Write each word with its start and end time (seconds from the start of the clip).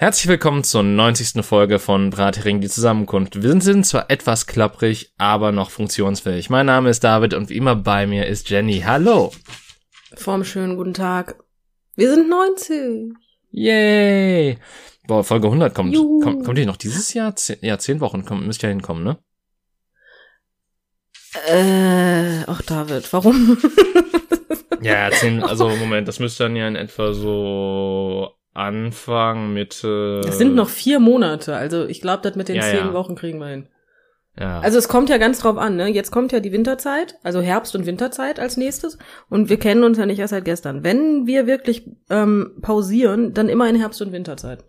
Herzlich 0.00 0.28
willkommen 0.28 0.64
zur 0.64 0.82
90. 0.82 1.44
Folge 1.44 1.78
von 1.78 2.08
Brathering 2.08 2.62
die 2.62 2.70
Zusammenkunft. 2.70 3.42
Wir 3.42 3.60
sind 3.60 3.84
zwar 3.84 4.10
etwas 4.10 4.46
klapprig, 4.46 5.12
aber 5.18 5.52
noch 5.52 5.68
funktionsfähig. 5.68 6.48
Mein 6.48 6.64
Name 6.64 6.88
ist 6.88 7.04
David 7.04 7.34
und 7.34 7.50
wie 7.50 7.58
immer 7.58 7.76
bei 7.76 8.06
mir 8.06 8.26
ist 8.26 8.48
Jenny. 8.48 8.80
Hallo. 8.80 9.30
Vorm 10.14 10.42
schönen 10.42 10.78
guten 10.78 10.94
Tag. 10.94 11.44
Wir 11.96 12.14
sind 12.14 12.30
90. 12.30 13.12
Yay. 13.50 14.56
Boah, 15.06 15.22
Folge 15.22 15.48
100 15.48 15.74
kommt. 15.74 15.94
Kommt, 15.94 16.46
kommt 16.46 16.56
die 16.56 16.64
noch 16.64 16.78
dieses 16.78 17.12
Jahr? 17.12 17.36
Zehn, 17.36 17.58
ja, 17.60 17.76
zehn 17.76 18.00
Wochen 18.00 18.24
kommt, 18.24 18.46
müsste 18.46 18.68
ja 18.68 18.70
hinkommen, 18.70 19.04
ne? 19.04 19.18
Äh, 21.46 22.42
ach 22.46 22.62
David, 22.62 23.12
warum? 23.12 23.58
ja, 24.80 25.10
zehn, 25.10 25.42
also 25.44 25.68
Moment, 25.68 26.08
das 26.08 26.20
müsste 26.20 26.44
dann 26.44 26.56
ja 26.56 26.66
in 26.66 26.76
etwa 26.76 27.12
so 27.12 28.39
Anfang, 28.52 29.52
Mitte. 29.52 30.22
Es 30.26 30.38
sind 30.38 30.54
noch 30.54 30.68
vier 30.68 30.98
Monate, 31.00 31.54
also 31.56 31.86
ich 31.86 32.00
glaube, 32.00 32.22
das 32.22 32.34
mit 32.36 32.48
den 32.48 32.56
Ja, 32.56 32.62
zehn 32.62 32.86
ja. 32.86 32.92
Wochen 32.92 33.14
kriegen 33.14 33.38
wir 33.38 33.46
hin. 33.46 33.68
Ja. 34.38 34.60
Also 34.60 34.78
es 34.78 34.88
kommt 34.88 35.08
ja 35.10 35.18
ganz 35.18 35.40
drauf 35.40 35.56
an, 35.58 35.76
ne? 35.76 35.88
Jetzt 35.88 36.10
kommt 36.10 36.32
ja 36.32 36.40
die 36.40 36.52
Winterzeit, 36.52 37.18
also 37.22 37.40
Herbst- 37.40 37.74
und 37.76 37.84
Winterzeit 37.86 38.38
als 38.40 38.56
nächstes. 38.56 38.96
Und 39.28 39.48
wir 39.50 39.58
kennen 39.58 39.84
uns 39.84 39.98
ja 39.98 40.06
nicht 40.06 40.18
erst 40.18 40.30
seit 40.30 40.44
gestern. 40.44 40.82
Wenn 40.82 41.26
wir 41.26 41.46
wirklich 41.46 41.88
ähm, 42.08 42.56
pausieren, 42.62 43.34
dann 43.34 43.48
immer 43.48 43.68
in 43.68 43.76
Herbst- 43.76 44.00
und 44.02 44.12
Winterzeit. 44.12 44.64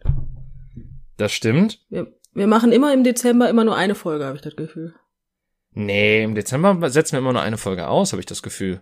das 1.17 1.31
stimmt. 1.31 1.79
Wir, 1.89 2.07
wir 2.33 2.47
machen 2.47 2.71
immer 2.71 2.93
im 2.93 3.03
Dezember 3.03 3.49
immer 3.49 3.63
nur 3.63 3.75
eine 3.75 3.95
Folge, 3.95 4.25
habe 4.25 4.35
ich 4.35 4.41
das 4.41 4.55
Gefühl. 4.55 4.93
Nee, 5.73 6.23
im 6.23 6.35
Dezember 6.35 6.89
setzen 6.89 7.13
wir 7.13 7.19
immer 7.19 7.33
nur 7.33 7.41
eine 7.41 7.57
Folge 7.57 7.87
aus, 7.87 8.11
habe 8.11 8.19
ich 8.19 8.25
das 8.25 8.43
Gefühl. 8.43 8.81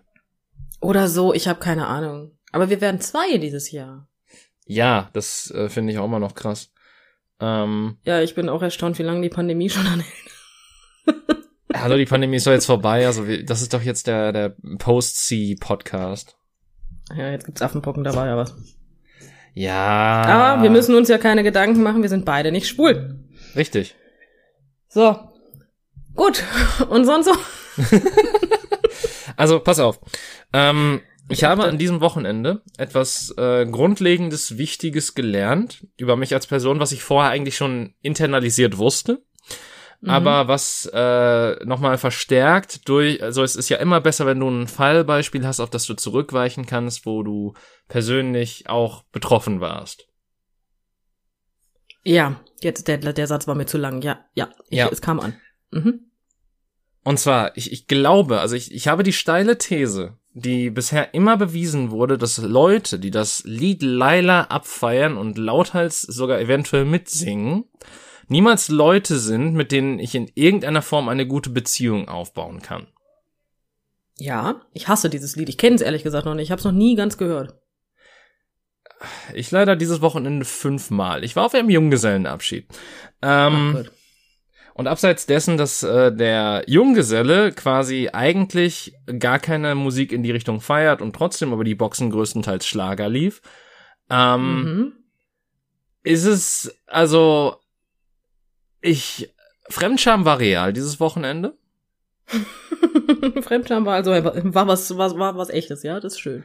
Oder 0.80 1.08
so, 1.08 1.32
ich 1.32 1.46
habe 1.46 1.60
keine 1.60 1.86
Ahnung. 1.86 2.32
Aber 2.52 2.68
wir 2.68 2.80
werden 2.80 3.00
zwei 3.00 3.36
dieses 3.38 3.70
Jahr. 3.70 4.08
Ja, 4.66 5.10
das 5.12 5.50
äh, 5.50 5.68
finde 5.68 5.92
ich 5.92 5.98
auch 5.98 6.04
immer 6.04 6.18
noch 6.20 6.34
krass. 6.34 6.72
Ähm, 7.40 7.98
Ja, 8.04 8.20
ich 8.20 8.34
bin 8.34 8.48
auch 8.48 8.62
erstaunt, 8.62 8.98
wie 8.98 9.02
lange 9.02 9.22
die 9.22 9.28
Pandemie 9.28 9.70
schon 9.70 9.86
anhält. 9.86 10.06
hallo, 11.74 11.96
die 11.96 12.04
Pandemie 12.06 12.36
ist 12.36 12.46
doch 12.46 12.52
jetzt 12.52 12.66
vorbei. 12.66 13.06
Also 13.06 13.24
das 13.44 13.62
ist 13.62 13.74
doch 13.74 13.82
jetzt 13.82 14.06
der, 14.06 14.32
der 14.32 14.54
Post-C-Podcast. 14.78 16.36
Ja, 17.16 17.30
jetzt 17.30 17.46
gibt's 17.46 17.62
Affenpocken, 17.62 18.04
da 18.04 18.14
war 18.14 18.26
ja 18.26 18.36
was. 18.36 18.54
Ja. 19.54 20.22
Aber 20.22 20.62
wir 20.62 20.70
müssen 20.70 20.94
uns 20.94 21.08
ja 21.08 21.18
keine 21.18 21.42
Gedanken 21.42 21.82
machen, 21.82 22.02
wir 22.02 22.08
sind 22.08 22.24
beide 22.24 22.52
nicht 22.52 22.68
schwul. 22.68 23.18
Richtig. 23.56 23.96
So. 24.88 25.18
Gut. 26.14 26.44
Und 26.88 27.04
sonst 27.04 27.26
so? 27.26 27.34
Also, 29.36 29.58
pass 29.60 29.78
auf. 29.78 29.98
Ähm, 30.52 31.00
ich 31.30 31.44
habe 31.44 31.64
an 31.64 31.78
diesem 31.78 32.00
Wochenende 32.00 32.62
etwas 32.76 33.34
äh, 33.36 33.66
Grundlegendes, 33.66 34.58
Wichtiges 34.58 35.14
gelernt 35.14 35.86
über 35.96 36.16
mich 36.16 36.34
als 36.34 36.46
Person, 36.46 36.80
was 36.80 36.92
ich 36.92 37.02
vorher 37.02 37.30
eigentlich 37.30 37.56
schon 37.56 37.94
internalisiert 38.02 38.78
wusste. 38.78 39.22
Aber 40.06 40.48
was 40.48 40.90
äh, 40.94 41.62
nochmal 41.66 41.98
verstärkt 41.98 42.88
durch, 42.88 43.22
also 43.22 43.42
es 43.42 43.54
ist 43.54 43.68
ja 43.68 43.76
immer 43.76 44.00
besser, 44.00 44.24
wenn 44.24 44.40
du 44.40 44.48
ein 44.48 44.66
Fallbeispiel 44.66 45.46
hast, 45.46 45.60
auf 45.60 45.68
das 45.68 45.84
du 45.84 45.92
zurückweichen 45.92 46.64
kannst, 46.64 47.04
wo 47.04 47.22
du 47.22 47.52
persönlich 47.86 48.70
auch 48.70 49.02
betroffen 49.12 49.60
warst. 49.60 50.06
Ja, 52.02 52.40
jetzt 52.62 52.88
der, 52.88 52.96
der 52.96 53.26
Satz 53.26 53.46
war 53.46 53.54
mir 53.54 53.66
zu 53.66 53.76
lang. 53.76 54.00
Ja, 54.00 54.24
ja, 54.34 54.48
ich, 54.70 54.78
Ja. 54.78 54.88
es 54.90 55.02
kam 55.02 55.20
an. 55.20 55.36
Mhm. 55.70 56.10
Und 57.04 57.18
zwar, 57.18 57.54
ich, 57.58 57.70
ich 57.70 57.86
glaube, 57.86 58.40
also 58.40 58.56
ich, 58.56 58.72
ich 58.72 58.88
habe 58.88 59.02
die 59.02 59.12
steile 59.12 59.58
These, 59.58 60.16
die 60.32 60.70
bisher 60.70 61.14
immer 61.14 61.36
bewiesen 61.36 61.90
wurde, 61.90 62.16
dass 62.16 62.38
Leute, 62.38 62.98
die 62.98 63.10
das 63.10 63.42
Lied 63.44 63.82
Laila 63.82 64.44
abfeiern 64.44 65.16
und 65.16 65.38
lauthals 65.38 66.02
sogar 66.02 66.40
eventuell 66.40 66.84
mitsingen, 66.84 67.64
niemals 68.28 68.68
Leute 68.68 69.18
sind, 69.18 69.54
mit 69.54 69.72
denen 69.72 69.98
ich 69.98 70.14
in 70.14 70.30
irgendeiner 70.34 70.82
Form 70.82 71.08
eine 71.08 71.26
gute 71.26 71.50
Beziehung 71.50 72.08
aufbauen 72.08 72.62
kann. 72.62 72.86
Ja, 74.18 74.60
ich 74.72 74.86
hasse 74.86 75.10
dieses 75.10 75.34
Lied. 75.34 75.48
Ich 75.48 75.58
kenne 75.58 75.76
es 75.76 75.82
ehrlich 75.82 76.02
gesagt 76.02 76.26
noch 76.26 76.34
nicht. 76.34 76.44
Ich 76.44 76.50
habe 76.50 76.60
es 76.60 76.64
noch 76.64 76.72
nie 76.72 76.94
ganz 76.94 77.16
gehört. 77.16 77.54
Ich 79.32 79.50
leider 79.50 79.76
dieses 79.76 80.02
Wochenende 80.02 80.44
fünfmal. 80.44 81.24
Ich 81.24 81.36
war 81.36 81.46
auf 81.46 81.54
einem 81.54 81.70
Junggesellenabschied. 81.70 82.66
Ähm, 83.22 83.78
Ach. 83.78 83.90
Und 84.74 84.86
abseits 84.86 85.26
dessen, 85.26 85.56
dass 85.56 85.82
äh, 85.82 86.12
der 86.14 86.64
Junggeselle 86.66 87.52
quasi 87.52 88.08
eigentlich 88.12 88.94
gar 89.18 89.38
keine 89.38 89.74
Musik 89.74 90.12
in 90.12 90.22
die 90.22 90.30
Richtung 90.30 90.60
feiert 90.60 91.02
und 91.02 91.14
trotzdem 91.14 91.52
über 91.52 91.64
die 91.64 91.74
Boxen 91.74 92.10
größtenteils 92.10 92.66
Schlager 92.66 93.08
lief, 93.08 93.42
ähm, 94.08 94.62
Mhm. 94.62 94.92
ist 96.02 96.24
es, 96.24 96.80
also, 96.86 97.56
ich, 98.80 99.32
Fremdscham 99.68 100.24
war 100.24 100.38
real 100.38 100.72
dieses 100.72 100.98
Wochenende. 101.00 101.56
Fremdscham 103.42 103.84
war 103.86 103.94
also 103.96 104.12
war 104.12 104.66
was, 104.66 104.96
war, 104.96 105.18
war 105.18 105.36
was 105.36 105.50
echtes, 105.50 105.82
ja, 105.82 106.00
das 106.00 106.14
ist 106.14 106.20
schön. 106.20 106.44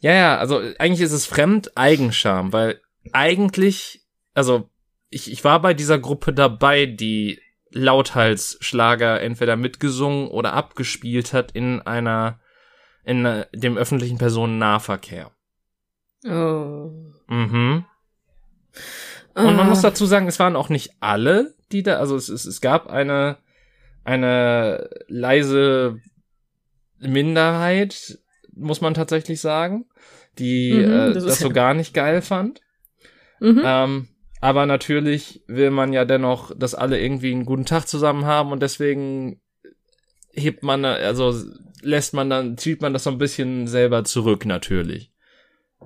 Ja, 0.00 0.12
ja, 0.12 0.38
also 0.38 0.60
eigentlich 0.78 1.00
ist 1.02 1.12
es 1.12 1.26
Fremdeigenscham, 1.26 2.52
weil 2.52 2.80
eigentlich, 3.12 4.02
also 4.34 4.68
ich, 5.10 5.30
ich 5.30 5.44
war 5.44 5.60
bei 5.60 5.74
dieser 5.74 5.98
Gruppe 5.98 6.32
dabei, 6.32 6.86
die 6.86 7.40
lauthals 7.72 8.56
Schlager 8.60 9.20
entweder 9.20 9.56
mitgesungen 9.56 10.28
oder 10.28 10.52
abgespielt 10.52 11.32
hat 11.32 11.52
in 11.52 11.80
einer, 11.82 12.40
in 13.04 13.24
äh, 13.24 13.46
dem 13.54 13.76
öffentlichen 13.76 14.18
Personennahverkehr. 14.18 15.30
Oh. 16.26 16.90
Mhm. 17.28 17.84
Und 19.34 19.56
man 19.56 19.68
muss 19.68 19.78
Ah. 19.84 19.88
dazu 19.90 20.06
sagen, 20.06 20.26
es 20.26 20.38
waren 20.38 20.56
auch 20.56 20.68
nicht 20.68 20.90
alle, 21.00 21.54
die 21.72 21.82
da, 21.82 21.98
also 21.98 22.16
es, 22.16 22.28
es, 22.28 22.44
es 22.44 22.60
gab 22.60 22.88
eine, 22.88 23.38
eine 24.04 24.90
leise 25.08 25.98
Minderheit, 26.98 28.18
muss 28.52 28.80
man 28.80 28.94
tatsächlich 28.94 29.40
sagen, 29.40 29.86
die 30.38 30.72
Mhm, 30.72 30.84
äh, 30.92 31.12
das 31.14 31.24
das, 31.24 31.34
ist 31.34 31.40
so 31.40 31.50
gar 31.50 31.74
nicht 31.74 31.94
geil 31.94 32.22
fand. 32.22 32.60
Mhm. 33.40 33.62
Ähm, 33.64 34.08
aber 34.40 34.66
natürlich 34.66 35.44
will 35.46 35.70
man 35.70 35.92
ja 35.92 36.04
dennoch, 36.04 36.52
dass 36.56 36.74
alle 36.74 37.00
irgendwie 37.00 37.32
einen 37.32 37.44
guten 37.44 37.66
Tag 37.66 37.86
zusammen 37.86 38.24
haben 38.24 38.52
und 38.52 38.62
deswegen 38.62 39.40
hebt 40.32 40.62
man, 40.62 40.84
also 40.84 41.34
lässt 41.82 42.14
man 42.14 42.30
dann, 42.30 42.56
zieht 42.56 42.80
man 42.80 42.92
das 42.92 43.04
so 43.04 43.10
ein 43.10 43.18
bisschen 43.18 43.66
selber 43.66 44.04
zurück 44.04 44.46
natürlich. 44.46 45.12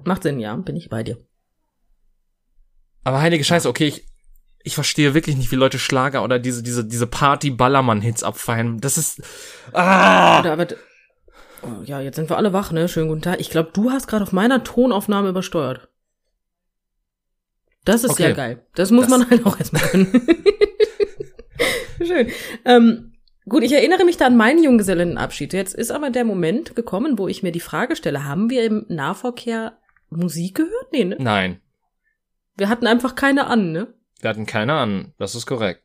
Macht 0.04 0.22
Sinn, 0.22 0.40
ja, 0.40 0.54
bin 0.56 0.76
ich 0.76 0.88
bei 0.88 1.02
dir. 1.02 1.18
Aber 3.04 3.20
heilige 3.20 3.44
Scheiße, 3.44 3.68
okay, 3.68 3.86
ich, 3.86 4.06
ich 4.62 4.74
verstehe 4.74 5.14
wirklich 5.14 5.36
nicht, 5.36 5.50
wie 5.50 5.56
Leute 5.56 5.78
Schlager 5.78 6.24
oder 6.24 6.38
diese, 6.38 6.62
diese, 6.62 6.84
diese 6.84 7.06
Party-Ballermann-Hits 7.06 8.22
abfeiern. 8.22 8.80
Das 8.80 8.96
ist. 8.96 9.22
Ah! 9.72 10.40
Oder 10.40 10.52
aber 10.52 10.66
oh, 11.62 11.82
ja, 11.84 12.00
jetzt 12.00 12.16
sind 12.16 12.30
wir 12.30 12.38
alle 12.38 12.52
wach, 12.52 12.72
ne? 12.72 12.88
Schönen 12.88 13.08
guten 13.08 13.22
Tag. 13.22 13.40
Ich 13.40 13.50
glaube, 13.50 13.70
du 13.72 13.90
hast 13.90 14.08
gerade 14.08 14.24
auf 14.24 14.32
meiner 14.32 14.64
Tonaufnahme 14.64 15.28
übersteuert. 15.28 15.88
Das 17.84 18.02
ist 18.04 18.10
Okay. 18.12 18.22
ja 18.24 18.32
geil. 18.32 18.66
Das 18.74 18.90
muss 18.90 19.06
Das- 19.06 19.10
man 19.18 19.28
halt 19.30 19.44
auch 19.46 19.58
erstmal 19.58 19.82
können. 19.82 20.26
Schön. 22.02 22.28
Ähm, 22.64 23.12
gut, 23.48 23.62
ich 23.62 23.72
erinnere 23.72 24.04
mich 24.04 24.16
da 24.16 24.26
an 24.26 24.36
meinen 24.36 24.62
Junggesellenabschied. 24.62 25.52
Jetzt 25.52 25.74
ist 25.74 25.90
aber 25.90 26.10
der 26.10 26.24
Moment 26.24 26.74
gekommen, 26.76 27.18
wo 27.18 27.28
ich 27.28 27.42
mir 27.42 27.52
die 27.52 27.60
Frage 27.60 27.96
stelle, 27.96 28.24
haben 28.24 28.50
wir 28.50 28.64
im 28.64 28.84
Nahverkehr 28.88 29.78
Musik 30.10 30.56
gehört? 30.56 30.92
Nee, 30.92 31.04
ne? 31.04 31.16
Nein, 31.18 31.60
Wir 32.56 32.68
hatten 32.68 32.86
einfach 32.86 33.14
keine 33.14 33.46
an, 33.46 33.72
ne? 33.72 33.88
wir 34.20 34.30
hatten 34.30 34.46
keine 34.46 34.74
an. 34.74 35.12
Das 35.18 35.34
ist 35.34 35.44
korrekt. 35.46 35.82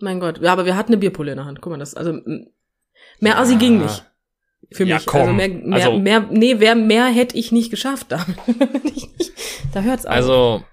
Mein 0.00 0.20
Gott. 0.20 0.40
Ja, 0.40 0.52
aber 0.52 0.64
wir 0.64 0.76
hatten 0.76 0.92
eine 0.92 0.98
Bierpulle 1.00 1.32
in 1.32 1.36
der 1.36 1.44
Hand. 1.44 1.60
Guck 1.60 1.72
mal, 1.72 1.78
das, 1.78 1.94
also, 1.94 2.12
mehr 2.24 2.46
Ja. 3.20 3.38
Assi 3.38 3.56
ging 3.56 3.78
nicht. 3.82 4.04
Für 4.72 4.84
Ja, 4.84 4.96
mich. 4.96 5.06
komm. 5.06 5.20
Also 5.20 5.32
mehr, 5.34 5.48
mehr, 5.48 5.74
Also- 5.86 5.98
mehr, 5.98 6.20
nee, 6.30 6.54
wer, 6.58 6.74
mehr 6.76 7.06
hätte 7.06 7.36
ich 7.36 7.52
nicht 7.52 7.70
geschafft 7.70 8.06
damit. 8.10 8.36
da 9.74 9.82
hört's 9.82 10.06
auf. 10.06 10.12
Also, 10.12 10.64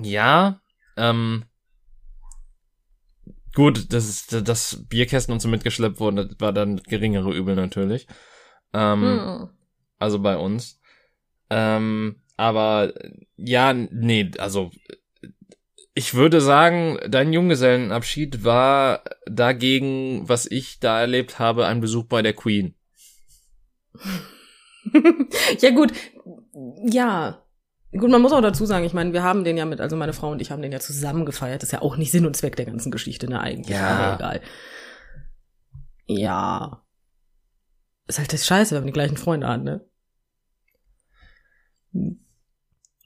ja, 0.00 0.60
ähm, 0.96 1.44
gut, 3.54 3.92
das 3.92 4.08
ist, 4.08 4.48
dass 4.48 4.84
Bierkästen 4.88 5.32
und 5.32 5.40
so 5.40 5.48
mitgeschleppt 5.48 6.00
wurden, 6.00 6.16
das 6.16 6.28
war 6.38 6.52
dann 6.52 6.76
geringere 6.76 7.34
Übel 7.34 7.54
natürlich. 7.54 8.06
Ähm, 8.72 9.02
Hm. 9.02 9.48
also 9.98 10.18
bei 10.20 10.36
uns. 10.36 10.80
Ähm, 11.50 12.22
aber 12.36 12.92
ja, 13.36 13.72
nee, 13.72 14.30
also 14.38 14.70
ich 15.94 16.12
würde 16.12 16.42
sagen, 16.42 16.98
dein 17.08 17.32
Junggesellenabschied 17.32 18.44
war 18.44 19.02
dagegen, 19.24 20.28
was 20.28 20.44
ich 20.44 20.78
da 20.78 21.00
erlebt 21.00 21.38
habe, 21.38 21.66
ein 21.66 21.80
Besuch 21.80 22.04
bei 22.04 22.20
der 22.20 22.34
Queen. 22.34 22.74
ja, 25.60 25.70
gut. 25.70 25.92
Ja. 26.84 27.45
Gut, 27.92 28.10
man 28.10 28.20
muss 28.20 28.32
auch 28.32 28.40
dazu 28.42 28.66
sagen, 28.66 28.84
ich 28.84 28.92
meine, 28.92 29.12
wir 29.12 29.22
haben 29.22 29.44
den 29.44 29.56
ja 29.56 29.64
mit, 29.64 29.80
also 29.80 29.96
meine 29.96 30.12
Frau 30.12 30.30
und 30.30 30.42
ich 30.42 30.50
haben 30.50 30.60
den 30.60 30.72
ja 30.72 30.80
zusammen 30.80 31.24
gefeiert. 31.24 31.62
Das 31.62 31.68
ist 31.68 31.72
ja 31.72 31.82
auch 31.82 31.96
nicht 31.96 32.10
Sinn 32.12 32.26
und 32.26 32.36
Zweck 32.36 32.56
der 32.56 32.66
ganzen 32.66 32.90
Geschichte, 32.90 33.28
ne, 33.28 33.40
eigentlich. 33.40 33.76
Ja. 33.76 33.88
Aber 33.88 34.14
egal. 34.16 34.40
Ja. 36.06 36.82
Ist 38.06 38.18
halt 38.18 38.32
das 38.32 38.46
Scheiße, 38.46 38.74
wenn 38.74 38.82
man 38.82 38.86
die 38.88 38.92
gleichen 38.92 39.16
Freunde 39.16 39.48
hat, 39.48 39.62
ne? 39.64 39.84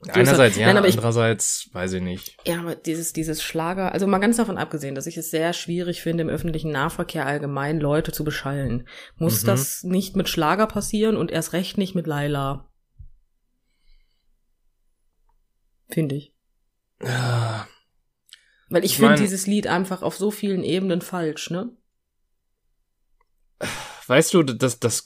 Einerseits 0.09 0.57
ja, 0.57 0.65
Nein, 0.65 0.77
aber 0.77 0.87
ich- 0.87 0.95
andererseits 0.95 1.69
weiß 1.73 1.93
ich 1.93 2.01
nicht. 2.01 2.35
Ja, 2.45 2.59
aber 2.59 2.75
dieses, 2.75 3.13
dieses 3.13 3.43
Schlager, 3.43 3.91
also 3.93 4.07
mal 4.07 4.17
ganz 4.17 4.37
davon 4.37 4.57
abgesehen, 4.57 4.95
dass 4.95 5.05
ich 5.05 5.15
es 5.15 5.29
sehr 5.29 5.53
schwierig 5.53 6.01
finde, 6.01 6.23
im 6.23 6.29
öffentlichen 6.29 6.71
Nahverkehr 6.71 7.27
allgemein 7.27 7.79
Leute 7.79 8.11
zu 8.11 8.23
beschallen. 8.23 8.87
Muss 9.17 9.43
Mhm. 9.43 9.47
das 9.47 9.83
nicht 9.83 10.15
mit 10.15 10.27
Schlager 10.27 10.65
passieren 10.65 11.15
und 11.17 11.29
erst 11.29 11.53
recht 11.53 11.77
nicht 11.77 11.93
mit 11.93 12.07
Laila? 12.07 12.70
Finde 15.91 16.15
ich. 16.15 16.33
Ah, 17.03 17.65
Weil 18.69 18.85
ich 18.85 18.93
Ich 18.93 18.97
finde 18.97 19.15
dieses 19.15 19.47
Lied 19.47 19.67
einfach 19.67 20.01
auf 20.01 20.15
so 20.17 20.31
vielen 20.31 20.63
Ebenen 20.63 21.01
falsch, 21.01 21.49
ne? 21.49 21.71
Weißt 24.07 24.33
du, 24.33 24.43
dass 24.43 24.79
das 24.79 25.03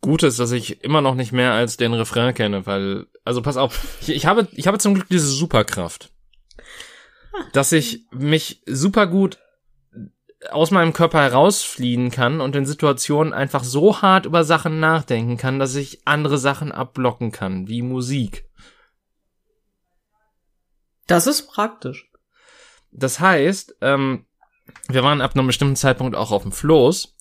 Gute 0.00 0.26
ist, 0.26 0.38
dass 0.38 0.52
ich 0.52 0.84
immer 0.84 1.00
noch 1.00 1.14
nicht 1.14 1.32
mehr 1.32 1.52
als 1.52 1.76
den 1.76 1.94
Refrain 1.94 2.34
kenne, 2.34 2.66
weil, 2.66 3.06
also 3.24 3.42
pass 3.42 3.56
auf, 3.56 3.98
ich, 4.02 4.10
ich 4.10 4.26
habe, 4.26 4.48
ich 4.52 4.66
habe 4.66 4.78
zum 4.78 4.94
Glück 4.94 5.08
diese 5.08 5.26
Superkraft, 5.26 6.12
dass 7.52 7.72
ich 7.72 8.06
mich 8.12 8.62
super 8.66 9.06
gut 9.06 9.38
aus 10.50 10.70
meinem 10.70 10.92
Körper 10.92 11.22
herausfliehen 11.22 12.10
kann 12.10 12.40
und 12.40 12.54
in 12.54 12.66
Situationen 12.66 13.32
einfach 13.32 13.64
so 13.64 14.00
hart 14.02 14.26
über 14.26 14.44
Sachen 14.44 14.78
nachdenken 14.80 15.36
kann, 15.38 15.58
dass 15.58 15.74
ich 15.74 16.06
andere 16.06 16.38
Sachen 16.38 16.72
abblocken 16.72 17.32
kann, 17.32 17.68
wie 17.68 17.82
Musik. 17.82 18.44
Das 21.06 21.26
ist 21.26 21.48
praktisch. 21.48 22.10
Das 22.90 23.20
heißt, 23.20 23.76
ähm, 23.80 24.26
wir 24.88 25.02
waren 25.02 25.20
ab 25.20 25.34
einem 25.34 25.46
bestimmten 25.46 25.76
Zeitpunkt 25.76 26.16
auch 26.16 26.32
auf 26.32 26.42
dem 26.42 26.52
Floß 26.52 27.14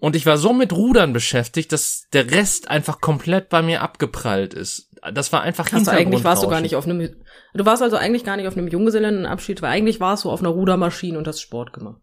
und 0.00 0.16
ich 0.16 0.26
war 0.26 0.38
so 0.38 0.52
mit 0.52 0.72
Rudern 0.72 1.12
beschäftigt, 1.12 1.72
dass 1.72 2.06
der 2.12 2.30
Rest 2.30 2.70
einfach 2.70 3.00
komplett 3.00 3.48
bei 3.48 3.62
mir 3.62 3.82
abgeprallt 3.82 4.54
ist. 4.54 4.90
Das 5.12 5.32
war 5.32 5.42
einfach 5.42 5.70
Hast 5.72 5.86
du 5.86 5.90
eigentlich 5.90 6.24
warst 6.24 6.42
du 6.42 6.48
gar 6.48 6.60
nicht 6.60 6.76
auf 6.76 6.86
einem, 6.86 7.14
du 7.54 7.66
warst 7.66 7.82
also 7.82 7.96
eigentlich 7.96 8.24
gar 8.24 8.36
nicht 8.36 8.48
auf 8.48 8.56
einem 8.56 8.68
Junggesellenabschied, 8.68 9.62
weil 9.62 9.70
eigentlich 9.70 10.00
warst 10.00 10.24
du 10.24 10.30
auf 10.30 10.40
einer 10.40 10.48
Rudermaschine 10.50 11.18
und 11.18 11.26
hast 11.26 11.40
Sport 11.40 11.72
gemacht. 11.72 12.00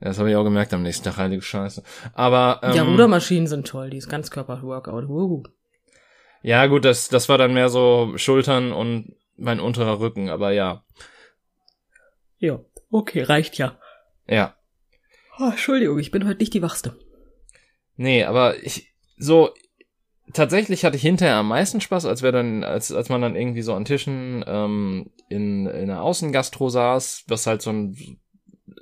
Ja, 0.00 0.08
das 0.08 0.18
habe 0.18 0.30
ich 0.30 0.36
auch 0.36 0.44
gemerkt 0.44 0.74
am 0.74 0.82
nächsten 0.82 1.04
Tag, 1.04 1.16
heilige 1.16 1.42
Scheiße. 1.42 1.82
Aber 2.12 2.60
ähm, 2.62 2.74
ja, 2.74 2.82
Rudermaschinen 2.82 3.46
sind 3.46 3.66
toll, 3.66 3.90
die 3.90 3.96
ist 3.96 4.08
Ganzkörper-Workout. 4.08 5.08
Wuhu. 5.08 5.44
ja 6.42 6.66
gut, 6.66 6.84
das 6.84 7.08
das 7.08 7.28
war 7.28 7.38
dann 7.38 7.54
mehr 7.54 7.68
so 7.68 8.12
Schultern 8.16 8.72
und 8.72 9.14
mein 9.36 9.60
unterer 9.60 10.00
Rücken, 10.00 10.28
aber 10.28 10.52
ja, 10.52 10.84
Ja, 12.38 12.60
okay, 12.90 13.22
reicht 13.22 13.58
ja. 13.58 13.78
ja. 14.26 14.56
Oh, 15.38 15.50
Entschuldigung, 15.50 15.98
ich 15.98 16.10
bin 16.10 16.26
heute 16.26 16.38
nicht 16.38 16.54
die 16.54 16.62
Wachste. 16.62 16.98
Nee, 17.96 18.24
aber 18.24 18.62
ich 18.62 18.92
so 19.16 19.50
tatsächlich 20.32 20.84
hatte 20.84 20.96
ich 20.96 21.02
hinterher 21.02 21.36
am 21.36 21.48
meisten 21.48 21.80
Spaß, 21.80 22.06
als 22.06 22.22
wir 22.22 22.32
dann, 22.32 22.64
als, 22.64 22.92
als 22.92 23.08
man 23.08 23.20
dann 23.22 23.36
irgendwie 23.36 23.62
so 23.62 23.74
an 23.74 23.84
Tischen 23.84 24.44
ähm, 24.46 25.10
in, 25.28 25.66
in 25.66 25.90
einer 25.90 26.02
Außengastro 26.02 26.68
saß, 26.68 27.24
was 27.28 27.46
halt 27.46 27.62
so 27.62 27.70
ein 27.70 28.20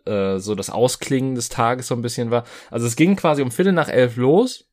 äh, 0.06 0.38
so 0.38 0.54
das 0.54 0.70
Ausklingen 0.70 1.34
des 1.34 1.48
Tages 1.48 1.88
so 1.88 1.94
ein 1.94 2.02
bisschen 2.02 2.30
war. 2.30 2.44
Also 2.70 2.86
es 2.86 2.96
ging 2.96 3.16
quasi 3.16 3.42
um 3.42 3.50
Viertel 3.50 3.72
nach 3.72 3.88
elf 3.88 4.16
los 4.16 4.68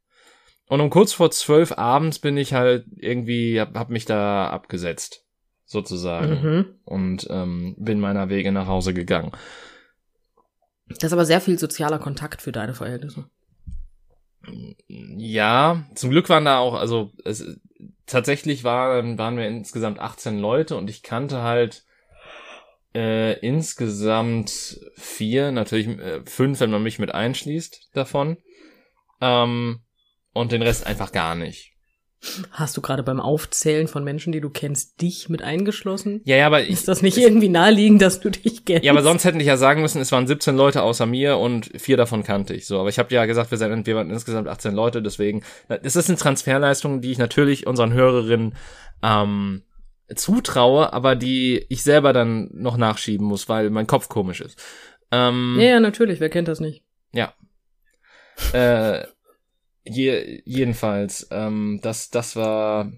und 0.68 0.82
um 0.82 0.90
kurz 0.90 1.14
vor 1.14 1.32
zwölf 1.32 1.72
abends 1.74 2.20
bin 2.20 2.38
ich 2.38 2.54
halt 2.54 2.86
irgendwie, 2.96 3.60
hab, 3.60 3.76
hab 3.76 3.90
mich 3.90 4.06
da 4.06 4.50
abgesetzt, 4.50 5.26
sozusagen. 5.70 6.42
Mhm. 6.42 6.66
Und 6.84 7.28
ähm, 7.30 7.76
bin 7.78 8.00
meiner 8.00 8.30
Wege 8.30 8.52
nach 8.52 8.68
Hause 8.68 8.94
gegangen. 8.94 9.32
Das 10.88 11.04
ist 11.04 11.14
aber 11.14 11.26
sehr 11.26 11.40
viel 11.40 11.60
sozialer 11.60 12.00
Kontakt 12.00 12.42
für 12.42 12.52
deine 12.52 12.74
Verhältnisse. 12.74 13.30
Ja, 14.88 15.86
zum 15.94 16.10
Glück 16.10 16.28
waren 16.30 16.46
da 16.46 16.58
auch, 16.58 16.74
also 16.74 17.12
es, 17.24 17.60
tatsächlich 18.08 18.64
waren, 18.64 19.20
waren 19.20 19.38
wir 19.38 19.48
insgesamt 19.48 20.00
18 20.00 20.40
Leute 20.40 20.76
und 20.76 20.90
ich 20.90 21.04
kannte 21.04 21.44
halt 21.44 21.84
äh, 22.96 23.38
insgesamt 23.46 24.80
vier, 24.96 25.52
natürlich 25.52 25.88
äh, 25.88 26.22
fünf, 26.26 26.60
wenn 26.62 26.72
man 26.72 26.82
mich 26.82 26.98
mit 26.98 27.14
einschließt 27.14 27.92
davon. 27.94 28.38
Ähm, 29.22 29.82
und 30.34 30.52
den 30.52 30.64
Rest 30.64 30.88
einfach 30.88 31.12
gar 31.12 31.36
nicht. 31.36 31.74
Hast 32.52 32.76
du 32.76 32.82
gerade 32.82 33.02
beim 33.02 33.22
Aufzählen 33.22 33.88
von 33.88 34.04
Menschen, 34.04 34.34
die 34.34 34.42
du 34.42 34.50
kennst, 34.50 35.02
dich 35.02 35.30
mit 35.30 35.42
eingeschlossen? 35.42 36.22
Ja, 36.26 36.36
ja, 36.36 36.48
aber 36.48 36.62
ich, 36.62 36.70
Ist 36.72 36.88
das 36.90 37.02
nicht 37.02 37.18
irgendwie 37.18 37.48
naheliegend, 37.48 38.02
dass 38.02 38.20
du 38.20 38.30
dich 38.30 38.66
kennst? 38.66 38.84
ja, 38.84 38.92
aber 38.92 39.04
sonst 39.04 39.24
hätte 39.24 39.38
ich 39.38 39.46
ja 39.46 39.56
sagen 39.56 39.82
müssen, 39.82 40.02
es 40.02 40.12
waren 40.12 40.28
17 40.28 40.56
Leute 40.58 40.84
außer 40.84 41.06
mir 41.06 41.38
und 41.38 41.72
vier 41.80 41.96
davon 41.96 42.24
kannte 42.24 42.54
ich. 42.54 42.68
So, 42.68 42.78
aber 42.80 42.90
ich 42.90 43.00
habe 43.00 43.14
ja 43.14 43.26
gesagt, 43.26 43.52
wir 43.52 43.58
sind 43.58 43.88
wir 43.88 43.96
waren 43.96 44.10
insgesamt 44.10 44.50
18 44.50 44.74
Leute, 44.74 45.02
deswegen, 45.02 45.44
das 45.70 45.96
ist 45.96 46.10
eine 46.10 46.18
Transferleistung, 46.18 47.00
die 47.00 47.12
ich 47.12 47.18
natürlich 47.20 47.68
unseren 47.68 47.94
Hörerinnen 47.94 48.54
ähm, 49.02 49.64
zutraue, 50.14 50.92
aber 50.92 51.16
die 51.16 51.66
ich 51.70 51.84
selber 51.84 52.12
dann 52.12 52.50
noch 52.52 52.76
nachschieben 52.76 53.26
muss, 53.26 53.48
weil 53.48 53.70
mein 53.70 53.88
Kopf 53.88 54.10
komisch 54.10 54.42
ist. 54.42 54.62
Ähm, 55.12 55.56
Ja, 55.58 55.68
ja, 55.70 55.80
natürlich, 55.80 56.20
wer 56.20 56.30
kennt 56.30 56.50
das 56.50 56.60
nicht? 56.60 56.84
Ja. 57.14 57.34
Äh, 58.54 59.06
je, 59.90 60.42
jedenfalls, 60.46 61.28
ähm, 61.32 61.80
das, 61.82 62.10
das 62.10 62.36
war. 62.36 62.92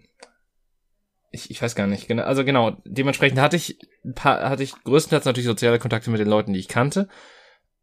Ich, 1.32 1.50
ich 1.50 1.62
weiß 1.62 1.76
gar 1.76 1.88
nicht, 1.88 2.08
genau. 2.08 2.24
Also 2.24 2.44
genau, 2.44 2.78
dementsprechend 2.84 3.40
hatte 3.40 3.56
ich 3.56 3.80
paar, 4.16 4.50
hatte 4.50 4.64
ich 4.64 4.74
größtenteils 4.84 5.26
natürlich 5.26 5.48
soziale 5.48 5.80
Kontakte 5.80 6.10
mit 6.10 6.20
den 6.20 6.28
Leuten, 6.28 6.54
die 6.54 6.60
ich 6.60 6.68
kannte. 6.68 7.08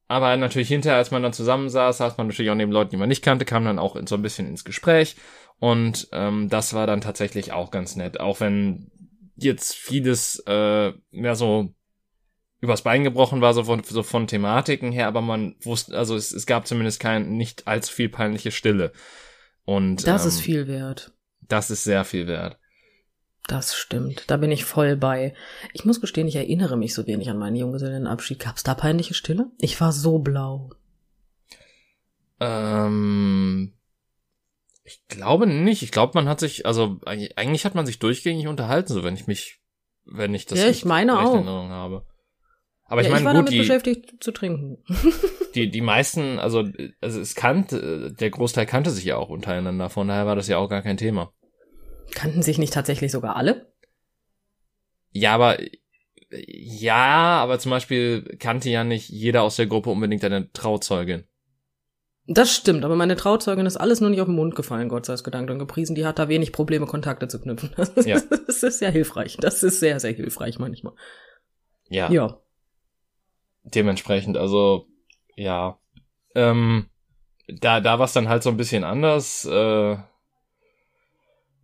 Aber 0.06 0.36
natürlich 0.36 0.68
hinterher, 0.68 0.98
als 0.98 1.10
man 1.10 1.22
dann 1.22 1.32
zusammensaß, 1.32 1.98
saß 1.98 2.16
man 2.16 2.28
natürlich 2.28 2.50
auch 2.50 2.54
neben 2.54 2.72
Leuten, 2.72 2.90
die 2.90 2.96
man 2.96 3.08
nicht 3.08 3.22
kannte, 3.22 3.44
kam 3.44 3.64
dann 3.64 3.78
auch 3.78 3.96
so 4.06 4.14
ein 4.14 4.22
bisschen 4.22 4.48
ins 4.48 4.64
Gespräch. 4.64 5.16
Und 5.58 6.08
ähm, 6.12 6.48
das 6.48 6.72
war 6.72 6.86
dann 6.86 7.00
tatsächlich 7.00 7.52
auch 7.52 7.70
ganz 7.70 7.96
nett. 7.96 8.20
Auch 8.20 8.40
wenn 8.40 8.90
jetzt 9.36 9.74
vieles 9.74 10.42
äh, 10.46 10.92
mehr 11.10 11.34
so 11.34 11.74
übers 12.60 12.82
Bein 12.82 13.04
gebrochen 13.04 13.40
war, 13.40 13.54
so 13.54 13.64
von, 13.64 13.82
so 13.84 14.02
von 14.02 14.26
Thematiken 14.26 14.90
her, 14.92 15.06
aber 15.06 15.20
man 15.20 15.54
wusste, 15.60 15.96
also 15.96 16.16
es, 16.16 16.32
es 16.32 16.46
gab 16.46 16.66
zumindest 16.66 17.00
kein, 17.00 17.36
nicht 17.36 17.66
allzu 17.66 17.92
viel 17.92 18.08
peinliche 18.08 18.50
Stille. 18.50 18.92
Und 19.64 20.06
Das 20.06 20.22
ähm, 20.22 20.28
ist 20.28 20.40
viel 20.40 20.66
wert. 20.66 21.12
Das 21.42 21.70
ist 21.70 21.84
sehr 21.84 22.04
viel 22.04 22.26
wert. 22.26 22.58
Das 23.46 23.74
stimmt. 23.74 24.24
Da 24.26 24.36
bin 24.36 24.50
ich 24.52 24.64
voll 24.64 24.96
bei. 24.96 25.34
Ich 25.72 25.84
muss 25.86 26.00
gestehen, 26.02 26.28
ich 26.28 26.36
erinnere 26.36 26.76
mich 26.76 26.92
so 26.92 27.06
wenig 27.06 27.30
an 27.30 27.38
meinen 27.38 27.56
Junggesellenabschied. 27.56 28.38
Gab's 28.38 28.62
da 28.62 28.74
peinliche 28.74 29.14
Stille? 29.14 29.46
Ich 29.58 29.80
war 29.80 29.92
so 29.92 30.18
blau. 30.18 30.70
Ähm, 32.40 33.72
ich 34.84 35.06
glaube 35.08 35.46
nicht. 35.46 35.82
Ich 35.82 35.92
glaube, 35.92 36.12
man 36.14 36.28
hat 36.28 36.40
sich, 36.40 36.66
also 36.66 37.00
eigentlich 37.06 37.64
hat 37.64 37.74
man 37.74 37.86
sich 37.86 37.98
durchgängig 37.98 38.48
unterhalten, 38.48 38.92
so 38.92 39.02
wenn 39.02 39.14
ich 39.14 39.26
mich, 39.26 39.60
wenn 40.04 40.34
ich 40.34 40.46
das 40.46 40.58
Ja, 40.58 40.68
ich 40.68 40.84
meine 40.84 41.18
auch. 41.18 41.30
in 41.32 41.36
Erinnerung 41.38 41.70
habe. 41.70 42.04
Aber 42.88 43.02
ich 43.02 43.06
ja, 43.08 43.12
meine, 43.12 43.24
war 43.26 43.32
gut, 43.32 43.40
damit 43.40 43.52
die, 43.52 43.58
beschäftigt 43.58 44.24
zu 44.24 44.32
trinken. 44.32 44.78
die, 45.54 45.70
die 45.70 45.80
meisten, 45.82 46.38
also, 46.38 46.64
also 47.00 47.20
es 47.20 47.34
kannte, 47.34 48.12
der 48.18 48.30
Großteil 48.30 48.64
kannte 48.64 48.90
sich 48.90 49.04
ja 49.04 49.16
auch 49.16 49.28
untereinander, 49.28 49.90
von 49.90 50.08
daher 50.08 50.26
war 50.26 50.36
das 50.36 50.48
ja 50.48 50.56
auch 50.56 50.68
gar 50.68 50.82
kein 50.82 50.96
Thema. 50.96 51.32
Kannten 52.14 52.42
sich 52.42 52.56
nicht 52.58 52.72
tatsächlich 52.72 53.12
sogar 53.12 53.36
alle? 53.36 53.70
Ja, 55.12 55.34
aber 55.34 55.58
ja, 56.30 57.38
aber 57.42 57.58
zum 57.58 57.70
Beispiel 57.70 58.36
kannte 58.38 58.70
ja 58.70 58.84
nicht 58.84 59.08
jeder 59.08 59.42
aus 59.42 59.56
der 59.56 59.66
Gruppe 59.66 59.90
unbedingt 59.90 60.24
eine 60.24 60.50
Trauzeugin. 60.52 61.24
Das 62.26 62.54
stimmt, 62.54 62.84
aber 62.84 62.96
meine 62.96 63.16
Trauzeugin 63.16 63.64
ist 63.64 63.78
alles 63.78 64.02
nur 64.02 64.10
nicht 64.10 64.20
auf 64.20 64.28
den 64.28 64.34
Mund 64.34 64.54
gefallen, 64.54 64.90
Gott 64.90 65.06
sei 65.06 65.14
es 65.14 65.24
gedankt 65.24 65.50
und 65.50 65.58
gepriesen. 65.58 65.94
Die 65.94 66.04
hat 66.04 66.18
da 66.18 66.28
wenig 66.28 66.52
Probleme, 66.52 66.84
Kontakte 66.86 67.28
zu 67.28 67.40
knüpfen. 67.40 67.70
Das 67.76 67.88
ist, 67.90 68.06
Ja. 68.06 68.20
das 68.46 68.62
ist 68.62 68.78
sehr 68.78 68.90
hilfreich. 68.90 69.38
Das 69.40 69.62
ist 69.62 69.80
sehr, 69.80 69.98
sehr 70.00 70.12
hilfreich 70.12 70.58
manchmal. 70.58 70.92
Ja, 71.88 72.10
Ja. 72.10 72.40
Dementsprechend, 73.74 74.36
also 74.36 74.86
ja, 75.36 75.78
ähm, 76.34 76.88
da 77.48 77.80
da 77.80 77.98
war 77.98 78.06
es 78.06 78.12
dann 78.12 78.28
halt 78.28 78.42
so 78.42 78.50
ein 78.50 78.56
bisschen 78.56 78.84
anders. 78.84 79.44
Äh, 79.44 79.96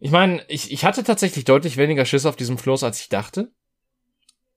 ich 0.00 0.10
meine, 0.10 0.44
ich, 0.48 0.70
ich 0.70 0.84
hatte 0.84 1.02
tatsächlich 1.02 1.44
deutlich 1.44 1.76
weniger 1.76 2.04
Schiss 2.04 2.26
auf 2.26 2.36
diesem 2.36 2.58
Floß, 2.58 2.82
als 2.84 3.00
ich 3.00 3.08
dachte. 3.08 3.53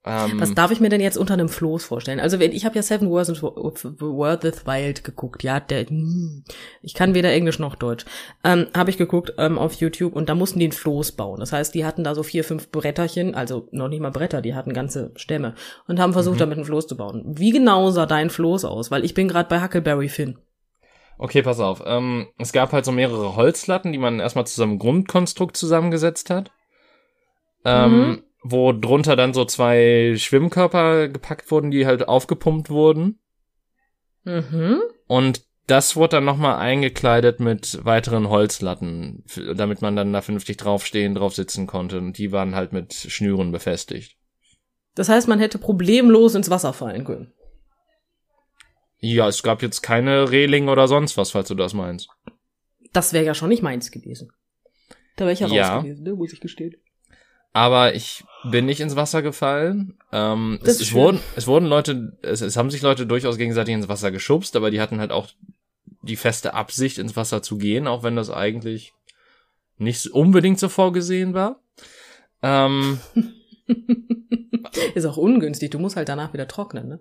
Ähm, 0.07 0.39
Was 0.39 0.53
darf 0.53 0.71
ich 0.71 0.79
mir 0.79 0.89
denn 0.89 1.01
jetzt 1.01 1.17
unter 1.17 1.33
einem 1.33 1.49
Floß 1.49 1.83
vorstellen? 1.85 2.19
Also 2.19 2.39
wenn- 2.39 2.51
ich 2.51 2.65
habe 2.65 2.75
ja 2.75 2.81
Seven 2.81 3.09
Worth 3.09 3.27
Worth 3.41 4.65
Wild 4.65 5.03
geguckt, 5.03 5.43
ja, 5.43 5.59
der 5.59 5.85
hm, 5.87 6.43
ich 6.81 6.93
kann 6.93 7.13
weder 7.13 7.31
Englisch 7.33 7.59
noch 7.59 7.75
Deutsch. 7.75 8.05
Ähm, 8.43 8.67
habe 8.75 8.89
ich 8.89 8.97
geguckt 8.97 9.33
ähm, 9.37 9.57
auf 9.57 9.73
YouTube 9.73 10.15
und 10.15 10.29
da 10.29 10.35
mussten 10.35 10.59
die 10.59 10.67
ein 10.67 10.71
Floß 10.71 11.13
bauen. 11.13 11.39
Das 11.39 11.51
heißt, 11.51 11.75
die 11.75 11.85
hatten 11.85 12.03
da 12.03 12.15
so 12.15 12.23
vier, 12.23 12.43
fünf 12.43 12.71
Bretterchen, 12.71 13.35
also 13.35 13.67
noch 13.71 13.89
nicht 13.89 13.99
mal 14.01 14.11
Bretter, 14.11 14.41
die 14.41 14.55
hatten 14.55 14.73
ganze 14.73 15.11
Stämme 15.15 15.55
und 15.87 15.99
haben 15.99 16.13
versucht, 16.13 16.35
Mhm. 16.35 16.39
damit 16.39 16.57
ein 16.59 16.65
Floß 16.65 16.87
zu 16.87 16.95
bauen. 16.97 17.23
Wie 17.27 17.51
genau 17.51 17.89
sah 17.91 18.05
dein 18.05 18.29
Floß 18.29 18.65
aus? 18.65 18.89
Weil 18.91 19.03
ich 19.03 19.13
bin 19.13 19.27
gerade 19.27 19.49
bei 19.49 19.61
Huckleberry 19.61 20.09
Finn. 20.09 20.37
Okay, 21.19 21.41
pass 21.41 21.59
auf. 21.59 21.81
Ähm, 21.85 22.27
es 22.37 22.53
gab 22.53 22.71
halt 22.73 22.85
so 22.85 22.91
mehrere 22.91 23.35
Holzlatten, 23.35 23.91
die 23.91 23.97
man 23.97 24.19
erstmal 24.19 24.45
zu 24.45 24.55
so 24.55 24.63
einem 24.63 24.77
Grundkonstrukt 24.77 25.57
zusammengesetzt 25.57 26.29
hat. 26.29 26.51
Ähm, 27.65 27.91
Mhm. 28.09 28.23
Wo 28.49 28.71
drunter 28.71 29.15
dann 29.15 29.33
so 29.33 29.45
zwei 29.45 30.13
Schwimmkörper 30.17 31.09
gepackt 31.09 31.51
wurden, 31.51 31.71
die 31.71 31.85
halt 31.85 32.07
aufgepumpt 32.07 32.69
wurden. 32.69 33.19
Mhm. 34.23 34.81
Und 35.07 35.41
das 35.67 35.95
wurde 35.97 36.17
dann 36.17 36.25
nochmal 36.25 36.57
eingekleidet 36.59 37.41
mit 37.41 37.83
weiteren 37.83 38.29
Holzlatten, 38.29 39.25
damit 39.55 39.81
man 39.81 39.95
dann 39.97 40.13
da 40.13 40.21
vernünftig 40.21 40.55
draufstehen, 40.57 41.13
drauf 41.15 41.35
sitzen 41.35 41.67
konnte. 41.67 41.97
Und 41.97 42.17
die 42.17 42.31
waren 42.31 42.55
halt 42.55 42.71
mit 42.71 42.93
Schnüren 42.93 43.51
befestigt. 43.51 44.17
Das 44.95 45.09
heißt, 45.09 45.27
man 45.27 45.39
hätte 45.39 45.57
problemlos 45.57 46.35
ins 46.35 46.49
Wasser 46.49 46.71
fallen 46.73 47.03
können. 47.03 47.33
Ja, 48.99 49.27
es 49.27 49.43
gab 49.43 49.61
jetzt 49.61 49.81
keine 49.81 50.31
Reling 50.31 50.69
oder 50.69 50.87
sonst 50.87 51.17
was, 51.17 51.31
falls 51.31 51.49
du 51.49 51.55
das 51.55 51.73
meinst. 51.73 52.09
Das 52.93 53.13
wäre 53.13 53.25
ja 53.25 53.35
schon 53.35 53.49
nicht 53.49 53.61
meins 53.61 53.91
gewesen. 53.91 54.31
Da 55.17 55.25
wäre 55.25 55.33
ich 55.33 55.39
ja, 55.41 55.47
Ja. 55.47 55.75
raus 55.75 55.83
gewesen, 55.83 56.03
ne, 56.03 56.13
muss 56.13 56.33
ich 56.33 56.39
gestehen. 56.39 56.75
Aber 57.53 57.93
ich 57.93 58.23
bin 58.43 58.65
nicht 58.65 58.79
ins 58.79 58.95
Wasser 58.95 59.21
gefallen. 59.21 59.97
Ähm, 60.11 60.59
es, 60.63 60.79
es, 60.79 60.93
wurden, 60.93 61.19
es 61.35 61.47
wurden 61.47 61.65
Leute, 61.65 62.17
es, 62.21 62.41
es 62.41 62.55
haben 62.57 62.69
sich 62.71 62.81
Leute 62.81 63.05
durchaus 63.05 63.37
gegenseitig 63.37 63.73
ins 63.73 63.89
Wasser 63.89 64.11
geschubst, 64.11 64.55
aber 64.55 64.71
die 64.71 64.81
hatten 64.81 64.99
halt 64.99 65.11
auch 65.11 65.27
die 66.01 66.15
feste 66.15 66.53
Absicht, 66.53 66.97
ins 66.97 67.15
Wasser 67.15 67.41
zu 67.41 67.57
gehen, 67.57 67.87
auch 67.87 68.03
wenn 68.03 68.15
das 68.15 68.29
eigentlich 68.29 68.93
nicht 69.77 70.07
unbedingt 70.07 70.59
so 70.59 70.69
vorgesehen 70.69 71.33
war. 71.33 71.61
Ähm, 72.41 72.99
Ist 74.95 75.05
auch 75.05 75.17
ungünstig, 75.17 75.71
du 75.71 75.79
musst 75.79 75.95
halt 75.95 76.09
danach 76.09 76.33
wieder 76.33 76.47
trocknen, 76.47 76.87
ne? 76.87 76.99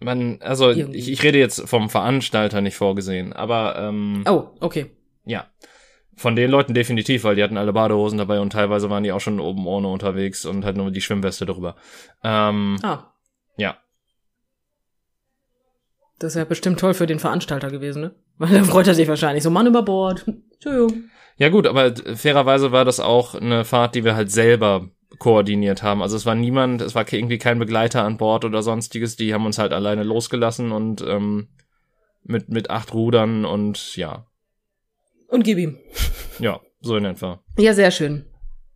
man, 0.00 0.40
also 0.42 0.70
ich, 0.70 1.10
ich 1.10 1.22
rede 1.22 1.38
jetzt 1.38 1.68
vom 1.68 1.90
Veranstalter 1.90 2.60
nicht 2.60 2.76
vorgesehen, 2.76 3.32
aber 3.32 3.76
ähm, 3.78 4.24
Oh, 4.26 4.48
okay. 4.60 4.90
ja. 5.24 5.46
Von 6.18 6.34
den 6.36 6.50
Leuten 6.50 6.74
definitiv, 6.74 7.22
weil 7.24 7.36
die 7.36 7.42
hatten 7.44 7.56
alle 7.56 7.72
Badehosen 7.72 8.18
dabei 8.18 8.40
und 8.40 8.50
teilweise 8.52 8.90
waren 8.90 9.04
die 9.04 9.12
auch 9.12 9.20
schon 9.20 9.38
oben 9.40 9.66
ohne 9.66 9.88
unterwegs 9.88 10.44
und 10.44 10.64
halt 10.64 10.76
nur 10.76 10.90
die 10.90 11.00
Schwimmweste 11.00 11.46
drüber. 11.46 11.76
Ähm, 12.24 12.76
Ah, 12.82 13.12
ja. 13.56 13.76
das 16.18 16.32
ist 16.34 16.38
ja 16.38 16.44
bestimmt 16.44 16.80
toll 16.80 16.94
für 16.94 17.06
den 17.06 17.20
Veranstalter 17.20 17.70
gewesen, 17.70 18.02
ne? 18.02 18.14
Weil 18.38 18.52
dann 18.52 18.64
freut 18.64 18.86
er 18.88 18.94
sich 18.94 19.08
wahrscheinlich. 19.08 19.42
So, 19.44 19.50
Mann 19.50 19.66
über 19.68 19.82
Bord. 19.82 20.24
Entschuldigung. 20.54 21.04
Ja 21.36 21.50
gut, 21.50 21.66
aber 21.68 21.94
fairerweise 22.16 22.72
war 22.72 22.84
das 22.84 22.98
auch 22.98 23.36
eine 23.36 23.64
Fahrt, 23.64 23.94
die 23.94 24.04
wir 24.04 24.16
halt 24.16 24.30
selber 24.32 24.88
koordiniert 25.20 25.82
haben. 25.84 26.02
Also 26.02 26.16
es 26.16 26.26
war 26.26 26.34
niemand, 26.34 26.82
es 26.82 26.94
war 26.96 27.10
irgendwie 27.12 27.38
kein 27.38 27.60
Begleiter 27.60 28.02
an 28.04 28.16
Bord 28.16 28.44
oder 28.44 28.62
sonstiges. 28.62 29.14
Die 29.16 29.32
haben 29.32 29.46
uns 29.46 29.58
halt 29.58 29.72
alleine 29.72 30.02
losgelassen 30.02 30.72
und 30.72 31.00
ähm, 31.00 31.48
mit 32.24 32.48
mit 32.48 32.70
acht 32.70 32.92
Rudern 32.92 33.44
und 33.44 33.96
ja, 33.96 34.26
Und 35.28 35.44
gib 35.44 35.58
ihm. 35.58 35.78
ja, 36.40 36.60
so 36.80 36.96
in 36.96 37.04
etwa. 37.04 37.42
Ja, 37.56 37.74
sehr 37.74 37.90
schön. 37.90 38.24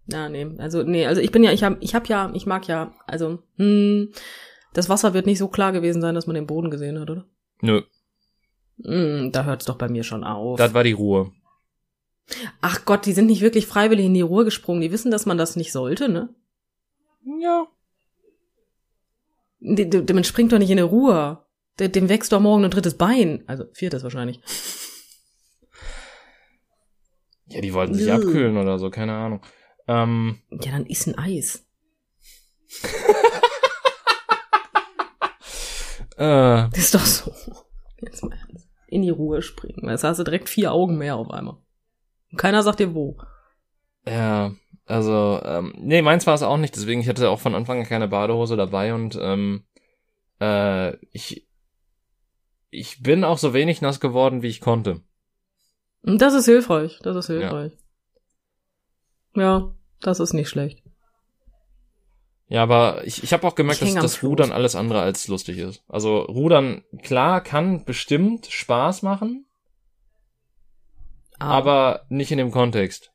Ja, 0.07 0.29
nee, 0.29 0.47
also 0.59 0.83
nee, 0.83 1.07
also 1.07 1.21
ich 1.21 1.31
bin 1.33 1.45
ja, 1.45 1.53
ich 1.53 1.63
hab, 1.65 1.77
ich 1.81 1.95
hab 1.95 2.09
ja, 2.09 2.31
ich 2.35 2.45
mag 2.47 2.67
ja, 2.69 2.93
also 3.07 3.43
hm, 3.57 4.13
das 4.75 4.89
Wasser 4.89 5.15
wird 5.15 5.27
nicht 5.27 5.39
so 5.39 5.49
klar 5.49 5.73
gewesen 5.73 6.01
sein, 6.03 6.15
dass 6.15 6.27
man 6.27 6.35
den 6.35 6.47
Boden 6.47 6.71
gesehen 6.71 6.99
hat, 7.01 7.09
oder? 7.11 7.25
Nö, 7.61 7.83
Hm, 8.85 9.31
da 9.33 9.45
hört's 9.45 9.65
doch 9.67 9.77
bei 9.77 9.89
mir 9.89 10.03
schon 10.03 10.25
auf. 10.25 10.59
das 10.59 10.75
war 10.75 10.83
die 10.83 10.93
Ruhe. 10.93 11.31
Ach 12.61 12.85
Gott, 12.85 13.07
die 13.07 13.13
sind 13.13 13.27
nicht 13.27 13.43
wirklich 13.43 13.67
freiwillig 13.67 14.07
in 14.07 14.15
die 14.15 14.21
Ruhe 14.23 14.45
gesprungen. 14.45 14.81
Die 14.81 14.91
wissen, 14.93 15.11
dass 15.11 15.27
man 15.27 15.39
das 15.39 15.55
nicht 15.57 15.71
sollte, 15.73 16.09
ne? 16.09 16.31
Ja. 17.41 17.67
Die- 19.61 20.13
Man 20.13 20.25
springt 20.25 20.53
doch 20.53 20.59
nicht 20.59 20.71
in 20.71 20.79
eine 20.79 20.89
Ruhe. 20.89 21.45
Der- 21.79 21.89
Dem 21.89 22.09
wächst 22.09 22.33
doch 22.33 22.41
morgen 22.41 22.65
ein 22.65 22.71
drittes 22.71 22.97
Bein. 22.97 23.43
Also 23.47 23.65
viertes 23.73 24.03
wahrscheinlich. 24.03 24.41
Ja, 27.47 27.61
die 27.61 27.75
wollten 27.75 27.95
sich 27.95 28.07
Nö. 28.07 28.13
abkühlen 28.15 28.57
oder 28.57 28.79
so, 28.79 28.91
keine 28.91 29.15
Ahnung. 29.15 29.41
Ähm, 29.89 30.39
Ja, 30.51 30.73
dann 30.73 30.87
ist 30.87 31.07
ein 31.07 31.19
Eis. 31.19 31.67
äh, 36.17 36.69
Das 36.71 36.79
ist 36.79 36.95
doch 36.95 37.05
so. 37.05 37.33
Jetzt 38.01 38.23
mal 38.23 38.37
ernst. 38.49 38.69
In 38.87 39.03
die 39.03 39.11
Ruhe 39.11 39.43
springen. 39.43 39.89
Jetzt 39.89 40.05
hast 40.05 40.19
du 40.19 40.25
direkt 40.25 40.49
vier 40.49 40.73
Augen 40.73 40.99
mehr 40.99 41.17
auf 41.17 41.31
einmal. 41.31 41.57
Und 42.31 42.39
keiner 42.39 42.63
sagt 42.63 42.81
dir 42.81 42.95
wo. 42.95 43.17
Ja, 44.07 44.53
also, 44.87 45.41
ähm, 45.45 45.75
nee, 45.79 46.03
meins 46.03 46.27
war 46.27 46.35
es 46.35 46.43
auch 46.43 46.57
nicht, 46.57 46.75
deswegen 46.75 47.01
ich 47.01 47.09
hatte 47.09 47.31
auch 47.31 47.39
von 47.41 47.55
Anfang 47.55 47.79
an 47.79 47.87
keine 47.87 48.09
Badehose 48.09 48.57
dabei 48.57 48.95
und 48.95 49.17
ähm, 49.21 49.65
äh, 50.41 50.97
ich, 51.13 51.47
ich 52.71 53.03
bin 53.03 53.23
auch 53.23 53.39
so 53.39 53.55
wenig 53.55 53.81
nass 53.81 54.01
geworden, 54.01 54.43
wie 54.43 54.49
ich 54.49 54.61
konnte. 54.61 55.01
Das 56.03 56.35
ist 56.35 56.47
hilfreich. 56.47 56.99
Das 57.03 57.17
ist 57.17 57.27
hilfreich. 57.29 57.73
Ja, 59.35 59.75
das 60.01 60.21
ist 60.21 60.33
nicht 60.33 60.49
schlecht. 60.49 60.83
Ja, 62.49 62.63
aber 62.63 63.07
ich, 63.07 63.23
ich 63.23 63.33
habe 63.33 63.47
auch 63.47 63.55
gemerkt, 63.55 63.81
dass 63.81 63.95
das. 63.95 64.23
Rudern 64.23 64.53
alles 64.53 64.77
andere 64.77 65.01
als 65.01 65.27
lustig 65.29 65.57
ist. 65.57 65.83
Also 65.89 66.21
Rudern, 66.21 66.85
klar, 67.03 67.41
kann 67.41 67.85
bestimmt 67.87 68.47
Spaß 68.47 69.03
machen, 69.03 69.47
aber 71.39 72.05
nicht 72.11 72.31
in 72.31 72.37
dem 72.37 72.51
Kontext. 72.51 73.11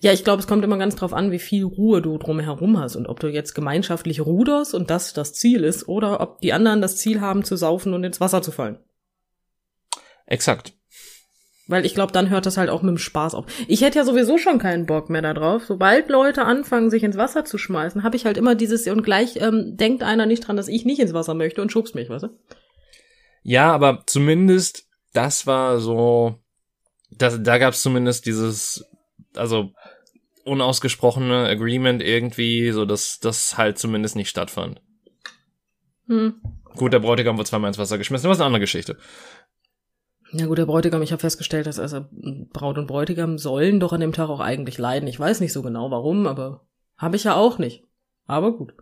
Ja, 0.00 0.12
ich 0.12 0.24
glaube, 0.24 0.40
es 0.40 0.46
kommt 0.46 0.62
immer 0.62 0.76
ganz 0.76 0.94
drauf 0.94 1.14
an, 1.14 1.30
wie 1.30 1.38
viel 1.38 1.64
Ruhe 1.64 2.02
du 2.02 2.18
drumherum 2.18 2.78
hast 2.78 2.96
und 2.96 3.06
ob 3.06 3.18
du 3.18 3.28
jetzt 3.28 3.54
gemeinschaftlich 3.54 4.20
ruderst 4.20 4.74
und 4.74 4.90
das 4.90 5.14
das 5.14 5.32
Ziel 5.32 5.64
ist 5.64 5.88
oder 5.88 6.20
ob 6.20 6.40
die 6.42 6.52
anderen 6.52 6.82
das 6.82 6.98
Ziel 6.98 7.22
haben 7.22 7.44
zu 7.44 7.56
saufen 7.56 7.94
und 7.94 8.04
ins 8.04 8.20
Wasser 8.20 8.42
zu 8.42 8.52
fallen. 8.52 8.78
Exakt. 10.26 10.74
Weil 11.68 11.86
ich 11.86 11.94
glaube, 11.94 12.12
dann 12.12 12.28
hört 12.28 12.44
das 12.46 12.56
halt 12.56 12.70
auch 12.70 12.82
mit 12.82 12.90
dem 12.90 12.98
Spaß 12.98 13.34
auf. 13.34 13.46
Ich 13.68 13.82
hätte 13.82 13.98
ja 13.98 14.04
sowieso 14.04 14.36
schon 14.36 14.58
keinen 14.58 14.84
Bock 14.86 15.10
mehr 15.10 15.22
da 15.22 15.32
drauf. 15.32 15.64
Sobald 15.64 16.08
Leute 16.08 16.44
anfangen, 16.44 16.90
sich 16.90 17.04
ins 17.04 17.16
Wasser 17.16 17.44
zu 17.44 17.56
schmeißen, 17.56 18.02
habe 18.02 18.16
ich 18.16 18.26
halt 18.26 18.36
immer 18.36 18.54
dieses 18.54 18.86
und 18.88 19.02
gleich 19.02 19.36
ähm, 19.36 19.76
denkt 19.76 20.02
einer 20.02 20.26
nicht 20.26 20.46
dran, 20.46 20.56
dass 20.56 20.68
ich 20.68 20.84
nicht 20.84 21.00
ins 21.00 21.14
Wasser 21.14 21.34
möchte 21.34 21.62
und 21.62 21.70
schubst 21.70 21.94
mich, 21.94 22.08
weißt 22.08 22.24
du? 22.24 22.28
Ja, 23.44 23.72
aber 23.72 24.02
zumindest 24.06 24.86
das 25.12 25.46
war 25.46 25.78
so, 25.78 26.38
das, 27.10 27.42
da 27.42 27.58
gab 27.58 27.74
es 27.74 27.82
zumindest 27.82 28.26
dieses, 28.26 28.84
also 29.36 29.72
unausgesprochene 30.44 31.46
Agreement 31.48 32.02
irgendwie, 32.02 32.70
so 32.72 32.84
dass 32.84 33.20
das 33.20 33.56
halt 33.56 33.78
zumindest 33.78 34.16
nicht 34.16 34.28
stattfand. 34.28 34.80
Hm. 36.06 36.40
Gut, 36.76 36.92
der 36.92 37.00
Bräutigam 37.00 37.36
wurde 37.36 37.48
zweimal 37.48 37.68
ins 37.68 37.78
Wasser 37.78 37.98
geschmissen, 37.98 38.28
das 38.28 38.38
ist 38.38 38.40
eine 38.40 38.46
andere 38.46 38.60
Geschichte. 38.60 38.96
Ja 40.34 40.46
gut, 40.46 40.56
der 40.56 40.66
Bräutigam, 40.66 41.02
ich 41.02 41.12
habe 41.12 41.20
festgestellt, 41.20 41.66
dass 41.66 41.78
also 41.78 42.06
Braut 42.52 42.78
und 42.78 42.86
Bräutigam 42.86 43.36
sollen 43.36 43.80
doch 43.80 43.92
an 43.92 44.00
dem 44.00 44.12
Tag 44.12 44.30
auch 44.30 44.40
eigentlich 44.40 44.78
leiden. 44.78 45.06
Ich 45.06 45.20
weiß 45.20 45.40
nicht 45.40 45.52
so 45.52 45.60
genau 45.62 45.90
warum, 45.90 46.26
aber 46.26 46.64
habe 46.96 47.16
ich 47.16 47.24
ja 47.24 47.34
auch 47.34 47.58
nicht. 47.58 47.84
Aber 48.26 48.52
gut. 48.52 48.72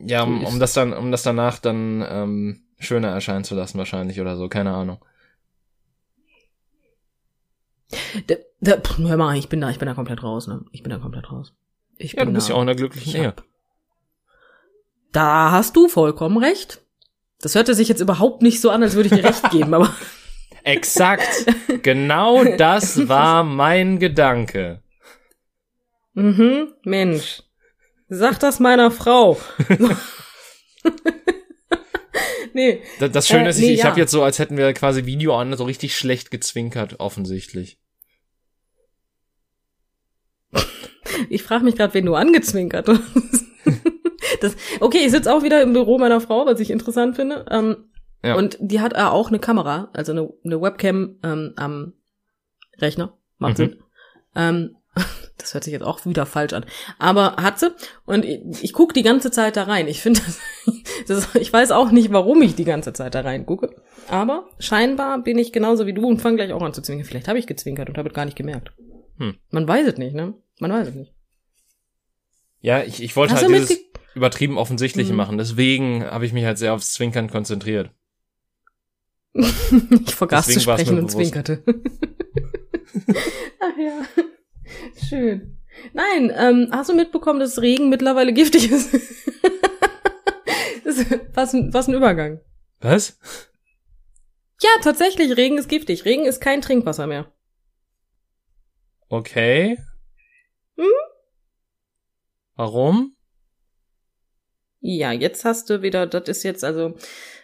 Ja, 0.00 0.22
um, 0.22 0.44
um 0.44 0.58
das 0.58 0.72
dann, 0.72 0.94
um 0.94 1.10
das 1.10 1.22
danach 1.22 1.58
dann 1.58 2.04
ähm, 2.08 2.62
schöner 2.78 3.08
erscheinen 3.08 3.44
zu 3.44 3.54
lassen 3.54 3.76
wahrscheinlich 3.78 4.20
oder 4.20 4.36
so, 4.36 4.48
keine 4.48 4.72
Ahnung. 4.72 5.04
Der, 8.28 8.38
der, 8.60 8.80
pff, 8.80 8.98
hör 8.98 9.16
mal, 9.16 9.36
ich 9.36 9.48
bin 9.48 9.60
da, 9.60 9.70
ich 9.70 9.78
bin 9.78 9.86
da 9.86 9.94
komplett 9.94 10.22
raus, 10.22 10.46
ne? 10.46 10.64
Ich 10.72 10.82
bin 10.82 10.90
da 10.90 10.98
komplett 10.98 11.30
raus. 11.30 11.54
Ich 11.96 12.12
Ja, 12.12 12.20
du 12.20 12.26
bin 12.26 12.34
bist 12.34 12.48
da, 12.48 12.52
ja 12.52 12.56
auch 12.56 12.60
in 12.62 12.66
der 12.68 12.76
glücklichen 12.76 13.14
ich 13.14 13.20
Ehe. 13.20 13.34
Da 15.12 15.50
hast 15.50 15.76
du 15.76 15.88
vollkommen 15.88 16.38
recht. 16.38 16.82
Das 17.40 17.54
hörte 17.54 17.74
sich 17.74 17.88
jetzt 17.88 18.00
überhaupt 18.00 18.42
nicht 18.42 18.60
so 18.60 18.70
an, 18.70 18.82
als 18.82 18.94
würde 18.94 19.08
ich 19.08 19.14
dir 19.20 19.28
recht 19.28 19.50
geben, 19.50 19.72
aber 19.74 19.94
Exakt. 20.64 21.46
genau 21.82 22.44
das 22.56 23.08
war 23.08 23.44
mein 23.44 23.98
Gedanke. 23.98 24.82
mhm, 26.14 26.72
Mensch. 26.84 27.42
Sag 28.08 28.40
das 28.40 28.58
meiner 28.58 28.90
Frau. 28.90 29.38
nee, 32.54 32.82
Das, 32.98 33.12
das 33.12 33.28
Schöne 33.28 33.46
Äh, 33.46 33.50
ist, 33.50 33.58
ich, 33.58 33.64
nee, 33.66 33.72
ich 33.74 33.80
ja. 33.80 33.86
habe 33.86 34.00
jetzt 34.00 34.10
so, 34.10 34.22
als 34.22 34.38
hätten 34.38 34.56
wir 34.56 34.72
quasi 34.72 35.04
Video 35.06 35.36
an, 35.38 35.54
so 35.56 35.64
richtig 35.64 35.96
schlecht 35.96 36.30
gezwinkert, 36.30 37.00
offensichtlich. 37.00 37.78
ich 41.28 41.42
frage 41.42 41.64
mich 41.64 41.76
gerade, 41.76 41.94
wen 41.94 42.06
du 42.06 42.14
angezwinkert 42.14 42.88
hast. 42.88 43.44
Das, 44.40 44.56
okay, 44.80 44.98
ich 45.04 45.10
sitze 45.10 45.32
auch 45.32 45.42
wieder 45.42 45.62
im 45.62 45.72
Büro 45.72 45.98
meiner 45.98 46.20
Frau, 46.20 46.46
was 46.46 46.60
ich 46.60 46.70
interessant 46.70 47.16
finde. 47.16 47.44
Ähm, 47.50 47.84
Ja. 48.24 48.34
Und 48.34 48.56
die 48.60 48.80
hat 48.80 48.94
äh, 48.94 49.02
auch 49.02 49.28
eine 49.28 49.38
Kamera, 49.38 49.90
also 49.92 50.12
eine, 50.12 50.28
eine 50.44 50.60
Webcam 50.60 51.16
ähm, 51.22 51.52
am 51.56 51.92
Rechner. 52.78 53.16
Macht 53.38 53.52
Mhm. 53.52 53.56
Sinn. 53.56 53.82
Ähm, 54.34 54.76
das 55.38 55.54
hört 55.54 55.62
sich 55.64 55.72
jetzt 55.72 55.84
auch 55.84 56.04
wieder 56.04 56.26
falsch 56.26 56.52
an. 56.52 56.66
Aber 56.98 57.36
hat 57.36 57.60
sie. 57.60 57.70
Und 58.06 58.24
ich, 58.24 58.40
ich 58.64 58.72
gucke 58.72 58.92
die 58.92 59.04
ganze 59.04 59.30
Zeit 59.30 59.56
da 59.56 59.62
rein. 59.64 59.86
Ich 59.86 60.00
finde 60.02 60.20
das, 61.06 61.34
ich 61.36 61.52
weiß 61.52 61.70
auch 61.70 61.92
nicht, 61.92 62.12
warum 62.12 62.42
ich 62.42 62.56
die 62.56 62.64
ganze 62.64 62.92
Zeit 62.92 63.14
da 63.14 63.20
rein 63.20 63.46
gucke. 63.46 63.74
Aber 64.08 64.48
scheinbar 64.58 65.22
bin 65.22 65.38
ich 65.38 65.52
genauso 65.52 65.86
wie 65.86 65.92
du 65.94 66.06
und 66.06 66.20
fange 66.20 66.36
gleich 66.36 66.52
auch 66.52 66.62
an 66.62 66.74
zu 66.74 66.82
zwinkern. 66.82 67.06
Vielleicht 67.06 67.28
habe 67.28 67.38
ich 67.38 67.46
gezwinkert 67.46 67.88
und 67.88 67.98
habe 67.98 68.08
es 68.08 68.14
gar 68.14 68.24
nicht 68.24 68.36
gemerkt. 68.36 68.72
Hm. 69.18 69.36
Man 69.50 69.68
weiß 69.68 69.86
es 69.86 69.96
nicht, 69.98 70.14
ne? 70.14 70.34
Man 70.58 70.72
weiß 70.72 70.88
es 70.88 70.94
nicht. 70.94 71.12
Ja, 72.60 72.82
ich, 72.82 73.00
ich 73.02 73.14
wollte 73.14 73.34
Hast 73.34 73.42
halt 73.44 73.54
dieses 73.54 73.78
übertrieben 74.18 74.58
Offensichtliche 74.58 75.12
Mhm. 75.12 75.16
machen. 75.16 75.38
Deswegen 75.38 76.04
habe 76.04 76.26
ich 76.26 76.32
mich 76.34 76.44
halt 76.44 76.58
sehr 76.58 76.74
aufs 76.74 76.92
Zwinkern 76.92 77.30
konzentriert. 77.30 77.90
Ich 80.06 80.14
vergaß 80.14 80.46
Deswegen 80.46 80.60
zu 80.60 80.70
sprechen 80.70 80.98
und 80.98 81.06
bewusst. 81.06 81.16
zwinkerte. 81.16 81.62
Ach 83.60 83.78
ja. 83.78 84.02
Schön. 85.08 85.58
Nein, 85.92 86.32
ähm, 86.34 86.68
hast 86.72 86.90
du 86.90 86.94
mitbekommen, 86.94 87.38
dass 87.40 87.60
Regen 87.62 87.88
mittlerweile 87.88 88.32
giftig 88.32 88.70
ist? 88.70 88.92
Was, 91.34 91.54
ein- 91.54 91.72
was 91.72 91.86
ein 91.86 91.94
Übergang. 91.94 92.40
Was? 92.80 93.18
Ja, 94.60 94.70
tatsächlich, 94.82 95.36
Regen 95.36 95.56
ist 95.58 95.68
giftig. 95.68 96.04
Regen 96.04 96.24
ist 96.24 96.40
kein 96.40 96.62
Trinkwasser 96.62 97.06
mehr. 97.06 97.30
Okay. 99.08 99.78
Hm? 100.76 100.84
Warum? 102.56 103.14
Ja, 104.90 105.12
jetzt 105.12 105.44
hast 105.44 105.68
du 105.68 105.82
wieder, 105.82 106.06
das 106.06 106.28
ist 106.28 106.44
jetzt 106.44 106.64
also, 106.64 106.94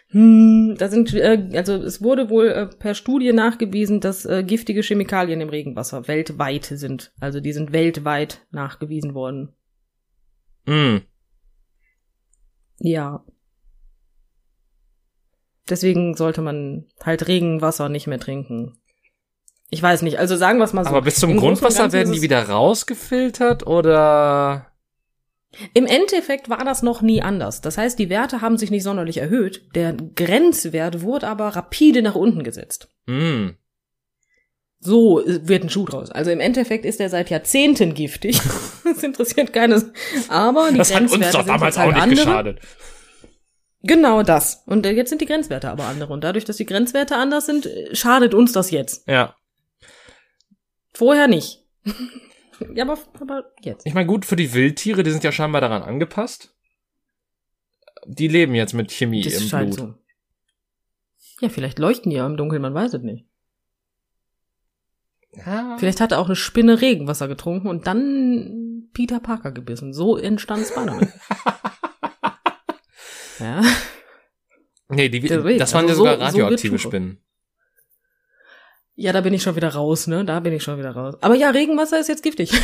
hm, 0.07 0.75
da 0.79 0.89
sind, 0.89 1.13
äh, 1.13 1.47
also 1.53 1.75
es 1.75 2.01
wurde 2.01 2.31
wohl 2.31 2.47
äh, 2.47 2.65
per 2.65 2.95
Studie 2.95 3.33
nachgewiesen, 3.33 3.99
dass 3.99 4.25
äh, 4.25 4.43
giftige 4.43 4.81
Chemikalien 4.81 5.41
im 5.41 5.49
Regenwasser 5.49 6.07
weltweit 6.07 6.65
sind. 6.65 7.13
Also 7.19 7.41
die 7.41 7.53
sind 7.53 7.71
weltweit 7.71 8.41
nachgewiesen 8.49 9.13
worden. 9.13 9.53
Hm. 10.65 11.03
Ja. 12.79 13.23
Deswegen 15.69 16.15
sollte 16.15 16.41
man 16.41 16.87
halt 17.03 17.27
Regenwasser 17.27 17.89
nicht 17.89 18.07
mehr 18.07 18.19
trinken. 18.19 18.79
Ich 19.69 19.83
weiß 19.83 20.01
nicht, 20.01 20.17
also 20.17 20.35
sagen 20.35 20.57
wir 20.57 20.65
es 20.65 20.73
mal 20.73 20.83
so. 20.83 20.89
Aber 20.89 21.03
bis 21.03 21.19
zum 21.19 21.37
Grundwasser 21.37 21.91
werden 21.91 22.11
die 22.11 22.23
wieder 22.23 22.49
rausgefiltert 22.49 23.67
oder? 23.67 24.71
Im 25.73 25.85
Endeffekt 25.85 26.49
war 26.49 26.63
das 26.65 26.83
noch 26.83 27.01
nie 27.01 27.21
anders. 27.21 27.61
Das 27.61 27.77
heißt, 27.77 27.97
die 27.97 28.09
Werte 28.09 28.41
haben 28.41 28.57
sich 28.57 28.71
nicht 28.71 28.83
sonderlich 28.83 29.17
erhöht. 29.17 29.65
Der 29.75 29.93
Grenzwert 29.93 31.01
wurde 31.01 31.27
aber 31.27 31.49
rapide 31.49 32.01
nach 32.01 32.15
unten 32.15 32.43
gesetzt. 32.43 32.89
Hm. 33.07 33.55
So 34.79 35.25
äh, 35.25 35.47
wird 35.47 35.63
ein 35.63 35.69
Schuh 35.69 35.85
draus. 35.85 36.11
Also 36.11 36.31
im 36.31 36.39
Endeffekt 36.39 36.85
ist 36.85 36.99
er 36.99 37.09
seit 37.09 37.29
Jahrzehnten 37.29 37.93
giftig. 37.93 38.39
das 38.83 39.03
interessiert 39.03 39.53
keines. 39.53 39.87
Aber 40.29 40.69
die 40.71 40.77
Das 40.77 40.93
hat 40.93 41.03
uns 41.03 41.11
Grenzwerte 41.11 41.37
doch 41.37 41.45
sind 41.45 41.53
damals 41.53 41.77
halt 41.77 41.89
auch 41.89 41.93
nicht 41.93 42.03
andere. 42.03 42.25
geschadet. 42.25 42.59
Genau 43.81 44.23
das. 44.23 44.63
Und 44.65 44.85
äh, 44.85 44.91
jetzt 44.91 45.09
sind 45.09 45.21
die 45.21 45.25
Grenzwerte 45.25 45.69
aber 45.69 45.85
andere. 45.85 46.11
Und 46.11 46.23
dadurch, 46.23 46.45
dass 46.45 46.57
die 46.57 46.65
Grenzwerte 46.65 47.15
anders 47.15 47.45
sind, 47.45 47.65
äh, 47.65 47.95
schadet 47.95 48.33
uns 48.33 48.51
das 48.51 48.71
jetzt. 48.71 49.07
Ja. 49.07 49.35
Vorher 50.93 51.27
nicht. 51.27 51.63
Ja, 52.73 52.83
aber, 52.83 52.97
aber 53.19 53.51
jetzt. 53.61 53.85
Ich 53.85 53.93
meine, 53.93 54.07
gut 54.07 54.25
für 54.25 54.35
die 54.35 54.53
Wildtiere, 54.53 55.03
die 55.03 55.11
sind 55.11 55.23
ja 55.23 55.31
scheinbar 55.31 55.61
daran 55.61 55.83
angepasst. 55.83 56.55
Die 58.05 58.27
leben 58.27 58.53
jetzt 58.55 58.73
mit 58.73 58.91
Chemie 58.91 59.21
Das 59.23 59.41
im 59.41 59.47
scheint 59.47 59.75
Blut. 59.75 59.89
so. 59.89 59.95
Ja, 61.41 61.49
vielleicht 61.49 61.79
leuchten 61.79 62.11
die 62.11 62.17
ja 62.17 62.25
im 62.25 62.37
Dunkeln, 62.37 62.61
man 62.61 62.73
weiß 62.73 62.93
es 62.93 63.01
nicht. 63.01 63.25
Ja. 65.33 65.75
Vielleicht 65.79 65.99
hat 65.99 66.13
er 66.13 66.19
auch 66.19 66.27
eine 66.27 66.35
Spinne 66.37 66.79
Regenwasser 66.81 67.27
getrunken 67.27 67.67
und 67.67 67.87
dann 67.87 68.89
Peter 68.93 69.19
Parker 69.19 69.51
gebissen. 69.51 69.91
So 69.93 70.15
entstand 70.17 70.65
Spider-Man. 70.65 71.11
ja. 73.39 73.61
Nee, 74.87 75.09
die, 75.09 75.19
Deswegen, 75.19 75.59
das 75.59 75.73
waren 75.73 75.89
also 75.89 76.05
ja 76.05 76.13
so- 76.13 76.17
sogar 76.19 76.31
so 76.31 76.37
radioaktive 76.39 76.79
Schuhe. 76.79 76.91
Spinnen. 76.91 77.21
Ja, 78.95 79.11
da 79.13 79.21
bin 79.21 79.33
ich 79.33 79.43
schon 79.43 79.55
wieder 79.55 79.69
raus, 79.69 80.07
ne? 80.07 80.25
Da 80.25 80.39
bin 80.39 80.53
ich 80.53 80.63
schon 80.63 80.77
wieder 80.77 80.91
raus. 80.91 81.15
Aber 81.21 81.35
ja, 81.35 81.49
Regenwasser 81.49 81.99
ist 81.99 82.07
jetzt 82.07 82.23
giftig. 82.23 82.51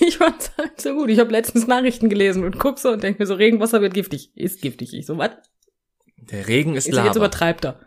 ich 0.00 0.16
fand's 0.16 0.52
halt 0.56 0.80
so 0.80 0.94
gut. 0.94 1.10
Ich 1.10 1.18
habe 1.18 1.30
letztens 1.32 1.66
Nachrichten 1.66 2.08
gelesen 2.08 2.44
und 2.44 2.58
guck 2.58 2.78
so 2.78 2.90
und 2.90 3.02
denke 3.02 3.22
mir 3.22 3.26
so, 3.26 3.34
Regenwasser 3.34 3.80
wird 3.80 3.94
giftig. 3.94 4.30
Ist 4.34 4.62
giftig. 4.62 4.94
Ich 4.94 5.06
so, 5.06 5.18
was? 5.18 5.30
Der 6.16 6.48
Regen 6.48 6.74
ist 6.74 6.86
Jetzt, 6.86 6.96
jetzt 6.96 7.06
Lava. 7.06 7.18
übertreibt 7.18 7.64
er. 7.64 7.80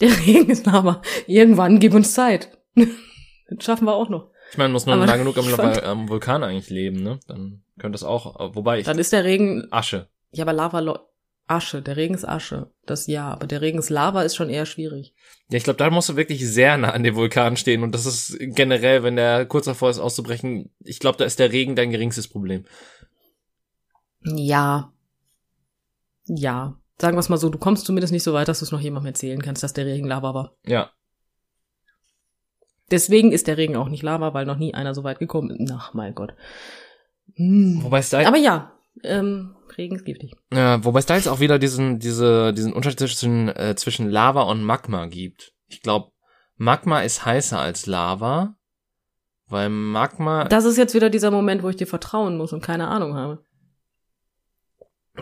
Der 0.00 0.10
Regen 0.26 0.50
ist 0.50 0.66
Lava. 0.66 1.02
Irgendwann 1.26 1.80
gib 1.80 1.94
uns 1.94 2.14
Zeit. 2.14 2.56
das 2.74 3.64
schaffen 3.64 3.86
wir 3.86 3.94
auch 3.94 4.08
noch. 4.08 4.30
Ich 4.52 4.58
meine, 4.58 4.72
muss 4.72 4.86
nur 4.86 4.94
Aber 4.94 5.06
lang 5.06 5.18
genug 5.18 5.36
am, 5.38 5.44
fand- 5.44 5.82
am 5.82 6.08
Vulkan 6.08 6.44
eigentlich 6.44 6.70
leben, 6.70 7.02
ne? 7.02 7.18
Dann 7.26 7.62
könnte 7.78 7.96
es 7.96 8.04
auch, 8.04 8.54
wobei 8.54 8.80
ich, 8.80 8.86
Dann 8.86 8.98
ist 8.98 9.12
der 9.12 9.24
Regen 9.24 9.66
Asche. 9.70 10.08
Ja, 10.32 10.44
aber 10.44 10.52
Lava 10.52 10.80
Asche, 11.46 11.82
der 11.82 11.96
Regen 11.96 12.14
ist 12.14 12.26
Asche. 12.26 12.70
Das 12.86 13.06
ja, 13.06 13.30
aber 13.30 13.46
der 13.46 13.60
Regen 13.60 13.78
ist 13.78 13.90
Lava 13.90 14.22
ist 14.22 14.34
schon 14.34 14.50
eher 14.50 14.66
schwierig. 14.66 15.14
Ja, 15.48 15.58
ich 15.58 15.64
glaube, 15.64 15.78
da 15.78 15.90
musst 15.90 16.08
du 16.08 16.16
wirklich 16.16 16.46
sehr 16.46 16.76
nah 16.76 16.90
an 16.90 17.02
dem 17.02 17.14
Vulkan 17.14 17.56
stehen 17.56 17.82
und 17.82 17.92
das 17.92 18.06
ist 18.06 18.36
generell, 18.40 19.02
wenn 19.02 19.16
der 19.16 19.46
kurz 19.46 19.66
davor 19.66 19.90
ist 19.90 19.98
auszubrechen, 19.98 20.74
ich 20.80 20.98
glaube, 20.98 21.18
da 21.18 21.24
ist 21.24 21.38
der 21.38 21.52
Regen 21.52 21.76
dein 21.76 21.90
geringstes 21.90 22.28
Problem. 22.28 22.64
Ja. 24.24 24.92
Ja. 26.24 26.78
Sagen 26.98 27.16
wir 27.16 27.20
es 27.20 27.28
mal 27.28 27.36
so, 27.36 27.50
du 27.50 27.58
kommst 27.58 27.86
zumindest 27.86 28.12
nicht 28.12 28.22
so 28.22 28.32
weit, 28.32 28.48
dass 28.48 28.60
du 28.60 28.64
es 28.64 28.72
noch 28.72 28.80
jemandem 28.80 29.08
erzählen 29.08 29.42
kannst, 29.42 29.62
dass 29.62 29.72
der 29.72 29.86
Regen 29.86 30.06
Lava 30.06 30.34
war. 30.34 30.56
Ja. 30.64 30.90
Deswegen 32.90 33.32
ist 33.32 33.46
der 33.46 33.56
Regen 33.56 33.76
auch 33.76 33.88
nicht 33.88 34.02
Lava, 34.02 34.32
weil 34.34 34.46
noch 34.46 34.58
nie 34.58 34.74
einer 34.74 34.94
so 34.94 35.04
weit 35.04 35.18
gekommen 35.18 35.50
ist. 35.50 35.72
Ach, 35.72 35.92
mein 35.92 36.14
Gott. 36.14 36.34
Hm. 37.34 37.80
Wobei 37.82 37.98
es 37.98 38.10
da, 38.10 38.26
Aber 38.26 38.38
ja, 38.38 38.72
ähm, 39.02 39.55
Regen 39.78 39.96
ist 39.96 40.04
giftig. 40.04 40.34
ja, 40.52 40.82
wobei 40.84 40.98
es 41.00 41.06
da 41.06 41.16
jetzt 41.16 41.28
auch 41.28 41.40
wieder 41.40 41.58
diesen, 41.58 41.98
diese, 41.98 42.52
diesen 42.52 42.72
Unterschied 42.72 43.00
zwischen, 43.00 43.48
äh, 43.48 43.74
zwischen 43.76 44.08
Lava 44.10 44.42
und 44.42 44.62
Magma 44.62 45.06
gibt. 45.06 45.52
Ich 45.68 45.82
glaube, 45.82 46.10
Magma 46.56 47.00
ist 47.02 47.24
heißer 47.24 47.58
als 47.58 47.86
Lava, 47.86 48.56
weil 49.48 49.68
Magma, 49.68 50.44
Das 50.44 50.64
ist 50.64 50.78
jetzt 50.78 50.94
wieder 50.94 51.10
dieser 51.10 51.30
Moment, 51.30 51.62
wo 51.62 51.68
ich 51.68 51.76
dir 51.76 51.86
vertrauen 51.86 52.36
muss 52.36 52.52
und 52.52 52.62
keine 52.62 52.88
Ahnung 52.88 53.14
habe. 53.14 53.44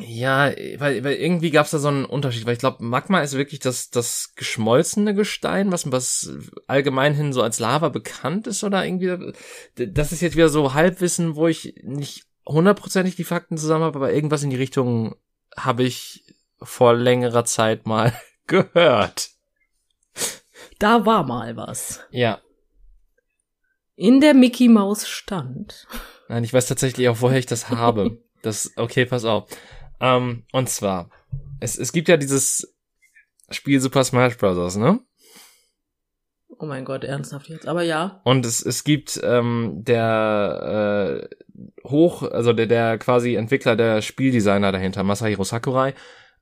ja, 0.00 0.50
weil, 0.78 1.04
weil 1.04 1.14
irgendwie 1.14 1.50
gab 1.50 1.66
es 1.66 1.72
da 1.72 1.78
so 1.78 1.88
einen 1.88 2.04
Unterschied, 2.04 2.46
weil 2.46 2.54
ich 2.54 2.58
glaube, 2.58 2.82
Magma 2.84 3.20
ist 3.20 3.36
wirklich 3.36 3.60
das, 3.60 3.90
das 3.90 4.32
geschmolzene 4.34 5.14
Gestein, 5.14 5.70
was, 5.70 5.90
was 5.92 6.32
allgemein 6.66 7.14
hin 7.14 7.32
so 7.32 7.42
als 7.42 7.58
Lava 7.60 7.90
bekannt 7.90 8.46
ist 8.46 8.64
oder 8.64 8.84
irgendwie, 8.84 9.32
das 9.76 10.12
ist 10.12 10.20
jetzt 10.20 10.36
wieder 10.36 10.48
so 10.48 10.74
Halbwissen, 10.74 11.36
wo 11.36 11.46
ich 11.46 11.74
nicht 11.82 12.26
hundertprozentig 12.46 13.16
die 13.16 13.24
Fakten 13.24 13.56
zusammen 13.56 13.84
habe, 13.84 13.98
aber 13.98 14.12
irgendwas 14.12 14.42
in 14.42 14.50
die 14.50 14.56
Richtung 14.56 15.16
habe 15.56 15.82
ich 15.82 16.24
vor 16.60 16.94
längerer 16.94 17.44
Zeit 17.44 17.86
mal 17.86 18.12
gehört. 18.46 19.30
Da 20.78 21.06
war 21.06 21.24
mal 21.24 21.56
was. 21.56 22.00
Ja. 22.10 22.40
In 23.96 24.20
der 24.20 24.34
Mickey 24.34 24.68
Maus 24.68 25.08
stand. 25.08 25.86
Nein, 26.28 26.44
ich 26.44 26.52
weiß 26.52 26.66
tatsächlich 26.66 27.08
auch, 27.08 27.20
woher 27.20 27.38
ich 27.38 27.46
das 27.46 27.70
habe. 27.70 28.18
Das, 28.42 28.72
okay, 28.76 29.06
pass 29.06 29.24
auf. 29.24 29.48
Ähm, 30.00 30.44
und 30.52 30.68
zwar, 30.68 31.08
es, 31.60 31.78
es 31.78 31.92
gibt 31.92 32.08
ja 32.08 32.18
dieses 32.18 32.76
Spiel 33.48 33.80
Super 33.80 34.04
Smash 34.04 34.36
Bros., 34.36 34.76
ne? 34.76 35.00
Oh 36.58 36.66
mein 36.66 36.84
Gott, 36.84 37.04
ernsthaft 37.04 37.48
jetzt. 37.48 37.66
Aber 37.66 37.82
ja. 37.82 38.20
Und 38.24 38.46
es, 38.46 38.64
es 38.64 38.84
gibt 38.84 39.20
ähm, 39.22 39.82
der 39.84 41.28
äh, 41.30 41.88
hoch, 41.88 42.22
also 42.22 42.52
der, 42.52 42.66
der 42.66 42.98
quasi 42.98 43.34
Entwickler, 43.34 43.76
der 43.76 44.02
Spieldesigner 44.02 44.72
dahinter, 44.72 45.02
Masahiro 45.02 45.44
Sakurai, 45.44 45.94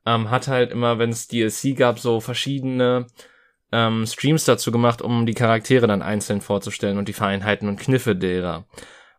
ähm, 0.07 0.31
hat 0.31 0.49
halt 0.49 0.71
immer, 0.71 0.99
wenn 0.99 1.11
es 1.11 1.29
DLC 1.29 1.77
gab, 1.77 1.99
so 1.99 2.21
verschiedene 2.21 3.07
ähm, 3.73 4.07
Streams 4.07 4.45
dazu 4.45 4.71
gemacht, 4.71 5.03
um 5.03 5.27
die 5.27 5.35
Charaktere 5.35 5.87
dann 5.87 6.03
einzeln 6.03 6.41
vorzustellen 6.41 6.99
und 6.99 7.09
die 7.09 7.15
Feinheiten 7.15 7.69
und 7.69 7.81
Kniffe 7.81 8.15
derer. 8.15 8.65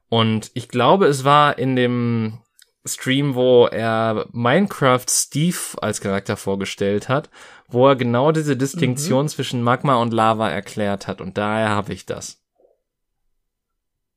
Und 0.09 0.51
ich 0.53 0.69
glaube, 0.69 1.07
es 1.07 1.23
war 1.23 1.57
in 1.57 1.75
dem 1.75 2.39
Stream, 2.85 3.33
wo 3.35 3.65
er 3.65 4.27
Minecraft 4.31 5.05
Steve 5.09 5.57
als 5.81 6.01
Charakter 6.01 6.37
vorgestellt 6.37 7.09
hat, 7.09 7.29
wo 7.67 7.87
er 7.87 7.95
genau 7.95 8.31
diese 8.31 8.55
Distinktion 8.55 9.27
zwischen 9.27 9.61
Magma 9.61 9.95
und 9.95 10.13
Lava 10.13 10.49
erklärt 10.49 11.07
hat. 11.07 11.21
Und 11.21 11.37
daher 11.37 11.69
habe 11.69 11.93
ich 11.93 12.05
das. 12.05 12.41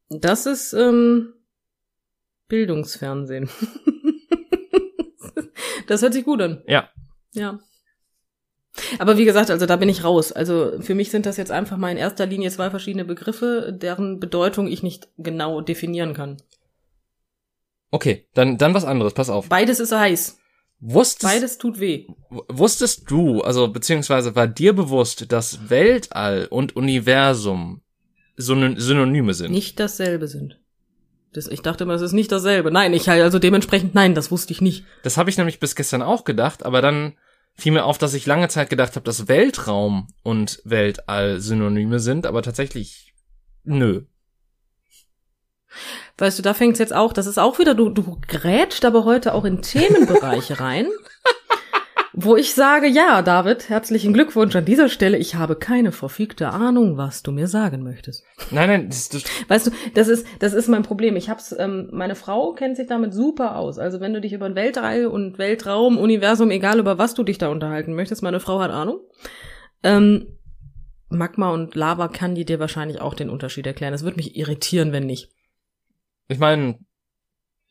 Das 0.09 0.47
ist 0.47 0.73
ähm, 0.73 1.33
Bildungsfernsehen. 2.49 3.49
das 5.87 6.03
hört 6.03 6.13
sich 6.13 6.25
gut 6.25 6.41
an. 6.41 6.63
Ja. 6.67 6.89
Ja. 7.33 7.59
Aber 8.99 9.17
wie 9.17 9.25
gesagt, 9.25 9.51
also 9.51 9.67
da 9.67 9.77
bin 9.77 9.89
ich 9.89 10.05
raus. 10.05 10.33
Also 10.33 10.81
für 10.81 10.95
mich 10.95 11.11
sind 11.11 11.27
das 11.27 11.37
jetzt 11.37 11.51
einfach 11.51 11.77
mal 11.77 11.91
in 11.91 11.97
erster 11.97 12.27
Linie 12.27 12.51
zwei 12.51 12.71
verschiedene 12.71 13.05
Begriffe, 13.05 13.73
deren 13.73 14.21
Bedeutung 14.21 14.67
ich 14.67 14.83
nicht 14.83 15.09
genau 15.17 15.61
definieren 15.61 16.15
kann. 16.15 16.37
Okay, 17.91 18.27
dann, 18.35 18.59
dann 18.59 18.75
was 18.75 18.85
anderes, 18.85 19.15
pass 19.15 19.31
auf. 19.31 19.49
Beides 19.49 19.81
ist 19.81 19.93
heiß. 19.93 20.39
Wusstest, 20.81 21.33
Beides 21.33 21.59
tut 21.59 21.81
weh. 21.81 22.07
wusstest 22.29 23.11
du, 23.11 23.41
also 23.41 23.69
beziehungsweise 23.69 24.35
war 24.37 24.47
dir 24.47 24.75
bewusst, 24.75 25.33
dass 25.33 25.71
Weltall 25.71 26.47
und 26.51 26.77
Universum 26.77 27.81
Syn 28.37 28.79
Synonyme 28.79 29.33
sind? 29.33 29.53
Nicht 29.53 29.81
dasselbe 29.81 30.29
sind. 30.29 30.61
Das, 31.33 31.49
ich 31.49 31.63
dachte 31.63 31.85
immer, 31.85 31.95
das 31.95 32.03
ist 32.03 32.13
nicht 32.13 32.31
dasselbe. 32.31 32.71
Nein, 32.71 32.93
ich 32.95 33.09
halt 33.09 33.23
also 33.23 33.39
dementsprechend, 33.39 33.95
nein, 33.95 34.15
das 34.15 34.31
wusste 34.31 34.53
ich 34.53 34.61
nicht. 34.61 34.85
Das 35.03 35.17
habe 35.17 35.31
ich 35.31 35.39
nämlich 35.39 35.61
bis 35.61 35.77
gestern 35.77 36.03
auch 36.03 36.25
gedacht, 36.25 36.65
aber 36.65 36.83
dann 36.83 37.15
fiel 37.55 37.73
mir 37.73 37.85
auf, 37.85 37.99
dass 37.99 38.15
ich 38.15 38.27
lange 38.27 38.49
Zeit 38.49 38.71
gedacht 38.71 38.97
habe, 38.97 39.05
dass 39.05 39.29
Weltraum 39.29 40.09
und 40.23 40.61
Weltall 40.65 41.41
Synonyme 41.41 42.01
sind, 42.01 42.27
aber 42.27 42.43
tatsächlich 42.43 43.15
nö. 43.65 44.05
Weißt 46.19 46.39
du, 46.39 46.43
da 46.43 46.55
fängt's 46.55 46.79
jetzt 46.79 46.95
auch, 46.95 47.13
das 47.13 47.27
ist 47.27 47.39
auch 47.39 47.59
wieder, 47.59 47.75
du, 47.75 47.91
du 47.91 48.19
grätscht 48.27 48.85
aber 48.85 49.05
heute 49.05 49.35
auch 49.35 49.45
in 49.45 49.61
Themenbereiche 49.61 50.61
rein, 50.61 50.87
Wo 52.19 52.35
ich 52.35 52.55
sage, 52.55 52.87
ja, 52.87 53.21
David, 53.21 53.69
herzlichen 53.69 54.15
Glückwunsch 54.15 54.57
an 54.57 54.65
dieser 54.65 54.89
Stelle. 54.89 55.19
Ich 55.19 55.35
habe 55.35 55.55
keine 55.55 55.93
verfickte 55.93 56.49
Ahnung, 56.49 56.97
was 56.97 57.23
du 57.23 57.31
mir 57.31 57.47
sagen 57.47 57.83
möchtest. 57.83 58.25
Nein, 58.51 58.71
nein, 58.71 58.89
das, 58.89 59.11
das, 59.11 59.25
Weißt 59.49 59.67
du, 59.67 59.71
das 59.93 60.09
ist, 60.09 60.27
das 60.39 60.55
ist 60.55 60.67
mein 60.69 60.83
Problem. 60.83 61.15
Ich 61.17 61.29
hab's, 61.29 61.55
ähm, 61.59 61.91
meine 61.93 62.15
Frau 62.15 62.55
kennt 62.55 62.79
sich 62.79 62.87
damit 62.87 63.13
super 63.13 63.57
aus. 63.57 63.79
Also 63.79 64.01
wenn 64.01 64.15
du 64.15 64.23
dich 64.23 64.33
über 64.33 64.47
ein 64.47 64.55
Weltall 64.55 65.09
und 65.09 65.37
Weltraum, 65.37 65.99
Universum, 65.99 66.51
egal 66.51 66.79
über 66.79 66.97
was 66.97 67.13
du 67.13 67.23
dich 67.23 67.37
da 67.37 67.49
unterhalten 67.49 67.95
möchtest, 67.95 68.23
meine 68.23 68.41
Frau 68.41 68.61
hat 68.61 68.71
Ahnung. 68.71 69.01
Ähm, 69.83 70.39
Magma 71.11 71.51
und 71.51 71.75
Lava 71.75 72.09
kann 72.09 72.35
die 72.35 72.47
dir 72.47 72.61
wahrscheinlich 72.61 72.99
auch 73.03 73.13
den 73.13 73.29
Unterschied 73.29 73.67
erklären. 73.67 73.93
Das 73.93 74.05
würde 74.05 74.17
mich 74.17 74.37
irritieren, 74.37 74.91
wenn 74.93 75.05
nicht. 75.05 75.36
Ich 76.29 76.39
meine, 76.39 76.79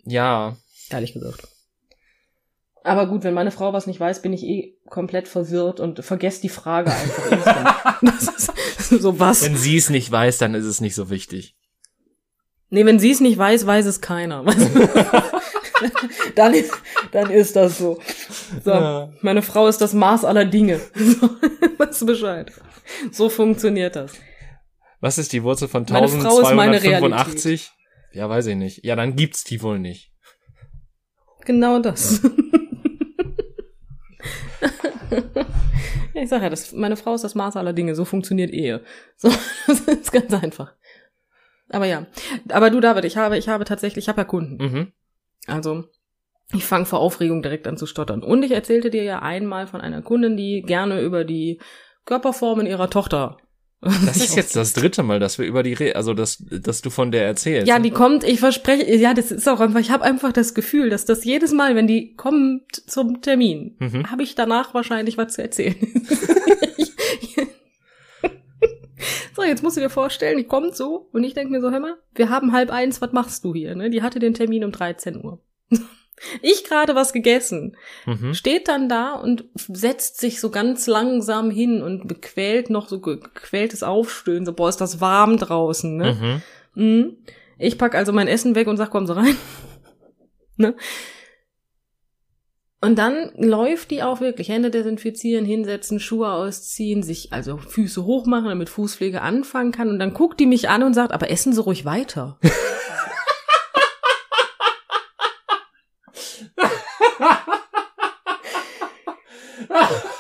ja, 0.04 0.56
Ehrlich 0.90 1.14
gesagt. 1.14 1.48
Aber 2.84 3.08
gut, 3.08 3.24
wenn 3.24 3.34
meine 3.34 3.50
Frau 3.50 3.74
was 3.74 3.88
nicht 3.88 4.00
weiß, 4.00 4.22
bin 4.22 4.34
ich 4.34 4.44
eh 4.44 4.76
komplett 4.90 5.28
verwirrt 5.28 5.80
und 5.80 6.06
vergesse 6.06 6.42
die 6.42 6.50
Frage 6.50 6.92
einfach. 6.92 7.32
instant. 8.02 8.58
das 8.78 8.92
ist 8.92 9.02
so 9.02 9.20
was. 9.20 9.44
wenn 9.44 9.58
sie 9.58 9.78
es 9.78 9.90
nicht 9.90 10.12
weiß, 10.12 10.38
dann 10.38 10.54
ist 10.54 10.66
es 10.66 10.82
nicht 10.82 10.94
so 10.94 11.10
wichtig. 11.10 11.56
Nee, 12.70 12.86
wenn 12.86 13.00
sie 13.00 13.10
es 13.12 13.22
nicht 13.22 13.38
weiß, 13.38 13.66
weiß 13.66 13.86
es 13.88 14.02
keiner. 14.02 14.44
dann, 16.36 16.54
ist, 16.54 16.74
dann 17.12 17.32
ist 17.32 17.56
das 17.56 17.80
so. 17.80 18.00
So, 18.64 18.72
Ja. 18.72 19.10
meine 19.22 19.42
Frau 19.42 19.68
ist 19.68 19.82
das 19.82 19.94
Maß 19.94 20.26
aller 20.26 20.46
Dinge. 20.46 20.80
So, 20.96 21.30
weißt 21.78 22.02
du 22.04 22.06
Bescheid. 22.06 22.52
So 23.12 23.30
funktioniert 23.30 23.96
das. 23.96 24.14
Was 25.02 25.18
ist 25.18 25.34
die 25.34 25.44
Wurzel 25.44 25.68
von 25.68 25.86
Meine 25.90 26.08
Frau 26.08 26.42
ist 26.42 26.54
meine 26.54 26.78
1285? 26.78 27.72
Ja, 28.16 28.30
weiß 28.30 28.48
ich 28.48 28.56
nicht. 28.56 28.86
Ja, 28.86 28.96
dann 28.96 29.18
gibt's 29.18 29.44
die 29.44 29.62
wohl 29.62 29.78
nicht. 29.78 30.14
Genau 31.42 31.80
das. 31.80 32.24
ich 36.14 36.30
sag 36.30 36.42
ja, 36.42 36.50
das, 36.50 36.72
meine 36.72 36.96
Frau 36.96 37.14
ist 37.14 37.26
das 37.26 37.36
Maß 37.36 37.58
aller 37.58 37.74
Dinge. 37.74 37.94
So 37.94 38.06
funktioniert 38.06 38.52
Ehe. 38.52 38.86
So, 39.18 39.28
das 39.68 39.82
ist 39.82 40.14
ganz 40.14 40.34
einfach. 40.34 40.74
Aber 41.70 41.88
ja. 41.88 42.08
Aber 42.50 42.70
du, 42.70 42.80
David, 42.80 43.04
ich 43.04 43.18
habe, 43.18 43.38
ich 43.38 43.50
habe 43.50 43.66
tatsächlich, 43.66 44.06
ich 44.06 44.10
habe 44.10 44.22
ja 44.22 44.26
Kunden. 44.26 44.64
Mhm. 44.64 44.94
Also, 45.48 45.84
ich 46.54 46.64
fange 46.64 46.86
vor 46.86 47.00
Aufregung 47.00 47.42
direkt 47.42 47.68
an 47.68 47.76
zu 47.76 47.86
stottern. 47.86 48.24
Und 48.24 48.44
ich 48.44 48.52
erzählte 48.52 48.90
dir 48.90 49.04
ja 49.04 49.20
einmal 49.22 49.68
von 49.68 49.82
einer 49.82 50.02
Kundin, 50.02 50.38
die 50.38 50.62
gerne 50.62 51.02
über 51.02 51.26
die 51.26 51.60
Körperformen 52.06 52.66
ihrer 52.66 52.90
Tochter. 52.90 53.36
Das 54.06 54.18
ist 54.18 54.36
jetzt 54.36 54.56
das 54.56 54.74
dritte 54.74 55.04
Mal, 55.04 55.20
dass 55.20 55.38
wir 55.38 55.46
über 55.46 55.62
die, 55.62 55.74
Re 55.74 55.96
also 55.96 56.14
dass, 56.16 56.44
dass 56.50 56.82
du 56.82 56.90
von 56.90 57.12
der 57.12 57.26
erzählst. 57.26 57.68
Ja, 57.68 57.78
die 57.80 57.92
kommt, 57.92 58.24
ich 58.24 58.40
verspreche, 58.40 58.96
ja, 58.96 59.14
das 59.14 59.32
ist 59.32 59.48
auch 59.48 59.60
einfach, 59.60 59.80
ich 59.80 59.92
habe 59.92 60.04
einfach 60.04 60.32
das 60.34 60.54
Gefühl, 60.56 60.90
dass 60.90 61.06
das 61.06 61.24
jedes 61.24 61.54
Mal, 61.54 61.76
wenn 61.76 61.86
die 61.88 62.16
kommt 62.16 62.74
zum 62.90 63.22
Termin, 63.22 63.76
Mhm. 63.80 64.10
habe 64.10 64.24
ich 64.24 64.34
danach 64.36 64.74
wahrscheinlich 64.74 65.18
was 65.18 65.34
zu 65.34 65.44
erzählen. 65.44 65.76
so, 69.36 69.44
jetzt 69.44 69.62
musst 69.64 69.78
du 69.78 69.82
dir 69.82 69.90
vorstellen, 69.90 70.38
die 70.38 70.46
kommt 70.46 70.76
so 70.76 71.10
und 71.12 71.24
ich 71.24 71.34
denke 71.34 71.52
mir 71.52 71.62
so, 71.62 71.72
hör 71.72 71.80
mal, 71.80 71.96
wir 72.14 72.30
haben 72.30 72.52
halb 72.54 72.72
eins, 72.72 73.02
was 73.02 73.12
machst 73.12 73.44
du 73.44 73.54
hier? 73.54 73.76
Ne? 73.76 73.90
Die 73.90 74.02
hatte 74.02 74.20
den 74.20 74.34
Termin 74.34 74.64
um 74.64 74.72
13 74.72 75.24
Uhr. 75.24 75.40
Ich 76.42 76.64
gerade 76.64 76.96
was 76.96 77.12
gegessen, 77.14 77.76
Mhm. 78.06 78.34
steht 78.34 78.68
dann 78.68 78.88
da 78.88 79.16
und 79.16 79.46
setzt 79.56 80.20
sich 80.20 80.40
so 80.40 80.50
ganz 80.50 80.88
langsam 80.88 81.52
hin 81.52 81.82
und 81.82 82.08
bequält 82.08 82.70
noch 82.70 82.88
so 82.88 83.00
gequältes 83.02 83.84
Aufstöhnen, 83.84 84.46
so, 84.46 84.54
boah, 84.54 84.70
ist 84.70 84.82
das 84.82 85.02
warm 85.02 85.38
draußen, 85.38 85.98
ne? 85.98 86.42
Mhm. 86.76 86.84
Mhm. 86.84 87.18
Ich 87.58 87.78
pack 87.78 87.96
also 87.96 88.12
mein 88.14 88.28
Essen 88.28 88.56
weg 88.56 88.68
und 88.68 88.78
sag, 88.78 88.92
komm 88.92 89.08
so 89.08 89.14
rein. 89.14 89.36
ne? 90.58 90.76
Und 92.82 92.98
dann 93.00 93.32
läuft 93.36 93.90
die 93.90 94.04
auch 94.04 94.22
wirklich 94.22 94.50
Hände 94.50 94.70
desinfizieren, 94.70 95.44
hinsetzen, 95.44 96.00
Schuhe 96.00 96.32
ausziehen, 96.32 97.02
sich 97.02 97.34
also 97.34 97.58
Füße 97.58 98.06
hochmachen, 98.06 98.50
damit 98.50 98.70
Fußpflege 98.70 99.22
anfangen 99.22 99.72
kann. 99.72 99.90
Und 99.90 99.98
dann 99.98 100.14
guckt 100.14 100.40
die 100.40 100.46
mich 100.46 100.70
an 100.70 100.84
und 100.84 100.94
sagt, 100.94 101.12
aber 101.12 101.32
essen 101.32 101.52
Sie 101.54 101.62
ruhig 101.62 101.86
weiter. 101.86 102.38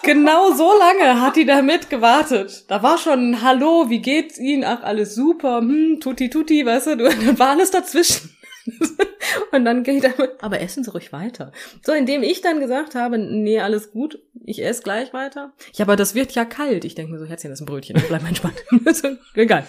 Genau 0.06 0.54
so 0.54 0.72
lange 0.78 1.20
hat 1.20 1.36
die 1.36 1.46
damit 1.46 1.90
gewartet. 1.90 2.66
Da 2.68 2.84
war 2.84 3.00
schon 3.00 3.32
ein 3.32 3.42
Hallo, 3.42 3.90
wie 3.90 4.00
geht's 4.00 4.38
Ihnen? 4.38 4.64
Ach, 4.64 4.84
alles 4.84 5.16
super, 5.16 5.58
hm, 5.58 6.00
tutti 6.00 6.30
tutti, 6.30 6.64
weißt 6.64 6.88
du, 6.88 6.96
dann 7.26 7.40
war 7.40 7.50
alles 7.50 7.72
dazwischen. 7.72 8.30
Und 9.52 9.66
dann 9.66 9.84
geht 9.84 10.04
er 10.04 10.14
mit, 10.18 10.32
aber 10.42 10.62
essen 10.62 10.84
Sie 10.84 10.92
ruhig 10.92 11.12
weiter. 11.12 11.52
So, 11.84 11.92
indem 11.92 12.22
ich 12.22 12.42
dann 12.42 12.60
gesagt 12.60 12.94
habe, 12.94 13.18
nee, 13.18 13.60
alles 13.60 13.92
gut, 13.92 14.20
ich 14.44 14.64
esse 14.64 14.84
gleich 14.84 15.12
weiter. 15.12 15.54
Ja, 15.74 15.86
aber 15.86 15.96
das 15.96 16.14
wird 16.14 16.34
ja 16.34 16.46
kalt. 16.46 16.86
Ich 16.86 16.94
denke 16.94 17.12
mir 17.12 17.20
so, 17.20 17.26
Herzchen, 17.26 17.50
das 17.50 17.60
ist 17.60 17.64
ein 17.64 17.68
Brötchen, 17.68 18.02
bleib 18.08 18.22
mal 18.22 18.30
entspannt. 18.30 18.64
Egal. 19.34 19.66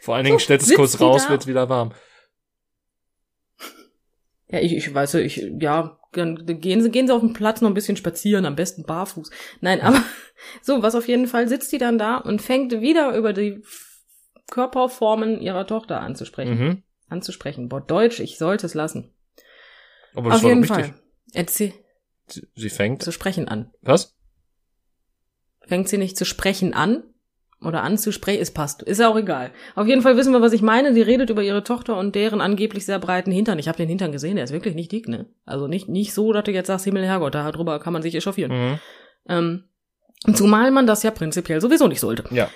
Vor 0.00 0.14
allen 0.14 0.24
Dingen 0.24 0.38
So, 0.38 0.44
stellt 0.44 0.62
es 0.62 0.74
kurz 0.74 1.00
raus, 1.00 1.28
wird's 1.28 1.46
wieder 1.48 1.68
warm. 1.68 1.92
Ja, 4.52 4.60
ich, 4.60 4.76
ich 4.76 4.94
weiß, 4.94 5.14
ich, 5.14 5.50
ja, 5.58 5.98
dann 6.12 6.44
gehen 6.60 6.82
Sie, 6.82 6.90
gehen 6.90 7.06
Sie 7.06 7.14
auf 7.14 7.22
den 7.22 7.32
Platz 7.32 7.62
noch 7.62 7.70
ein 7.70 7.74
bisschen 7.74 7.96
spazieren, 7.96 8.44
am 8.44 8.54
besten 8.54 8.84
barfuß. 8.84 9.30
Nein, 9.62 9.80
aber 9.80 10.00
so, 10.62 10.82
was 10.82 10.94
auf 10.94 11.08
jeden 11.08 11.26
Fall 11.26 11.48
sitzt 11.48 11.72
die 11.72 11.78
dann 11.78 11.98
da 11.98 12.18
und 12.18 12.42
fängt 12.42 12.70
wieder 12.80 13.16
über 13.16 13.32
die 13.32 13.62
Körperformen 14.50 15.40
ihrer 15.40 15.66
Tochter 15.66 16.02
anzusprechen. 16.02 16.58
Mhm. 16.58 16.82
Anzusprechen. 17.08 17.68
Boah, 17.68 17.80
Deutsch, 17.80 18.20
ich 18.20 18.36
sollte 18.36 18.66
es 18.66 18.74
lassen. 18.74 19.10
Aber 20.14 20.28
das 20.28 20.38
auf 20.38 20.44
war 20.44 20.50
jeden 20.50 20.62
doch 20.62 20.76
richtig. 20.76 20.92
Fall. 20.94 21.02
Erzähl, 21.32 21.72
Sie, 22.26 22.46
sie 22.54 22.70
fängt. 22.70 23.02
zu 23.02 23.10
sprechen 23.10 23.48
an. 23.48 23.72
Was? 23.80 24.14
Fängt 25.66 25.88
sie 25.88 25.98
nicht 25.98 26.18
zu 26.18 26.24
sprechen 26.26 26.74
an? 26.74 27.04
Oder 27.64 27.82
anzusprechen? 27.82 28.42
Es 28.42 28.50
passt. 28.50 28.82
Ist 28.82 28.98
ja 28.98 29.08
auch 29.08 29.16
egal. 29.16 29.52
Auf 29.74 29.86
jeden 29.86 30.02
Fall 30.02 30.16
wissen 30.16 30.32
wir, 30.32 30.40
was 30.40 30.52
ich 30.52 30.62
meine. 30.62 30.92
Sie 30.94 31.02
redet 31.02 31.30
über 31.30 31.42
ihre 31.42 31.62
Tochter 31.62 31.96
und 31.96 32.14
deren 32.14 32.40
angeblich 32.40 32.84
sehr 32.84 32.98
breiten 32.98 33.30
Hintern. 33.30 33.58
Ich 33.58 33.68
habe 33.68 33.76
den 33.78 33.88
Hintern 33.88 34.10
gesehen, 34.12 34.36
der 34.36 34.44
ist 34.44 34.52
wirklich 34.52 34.74
nicht 34.74 34.90
dick, 34.90 35.08
ne? 35.08 35.26
Also 35.44 35.68
nicht, 35.68 35.88
nicht 35.88 36.12
so, 36.12 36.32
dass 36.32 36.44
du 36.44 36.50
jetzt 36.50 36.66
sagst, 36.66 36.84
Himmel, 36.84 37.04
Herrgott, 37.04 37.34
darüber 37.34 37.78
kann 37.78 37.92
man 37.92 38.02
sich 38.02 38.14
echauffieren. 38.14 38.52
Mhm. 38.52 38.78
Ähm, 39.28 39.64
zumal 40.34 40.70
man 40.70 40.86
das 40.86 41.02
ja 41.02 41.10
prinzipiell 41.10 41.60
sowieso 41.60 41.86
nicht 41.86 42.00
sollte. 42.00 42.24
Ja. 42.34 42.50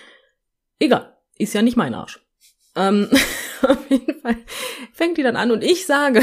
Egal. 0.79 1.17
Ist 1.39 1.55
ja 1.55 1.63
nicht 1.63 1.77
mein 1.77 1.95
Arsch. 1.95 2.21
Ähm, 2.75 3.09
auf 3.63 3.91
jeden 3.91 4.21
Fall 4.21 4.37
fängt 4.93 5.19
die 5.19 5.23
dann 5.23 5.37
an 5.37 5.51
und 5.51 5.63
ich 5.63 5.87
sage, 5.87 6.21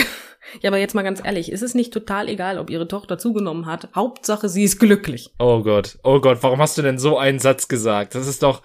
ja, 0.61 0.69
aber 0.69 0.77
jetzt 0.77 0.95
mal 0.95 1.03
ganz 1.03 1.21
ehrlich, 1.23 1.51
ist 1.51 1.61
es 1.61 1.73
nicht 1.73 1.93
total 1.93 2.29
egal, 2.29 2.57
ob 2.57 2.69
ihre 2.69 2.87
Tochter 2.87 3.17
zugenommen 3.17 3.65
hat? 3.65 3.89
Hauptsache, 3.95 4.49
sie 4.49 4.63
ist 4.63 4.79
glücklich. 4.79 5.33
Oh 5.39 5.61
Gott. 5.63 5.97
Oh 6.03 6.19
Gott, 6.19 6.39
warum 6.41 6.59
hast 6.59 6.77
du 6.77 6.81
denn 6.81 6.97
so 6.97 7.17
einen 7.17 7.39
Satz 7.39 7.67
gesagt? 7.67 8.15
Das 8.15 8.27
ist 8.27 8.43
doch. 8.43 8.61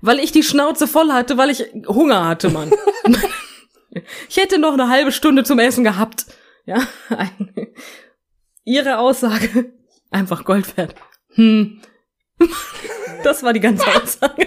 Weil 0.00 0.18
ich 0.18 0.32
die 0.32 0.42
Schnauze 0.42 0.86
voll 0.86 1.10
hatte, 1.12 1.38
weil 1.38 1.50
ich 1.50 1.64
Hunger 1.86 2.26
hatte, 2.26 2.50
Mann. 2.50 2.70
ich 4.28 4.36
hätte 4.36 4.58
noch 4.58 4.74
eine 4.74 4.88
halbe 4.88 5.12
Stunde 5.12 5.44
zum 5.44 5.58
Essen 5.58 5.84
gehabt. 5.84 6.26
Ja, 6.66 6.86
ihre 8.64 8.98
Aussage, 8.98 9.72
einfach 10.10 10.44
Gold 10.44 10.76
wert. 10.76 10.94
Hm. 11.34 11.80
Das 13.22 13.42
war 13.42 13.52
die 13.52 13.60
ganze 13.60 13.86
Aussage. 13.86 14.46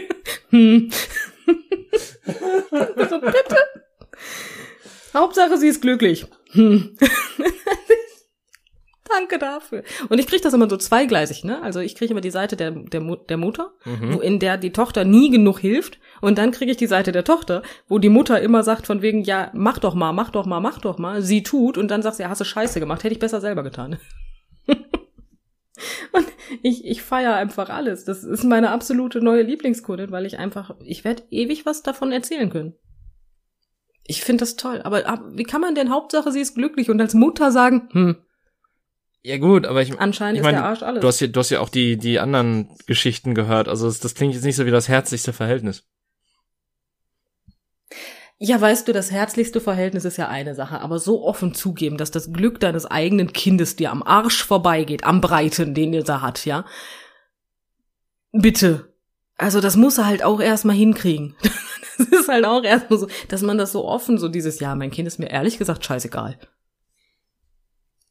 Hm. 0.50 0.90
so, 2.28 3.22
bitte. 3.22 3.58
Hauptsache, 5.13 5.58
sie 5.58 5.68
ist 5.68 5.82
glücklich. 5.82 6.26
Hm. 6.52 6.96
Danke 9.10 9.40
dafür. 9.40 9.84
Und 10.10 10.20
ich 10.20 10.28
kriege 10.28 10.42
das 10.44 10.54
immer 10.54 10.70
so 10.70 10.76
zweigleisig, 10.76 11.46
ne? 11.46 11.62
Also 11.62 11.80
ich 11.80 11.96
kriege 11.96 12.12
immer 12.12 12.20
die 12.22 12.30
Seite 12.30 12.58
der, 12.58 12.72
der, 12.72 13.00
Mu- 13.00 13.16
der 13.16 13.38
Mutter, 13.38 13.72
Mhm. 13.86 14.14
wo, 14.16 14.20
in 14.20 14.38
der 14.40 14.58
die 14.58 14.74
Tochter 14.74 15.06
nie 15.06 15.30
genug 15.32 15.60
hilft. 15.60 15.98
Und 16.20 16.38
dann 16.38 16.52
kriege 16.52 16.72
ich 16.72 16.78
die 16.78 16.88
Seite 16.88 17.14
der 17.14 17.24
Tochter, 17.24 17.64
wo 17.88 18.00
die 18.00 18.10
Mutter 18.10 18.42
immer 18.42 18.64
sagt 18.64 18.86
von 18.86 19.02
wegen, 19.02 19.22
ja, 19.24 19.50
mach 19.54 19.78
doch 19.80 19.94
mal, 19.96 20.12
mach 20.12 20.30
doch 20.32 20.46
mal, 20.46 20.60
mach 20.60 20.80
doch 20.82 20.98
mal. 20.98 21.22
Sie 21.22 21.42
tut 21.42 21.78
und 21.78 21.88
dann 21.90 22.02
sagt 22.02 22.18
sie, 22.18 22.24
ja, 22.24 22.30
hast 22.30 22.42
du 22.42 22.46
Scheiße 22.46 22.80
gemacht, 22.82 23.04
hätte 23.04 23.14
ich 23.14 23.20
besser 23.20 23.40
selber 23.40 23.64
getan. 23.64 23.98
und 26.12 26.26
ich, 26.62 26.86
ich 26.86 27.02
feiere 27.02 27.36
einfach 27.36 27.70
alles. 27.70 28.04
Das 28.04 28.24
ist 28.26 28.44
meine 28.44 28.72
absolute 28.72 29.22
neue 29.22 29.44
Lieblingskundin, 29.44 30.12
weil 30.12 30.26
ich 30.26 30.38
einfach, 30.38 30.76
ich 30.84 31.06
werde 31.06 31.24
ewig 31.32 31.66
was 31.66 31.82
davon 31.82 32.12
erzählen 32.12 32.50
können. 32.50 32.74
Ich 34.08 34.24
finde 34.24 34.41
das 34.41 34.56
toll. 34.56 34.82
Aber, 34.84 35.06
aber 35.06 35.38
wie 35.38 35.43
kann 35.43 35.62
man 35.62 35.76
denn 35.76 35.91
Hauptsache, 35.91 36.32
sie 36.32 36.39
ist 36.39 36.56
glücklich 36.56 36.89
und 36.89 37.00
als 37.00 37.13
Mutter 37.13 37.52
sagen, 37.52 37.89
hm, 37.91 38.15
Ja 39.22 39.38
gut, 39.38 39.65
aber 39.65 39.82
ich, 39.82 40.00
anscheinend 40.00 40.38
ich 40.38 40.43
meine, 40.43 40.58
ist 40.58 40.62
der 40.62 40.70
Arsch 40.70 40.84
alles. 40.84 41.02
du 41.02 41.08
hast 41.08 41.20
ja, 41.20 41.28
du 41.28 41.39
hast 41.39 41.50
ja 41.50 41.60
auch 41.60 41.70
die, 41.70 41.98
die 41.98 42.20
anderen 42.20 42.70
Geschichten 42.88 43.36
gehört. 43.36 43.67
Also 43.67 43.88
das, 43.88 44.00
das 44.00 44.15
klingt 44.15 44.34
jetzt 44.34 44.43
nicht 44.43 44.56
so 44.56 44.65
wie 44.65 44.72
das 44.72 44.88
herzlichste 44.88 45.34
Verhältnis. 45.34 45.84
Ja, 48.39 48.62
weißt 48.62 48.88
du, 48.88 48.93
das 48.93 49.12
herzlichste 49.12 49.60
Verhältnis 49.60 50.06
ist 50.06 50.17
ja 50.17 50.28
eine 50.28 50.54
Sache, 50.54 50.80
aber 50.82 51.00
so 51.00 51.26
offen 51.26 51.56
zugeben, 51.56 51.98
dass 51.98 52.12
das 52.12 52.32
Glück 52.32 52.60
deines 52.60 52.86
eigenen 52.86 53.34
Kindes 53.34 53.76
dir 53.76 53.91
am 53.91 54.04
Arsch 54.04 54.43
vorbeigeht, 54.43 55.04
am 55.06 55.22
Breiten, 55.22 55.74
den 55.74 55.91
ihr 55.91 56.04
da 56.04 56.22
hat, 56.22 56.46
ja? 56.46 56.63
Bitte. 58.32 58.93
Also 59.38 59.60
das 59.60 59.76
muss 59.76 59.98
er 59.98 60.06
halt 60.06 60.24
auch 60.24 60.39
erstmal 60.39 60.76
hinkriegen. 60.76 61.36
Das 62.12 62.22
ist 62.22 62.28
halt 62.28 62.46
auch 62.46 62.64
erstmal 62.64 63.00
so, 63.00 63.08
dass 63.28 63.42
man 63.42 63.58
das 63.58 63.72
so 63.72 63.86
offen, 63.86 64.18
so 64.18 64.28
dieses 64.28 64.60
Jahr, 64.60 64.76
mein 64.76 64.92
Kind 64.92 65.08
ist 65.08 65.20
mir 65.20 65.30
ehrlich 65.30 65.58
gesagt 65.58 65.84
scheißegal. 65.86 66.38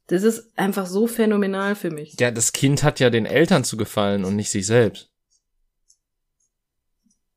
Das 0.09 0.23
ist 0.23 0.57
einfach 0.57 0.87
so 0.87 1.07
phänomenal 1.07 1.75
für 1.75 1.91
mich. 1.91 2.19
Ja, 2.21 2.31
das 2.31 2.53
Kind 2.53 2.83
hat 2.83 3.01
ja 3.01 3.11
den 3.11 3.27
Eltern 3.27 3.65
zu 3.65 3.77
gefallen 3.77 4.25
und 4.25 4.37
nicht 4.37 4.51
sich 4.51 4.67
selbst. 4.67 5.11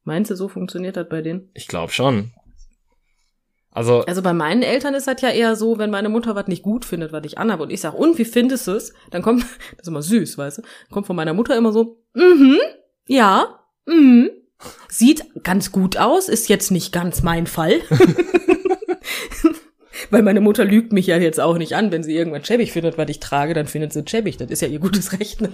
Meinst 0.04 0.32
du, 0.32 0.36
so 0.36 0.48
funktioniert 0.48 0.96
das 0.96 1.10
bei 1.10 1.22
denen? 1.22 1.50
Ich 1.54 1.68
glaube 1.68 1.92
schon. 1.92 2.32
Also, 3.72 4.04
Also 4.06 4.22
bei 4.22 4.34
meinen 4.34 4.64
Eltern 4.64 4.96
ist 4.96 5.08
das 5.08 5.22
ja 5.22 5.30
eher 5.30 5.56
so, 5.56 5.78
wenn 5.78 5.92
meine 5.92 6.10
Mutter 6.10 6.36
was 6.36 6.48
nicht 6.48 6.64
gut 6.64 6.86
findet, 6.86 7.12
was 7.12 7.24
ich 7.26 7.38
anhabe 7.38 7.64
und 7.64 7.70
ich 7.72 7.82
sag, 7.82 7.94
und 7.94 8.18
wie 8.18 8.26
findest 8.26 8.68
du 8.68 8.72
es? 8.72 8.94
Dann 9.12 9.22
kommt, 9.22 9.44
das 9.72 9.82
ist 9.82 9.88
immer 9.88 10.02
süß, 10.02 10.38
weißt 10.38 10.60
du, 10.60 10.62
kommt 10.92 11.08
von 11.08 11.16
meiner 11.16 11.34
Mutter 11.34 11.56
immer 11.56 11.72
so, 11.72 12.02
mhm, 12.14 12.58
ja, 13.08 13.60
mhm, 13.86 14.32
sieht 14.88 15.24
ganz 15.44 15.72
gut 15.72 15.98
aus, 15.98 16.30
ist 16.30 16.50
jetzt 16.50 16.72
nicht 16.72 16.92
ganz 16.92 17.24
mein 17.24 17.48
Fall. 17.48 17.82
Weil 20.12 20.24
meine 20.24 20.42
Mutter 20.42 20.66
lügt 20.66 20.92
mich 20.92 21.08
ja 21.08 21.18
jetzt 21.18 21.40
auch 21.40 21.58
nicht 21.58 21.76
an, 21.76 21.92
wenn 21.92 22.04
sie 22.04 22.16
irgendwas 22.16 22.48
schäbig 22.48 22.72
findet, 22.72 22.98
was 22.98 23.10
ich 23.10 23.20
trage, 23.20 23.54
dann 23.54 23.68
findet 23.68 23.94
sie 23.94 24.04
schäbig. 24.08 24.38
Das 24.38 24.50
ist 24.50 24.62
ja 24.62 24.68
ihr 24.68 24.80
gutes 24.80 25.12
Recht. 25.20 25.42
Ne? 25.42 25.52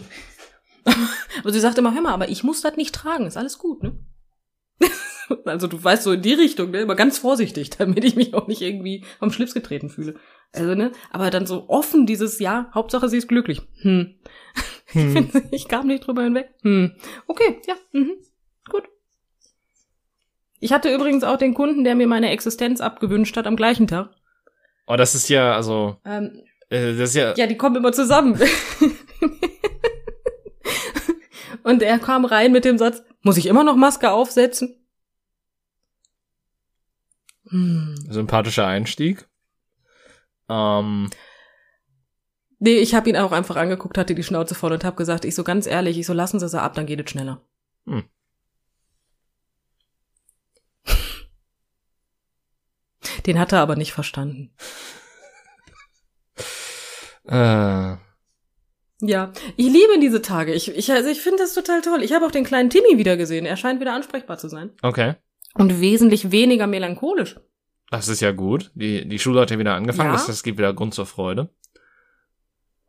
Aber 1.41 1.51
sie 1.51 1.59
sagt 1.59 1.77
immer, 1.77 1.93
hör 1.93 2.01
mal, 2.01 2.13
aber 2.13 2.29
ich 2.29 2.43
muss 2.43 2.61
das 2.61 2.77
nicht 2.77 2.93
tragen, 2.95 3.25
ist 3.25 3.37
alles 3.37 3.57
gut, 3.57 3.83
ne? 3.83 3.97
Also 5.45 5.65
du 5.65 5.83
weißt 5.83 6.03
so 6.03 6.11
in 6.11 6.21
die 6.21 6.33
Richtung, 6.35 6.69
ne? 6.69 6.83
Aber 6.83 6.95
ganz 6.95 7.17
vorsichtig, 7.17 7.71
damit 7.71 8.03
ich 8.03 8.15
mich 8.15 8.35
auch 8.35 8.47
nicht 8.47 8.61
irgendwie 8.61 9.03
vom 9.17 9.31
Schlips 9.31 9.55
getreten 9.55 9.89
fühle. 9.89 10.15
Also, 10.53 10.75
ne? 10.75 10.91
Aber 11.09 11.31
dann 11.31 11.47
so 11.47 11.65
offen 11.67 12.05
dieses 12.05 12.39
Ja, 12.39 12.69
Hauptsache 12.75 13.09
sie 13.09 13.17
ist 13.17 13.27
glücklich. 13.27 13.61
Hm. 13.81 14.15
hm, 14.87 15.31
Ich 15.51 15.67
kam 15.67 15.87
nicht 15.87 16.05
drüber 16.05 16.23
hinweg. 16.23 16.53
Hm. 16.61 16.95
Okay, 17.25 17.59
ja, 17.67 17.75
mhm. 17.91 18.13
gut. 18.69 18.83
Ich 20.59 20.71
hatte 20.71 20.93
übrigens 20.93 21.23
auch 21.23 21.37
den 21.37 21.53
Kunden, 21.53 21.83
der 21.83 21.95
mir 21.95 22.07
meine 22.07 22.29
Existenz 22.31 22.81
abgewünscht 22.81 23.35
hat 23.37 23.47
am 23.47 23.55
gleichen 23.55 23.87
Tag. 23.87 24.09
oh, 24.87 24.95
das 24.95 25.15
ist 25.15 25.29
ja, 25.29 25.55
also, 25.55 25.97
Ähm, 26.05 26.41
äh, 26.69 26.95
das 26.95 27.09
ist 27.09 27.15
ja, 27.15 27.33
ja, 27.35 27.47
die 27.47 27.57
kommen 27.57 27.75
immer 27.75 27.91
zusammen. 27.91 28.39
Und 31.63 31.81
er 31.81 31.97
kam 31.99 32.25
rein 32.25 32.51
mit 32.51 32.63
dem 32.63 32.77
Satz, 32.77 33.01
muss 33.21 33.37
ich 33.37 33.47
immer 33.47 33.63
noch 33.63 33.75
Maske 33.75 34.11
aufsetzen? 34.11 34.75
Hm. 37.49 37.95
sympathischer 38.09 38.65
Einstieg. 38.65 39.27
Ähm, 40.49 41.09
Nee, 42.59 42.77
ich 42.77 42.95
habe 42.95 43.09
ihn 43.09 43.17
auch 43.17 43.31
einfach 43.31 43.57
angeguckt, 43.57 43.97
hatte 43.97 44.15
die 44.15 44.23
Schnauze 44.23 44.55
voll 44.55 44.71
und 44.71 44.83
habe 44.83 44.95
gesagt, 44.95 45.25
ich 45.25 45.35
so 45.35 45.43
ganz 45.43 45.67
ehrlich, 45.67 45.99
ich 45.99 46.07
so 46.07 46.13
lassen 46.13 46.39
Sie 46.39 46.47
sie 46.47 46.61
ab, 46.61 46.73
dann 46.73 46.85
geht 46.85 46.99
es 46.99 47.09
schneller. 47.11 47.41
Hm. 47.85 48.03
Den 53.25 53.39
hat 53.39 53.51
er 53.53 53.59
aber 53.59 53.75
nicht 53.75 53.93
verstanden. 53.93 54.53
äh, 57.27 57.95
Ja, 59.01 59.31
ich 59.57 59.65
liebe 59.65 59.99
diese 59.99 60.21
Tage. 60.21 60.53
Ich, 60.53 60.75
ich, 60.75 60.91
also 60.91 61.09
ich 61.09 61.21
finde 61.21 61.39
das 61.39 61.53
total 61.53 61.81
toll. 61.81 62.03
Ich 62.03 62.13
habe 62.13 62.25
auch 62.25 62.31
den 62.31 62.43
kleinen 62.43 62.69
Timmy 62.69 62.97
wieder 62.97 63.17
gesehen. 63.17 63.45
Er 63.45 63.57
scheint 63.57 63.79
wieder 63.81 63.93
ansprechbar 63.93 64.37
zu 64.37 64.47
sein. 64.49 64.71
okay. 64.81 65.15
Und 65.57 65.79
wesentlich 65.79 66.31
weniger 66.31 66.67
melancholisch. 66.67 67.37
Das 67.89 68.09
ist 68.09 68.19
ja 68.19 68.31
gut. 68.31 68.71
Die, 68.75 69.07
die 69.07 69.19
Schule 69.19 69.39
hat 69.39 69.51
ja 69.51 69.59
wieder 69.59 69.75
angefangen. 69.75 70.09
Ja. 70.09 70.13
Das, 70.13 70.27
das 70.27 70.43
gibt 70.43 70.57
wieder 70.57 70.73
Grund 70.73 70.93
zur 70.93 71.05
Freude. 71.05 71.49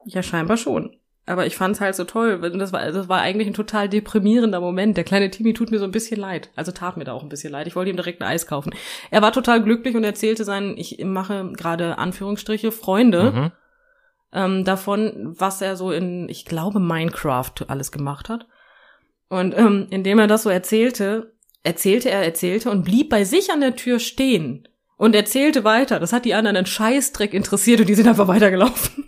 Ja, 0.04 0.20
scheinbar 0.22 0.56
schon. 0.56 0.96
Aber 1.28 1.44
ich 1.44 1.56
fand's 1.56 1.80
halt 1.80 1.96
so 1.96 2.04
toll. 2.04 2.38
Das 2.56 2.72
war, 2.72 2.90
das 2.92 3.08
war 3.08 3.20
eigentlich 3.20 3.48
ein 3.48 3.54
total 3.54 3.88
deprimierender 3.88 4.60
Moment. 4.60 4.96
Der 4.96 5.02
kleine 5.02 5.28
Timmy 5.28 5.54
tut 5.54 5.72
mir 5.72 5.80
so 5.80 5.84
ein 5.84 5.90
bisschen 5.90 6.20
leid. 6.20 6.50
Also 6.54 6.70
tat 6.70 6.96
mir 6.96 7.02
da 7.02 7.12
auch 7.14 7.24
ein 7.24 7.28
bisschen 7.28 7.50
leid. 7.50 7.66
Ich 7.66 7.74
wollte 7.74 7.90
ihm 7.90 7.96
direkt 7.96 8.22
ein 8.22 8.28
Eis 8.28 8.46
kaufen. 8.46 8.72
Er 9.10 9.22
war 9.22 9.32
total 9.32 9.60
glücklich 9.60 9.96
und 9.96 10.04
erzählte 10.04 10.44
seinen, 10.44 10.76
ich 10.78 11.02
mache 11.04 11.50
gerade 11.56 11.98
Anführungsstriche, 11.98 12.70
Freunde 12.70 13.32
Mhm. 13.32 13.52
ähm, 14.32 14.64
davon, 14.64 15.34
was 15.36 15.60
er 15.62 15.74
so 15.76 15.90
in, 15.90 16.28
ich 16.28 16.44
glaube, 16.44 16.78
Minecraft 16.78 17.54
alles 17.66 17.90
gemacht 17.90 18.28
hat. 18.28 18.46
Und 19.28 19.52
ähm, 19.58 19.88
indem 19.90 20.20
er 20.20 20.28
das 20.28 20.44
so 20.44 20.50
erzählte, 20.50 21.32
erzählte 21.64 22.08
er, 22.08 22.22
erzählte 22.22 22.70
und 22.70 22.84
blieb 22.84 23.08
bei 23.10 23.24
sich 23.24 23.50
an 23.50 23.60
der 23.60 23.74
Tür 23.74 23.98
stehen 23.98 24.68
und 24.96 25.16
erzählte 25.16 25.64
weiter. 25.64 25.98
Das 25.98 26.12
hat 26.12 26.24
die 26.24 26.34
anderen 26.34 26.56
einen 26.56 26.66
Scheißdreck 26.66 27.34
interessiert 27.34 27.80
und 27.80 27.88
die 27.88 27.94
sind 27.96 28.06
einfach 28.06 28.28
weitergelaufen. 28.28 29.04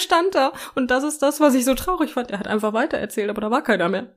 Und 0.00 0.10
er 0.12 0.16
stand 0.16 0.34
da 0.34 0.52
und 0.74 0.90
das 0.90 1.04
ist 1.04 1.22
das, 1.22 1.40
was 1.40 1.54
ich 1.54 1.64
so 1.64 1.74
traurig 1.74 2.12
fand. 2.12 2.30
Er 2.30 2.38
hat 2.38 2.46
einfach 2.46 2.72
weitererzählt, 2.72 3.30
aber 3.30 3.40
da 3.40 3.50
war 3.50 3.62
keiner 3.62 3.88
mehr. 3.88 4.14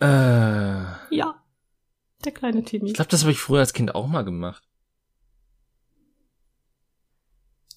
Äh, 0.00 1.14
Ja, 1.14 1.42
der 2.24 2.32
kleine 2.32 2.64
Timmy. 2.64 2.88
ich 2.88 2.94
glaube, 2.94 3.10
das 3.10 3.22
habe 3.22 3.32
ich 3.32 3.38
früher 3.38 3.60
als 3.60 3.72
Kind 3.72 3.94
auch 3.94 4.06
mal 4.06 4.24
gemacht. 4.24 4.62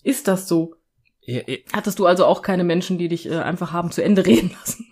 Ist 0.03 0.27
das 0.27 0.47
so? 0.47 0.75
Ja, 1.21 1.41
Hattest 1.73 1.99
du 1.99 2.05
also 2.05 2.25
auch 2.25 2.41
keine 2.41 2.63
Menschen, 2.63 2.97
die 2.97 3.09
dich 3.09 3.27
äh, 3.27 3.37
einfach 3.37 3.71
haben 3.73 3.91
zu 3.91 4.03
Ende 4.03 4.25
reden 4.25 4.51
lassen? 4.59 4.85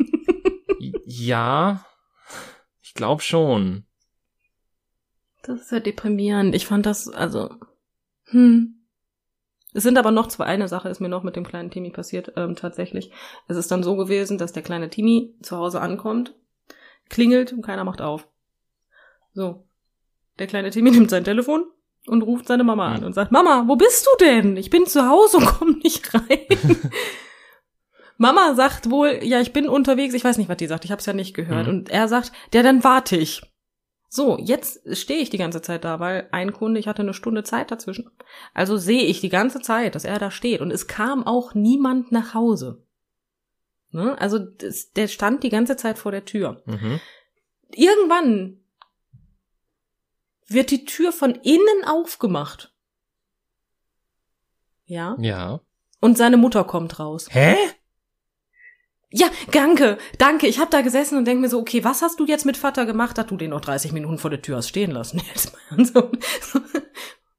ja 1.05 1.83
ich 2.81 2.93
glaube 2.93 3.21
schon. 3.21 3.85
Das 5.43 5.61
ist 5.61 5.71
ja 5.71 5.79
deprimierend. 5.79 6.53
Ich 6.55 6.65
fand 6.67 6.85
das, 6.85 7.07
also, 7.07 7.49
hm. 8.25 8.76
Es 9.77 9.83
sind 9.83 9.99
aber 9.99 10.09
noch 10.09 10.25
zwei, 10.25 10.45
eine 10.45 10.67
Sache 10.67 10.89
ist 10.89 11.01
mir 11.01 11.07
noch 11.07 11.21
mit 11.21 11.35
dem 11.35 11.45
kleinen 11.45 11.69
Timmy 11.69 11.91
passiert, 11.91 12.33
ähm, 12.35 12.55
tatsächlich. 12.55 13.11
Es 13.47 13.57
ist 13.57 13.69
dann 13.69 13.83
so 13.83 13.95
gewesen, 13.95 14.39
dass 14.39 14.51
der 14.51 14.63
kleine 14.63 14.89
Timmy 14.89 15.35
zu 15.43 15.55
Hause 15.55 15.81
ankommt, 15.81 16.33
klingelt 17.09 17.53
und 17.53 17.61
keiner 17.61 17.83
macht 17.83 18.01
auf. 18.01 18.27
So. 19.35 19.67
Der 20.39 20.47
kleine 20.47 20.71
Timmy 20.71 20.89
nimmt 20.91 21.11
sein 21.11 21.23
Telefon 21.23 21.67
und 22.07 22.23
ruft 22.23 22.47
seine 22.47 22.63
Mama 22.63 22.91
an 22.91 23.03
und 23.03 23.13
sagt, 23.13 23.31
Mama, 23.31 23.65
wo 23.67 23.75
bist 23.75 24.07
du 24.07 24.25
denn? 24.25 24.57
Ich 24.57 24.71
bin 24.71 24.87
zu 24.87 25.07
Hause 25.07 25.37
und 25.37 25.45
komm 25.45 25.79
nicht 25.83 26.11
rein. 26.11 26.23
Mama 28.17 28.55
sagt 28.55 28.89
wohl, 28.89 29.19
ja, 29.21 29.41
ich 29.41 29.53
bin 29.53 29.69
unterwegs, 29.69 30.15
ich 30.15 30.23
weiß 30.23 30.39
nicht, 30.39 30.49
was 30.49 30.57
die 30.57 30.65
sagt, 30.65 30.85
ich 30.85 30.91
habe 30.91 31.01
es 31.01 31.05
ja 31.05 31.13
nicht 31.13 31.35
gehört. 31.35 31.67
Mhm. 31.67 31.73
Und 31.73 31.89
er 31.91 32.07
sagt, 32.07 32.31
ja, 32.51 32.63
dann 32.63 32.83
warte 32.83 33.15
ich. 33.15 33.43
So, 34.09 34.37
jetzt 34.37 34.95
stehe 34.97 35.19
ich 35.19 35.29
die 35.29 35.37
ganze 35.37 35.61
Zeit 35.61 35.83
da, 35.83 35.99
weil 35.99 36.29
ein 36.31 36.53
Kunde, 36.53 36.79
ich 36.79 36.87
hatte 36.87 37.01
eine 37.01 37.13
Stunde 37.13 37.43
Zeit 37.43 37.71
dazwischen. 37.71 38.09
Also 38.53 38.77
sehe 38.77 39.03
ich 39.03 39.19
die 39.19 39.29
ganze 39.29 39.61
Zeit, 39.61 39.95
dass 39.95 40.05
er 40.05 40.17
da 40.17 40.31
steht. 40.31 40.61
Und 40.61 40.71
es 40.71 40.87
kam 40.87 41.25
auch 41.27 41.53
niemand 41.53 42.11
nach 42.11 42.33
Hause. 42.33 42.81
Ne? 43.91 44.19
Also 44.19 44.39
das, 44.39 44.91
der 44.93 45.07
stand 45.07 45.43
die 45.43 45.49
ganze 45.49 45.75
Zeit 45.75 45.97
vor 45.97 46.11
der 46.11 46.23
Tür. 46.23 46.61
Mhm. 46.65 47.01
Irgendwann 47.73 48.61
wird 50.47 50.71
die 50.71 50.85
Tür 50.85 51.11
von 51.11 51.35
innen 51.35 51.83
aufgemacht. 51.85 52.73
Ja. 54.85 55.17
Ja. 55.19 55.59
Und 55.99 56.17
seine 56.17 56.37
Mutter 56.37 56.63
kommt 56.63 56.99
raus. 56.99 57.27
Hä? 57.29 57.55
Ja, 59.09 59.27
danke, 59.51 59.97
danke. 60.17 60.47
Ich 60.47 60.59
habe 60.59 60.69
da 60.69 60.81
gesessen 60.81 61.17
und 61.17 61.25
denk 61.25 61.39
mir 61.39 61.47
so, 61.47 61.59
okay, 61.59 61.83
was 61.83 62.01
hast 62.01 62.19
du 62.19 62.25
jetzt 62.25 62.45
mit 62.45 62.57
Vater 62.57 62.85
gemacht, 62.85 63.17
dass 63.17 63.27
du 63.27 63.37
den 63.37 63.51
noch 63.51 63.61
30 63.61 63.93
Minuten 63.93 64.17
vor 64.17 64.29
der 64.29 64.41
Tür 64.41 64.57
hast 64.57 64.67
stehen 64.67 64.91
lassen? 64.91 65.21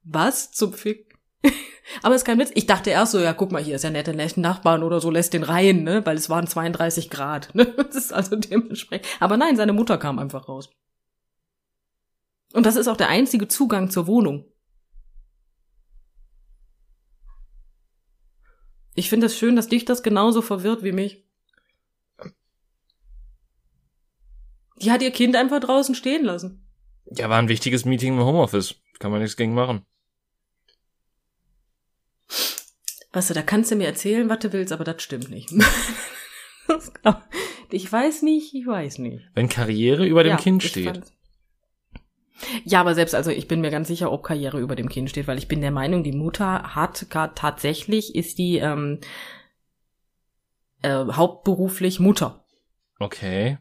Was 0.03 0.51
zum 0.51 0.73
Fick? 0.73 1.15
Aber 2.01 2.15
ist 2.15 2.25
kein 2.25 2.39
Witz. 2.39 2.51
Ich 2.55 2.65
dachte 2.65 2.89
erst 2.89 3.11
so, 3.11 3.19
ja, 3.19 3.33
guck 3.33 3.51
mal, 3.51 3.63
hier 3.63 3.75
ist 3.75 3.83
ja 3.83 3.91
nette 3.91 4.13
Nachbarn 4.41 4.81
oder 4.81 4.99
so, 4.99 5.11
lässt 5.11 5.33
den 5.33 5.43
rein, 5.43 5.83
ne? 5.83 6.03
Weil 6.05 6.17
es 6.17 6.29
waren 6.29 6.47
32 6.47 7.11
Grad. 7.11 7.53
Ne? 7.53 7.65
Das 7.77 7.95
ist 7.95 8.13
also 8.13 8.35
dementsprechend. 8.35 9.07
Aber 9.19 9.37
nein, 9.37 9.55
seine 9.55 9.73
Mutter 9.73 9.99
kam 9.99 10.17
einfach 10.17 10.49
raus. 10.49 10.71
Und 12.53 12.65
das 12.65 12.75
ist 12.75 12.87
auch 12.87 12.97
der 12.97 13.09
einzige 13.09 13.47
Zugang 13.47 13.91
zur 13.91 14.07
Wohnung. 14.07 14.45
Ich 18.95 19.09
finde 19.09 19.27
es 19.27 19.37
schön, 19.37 19.55
dass 19.55 19.67
dich 19.67 19.85
das 19.85 20.01
genauso 20.01 20.41
verwirrt 20.41 20.83
wie 20.83 20.91
mich. 20.91 21.28
Die 24.81 24.91
hat 24.91 25.01
ihr 25.01 25.11
Kind 25.11 25.35
einfach 25.35 25.59
draußen 25.59 25.95
stehen 25.95 26.23
lassen. 26.23 26.65
Ja, 27.05 27.29
war 27.29 27.39
ein 27.39 27.49
wichtiges 27.49 27.85
Meeting 27.85 28.13
im 28.13 28.23
Homeoffice. 28.23 28.75
Kann 28.99 29.11
man 29.11 29.21
nichts 29.21 29.37
gegen 29.37 29.53
machen. 29.53 29.85
Weißt 33.11 33.31
du, 33.31 33.33
da 33.33 33.41
kannst 33.41 33.71
du 33.71 33.75
mir 33.75 33.87
erzählen, 33.87 34.29
was 34.29 34.39
du 34.39 34.53
willst, 34.53 34.71
aber 34.71 34.83
das 34.83 35.01
stimmt 35.01 35.29
nicht. 35.29 35.51
Ich 37.71 37.91
weiß 37.91 38.23
nicht, 38.23 38.55
ich 38.55 38.65
weiß 38.65 38.97
nicht. 38.99 39.29
Wenn 39.35 39.47
Karriere 39.47 40.05
über 40.05 40.23
dem 40.23 40.31
Ja, 40.31 40.37
Kind 40.37 40.63
steht. 40.63 41.01
Ja, 42.63 42.79
aber 42.79 42.95
selbst, 42.95 43.13
also 43.13 43.31
ich 43.31 43.47
bin 43.47 43.61
mir 43.61 43.69
ganz 43.69 43.87
sicher, 43.87 44.11
ob 44.11 44.23
Karriere 44.23 44.59
über 44.59 44.75
dem 44.75 44.89
Kind 44.89 45.09
steht, 45.09 45.27
weil 45.27 45.37
ich 45.37 45.47
bin 45.47 45.61
der 45.61 45.71
Meinung, 45.71 46.03
die 46.03 46.13
Mutter 46.13 46.75
hat 46.75 47.07
tatsächlich, 47.09 48.15
ist 48.15 48.37
die 48.37 48.57
ähm, 48.57 48.99
äh, 50.81 51.05
hauptberuflich 51.11 51.99
Mutter. 51.99 52.43
Okay. 52.99 53.57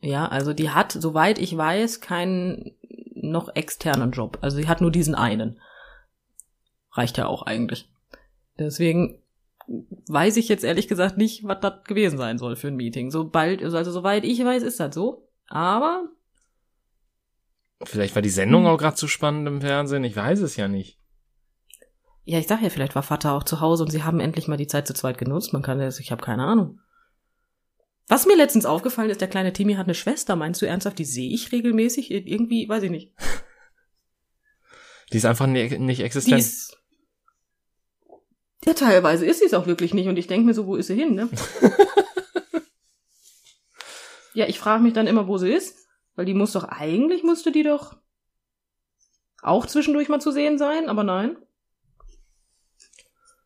Ja, 0.00 0.28
also 0.28 0.52
die 0.52 0.70
hat, 0.70 0.92
soweit 0.92 1.38
ich 1.38 1.56
weiß, 1.56 2.00
keinen 2.00 2.76
noch 3.14 3.54
externen 3.54 4.12
Job. 4.12 4.38
Also 4.40 4.56
sie 4.56 4.68
hat 4.68 4.80
nur 4.80 4.90
diesen 4.90 5.14
einen. 5.14 5.60
Reicht 6.92 7.18
ja 7.18 7.26
auch 7.26 7.42
eigentlich. 7.42 7.90
Deswegen 8.58 9.22
weiß 10.08 10.36
ich 10.36 10.48
jetzt 10.48 10.64
ehrlich 10.64 10.88
gesagt 10.88 11.16
nicht, 11.16 11.44
was 11.44 11.60
das 11.60 11.84
gewesen 11.84 12.18
sein 12.18 12.38
soll 12.38 12.56
für 12.56 12.68
ein 12.68 12.76
Meeting. 12.76 13.10
Sobald, 13.10 13.62
also 13.62 13.90
soweit 13.90 14.24
ich 14.24 14.44
weiß, 14.44 14.62
ist 14.62 14.80
das 14.80 14.94
so. 14.94 15.28
Aber 15.48 16.04
Vielleicht 17.82 18.14
war 18.14 18.22
die 18.22 18.30
Sendung 18.30 18.66
auch 18.66 18.78
gerade 18.78 18.96
zu 18.96 19.06
spannend 19.06 19.46
im 19.46 19.60
Fernsehen. 19.60 20.04
Ich 20.04 20.16
weiß 20.16 20.40
es 20.40 20.56
ja 20.56 20.66
nicht. 20.66 20.98
Ja, 22.24 22.38
ich 22.38 22.46
sag 22.46 22.62
ja, 22.62 22.70
vielleicht 22.70 22.94
war 22.94 23.02
Vater 23.02 23.34
auch 23.34 23.44
zu 23.44 23.60
Hause 23.60 23.84
und 23.84 23.90
sie 23.90 24.02
haben 24.02 24.18
endlich 24.18 24.48
mal 24.48 24.56
die 24.56 24.66
Zeit 24.66 24.86
zu 24.86 24.94
zweit 24.94 25.18
genutzt. 25.18 25.52
Man 25.52 25.62
kann 25.62 25.78
das, 25.78 26.00
ich 26.00 26.10
habe 26.10 26.22
keine 26.22 26.44
Ahnung. 26.44 26.80
Was 28.08 28.26
mir 28.26 28.36
letztens 28.36 28.66
aufgefallen 28.66 29.10
ist, 29.10 29.20
der 29.20 29.28
kleine 29.28 29.52
Timmy 29.52 29.74
hat 29.74 29.86
eine 29.86 29.94
Schwester. 29.94 30.36
Meinst 30.36 30.62
du 30.62 30.66
ernsthaft, 30.66 30.98
die 30.98 31.04
sehe 31.04 31.32
ich 31.32 31.50
regelmäßig? 31.50 32.10
Irgendwie, 32.10 32.68
weiß 32.68 32.84
ich 32.84 32.90
nicht. 32.90 33.12
Die 35.12 35.18
ist 35.18 35.24
einfach 35.24 35.46
nicht, 35.46 35.78
nicht 35.78 36.00
Die 36.00 36.04
existent. 36.04 36.40
ist. 36.40 36.76
Ja, 38.64 38.74
teilweise 38.74 39.24
ist 39.24 39.38
sie 39.38 39.44
es 39.44 39.54
auch 39.54 39.68
wirklich 39.68 39.94
nicht. 39.94 40.08
Und 40.08 40.18
ich 40.18 40.26
denke 40.26 40.46
mir 40.46 40.54
so, 40.54 40.66
wo 40.66 40.74
ist 40.74 40.88
sie 40.88 40.96
hin, 40.96 41.14
ne? 41.14 41.28
ja, 44.34 44.48
ich 44.48 44.58
frage 44.58 44.82
mich 44.82 44.94
dann 44.94 45.06
immer, 45.06 45.28
wo 45.28 45.38
sie 45.38 45.52
ist. 45.52 45.86
Weil 46.16 46.24
die 46.24 46.34
muss 46.34 46.52
doch, 46.52 46.64
eigentlich 46.64 47.22
müsste 47.22 47.52
die 47.52 47.62
doch 47.62 47.96
auch 49.42 49.66
zwischendurch 49.66 50.08
mal 50.08 50.20
zu 50.20 50.32
sehen 50.32 50.58
sein, 50.58 50.88
aber 50.88 51.04
nein. 51.04 51.36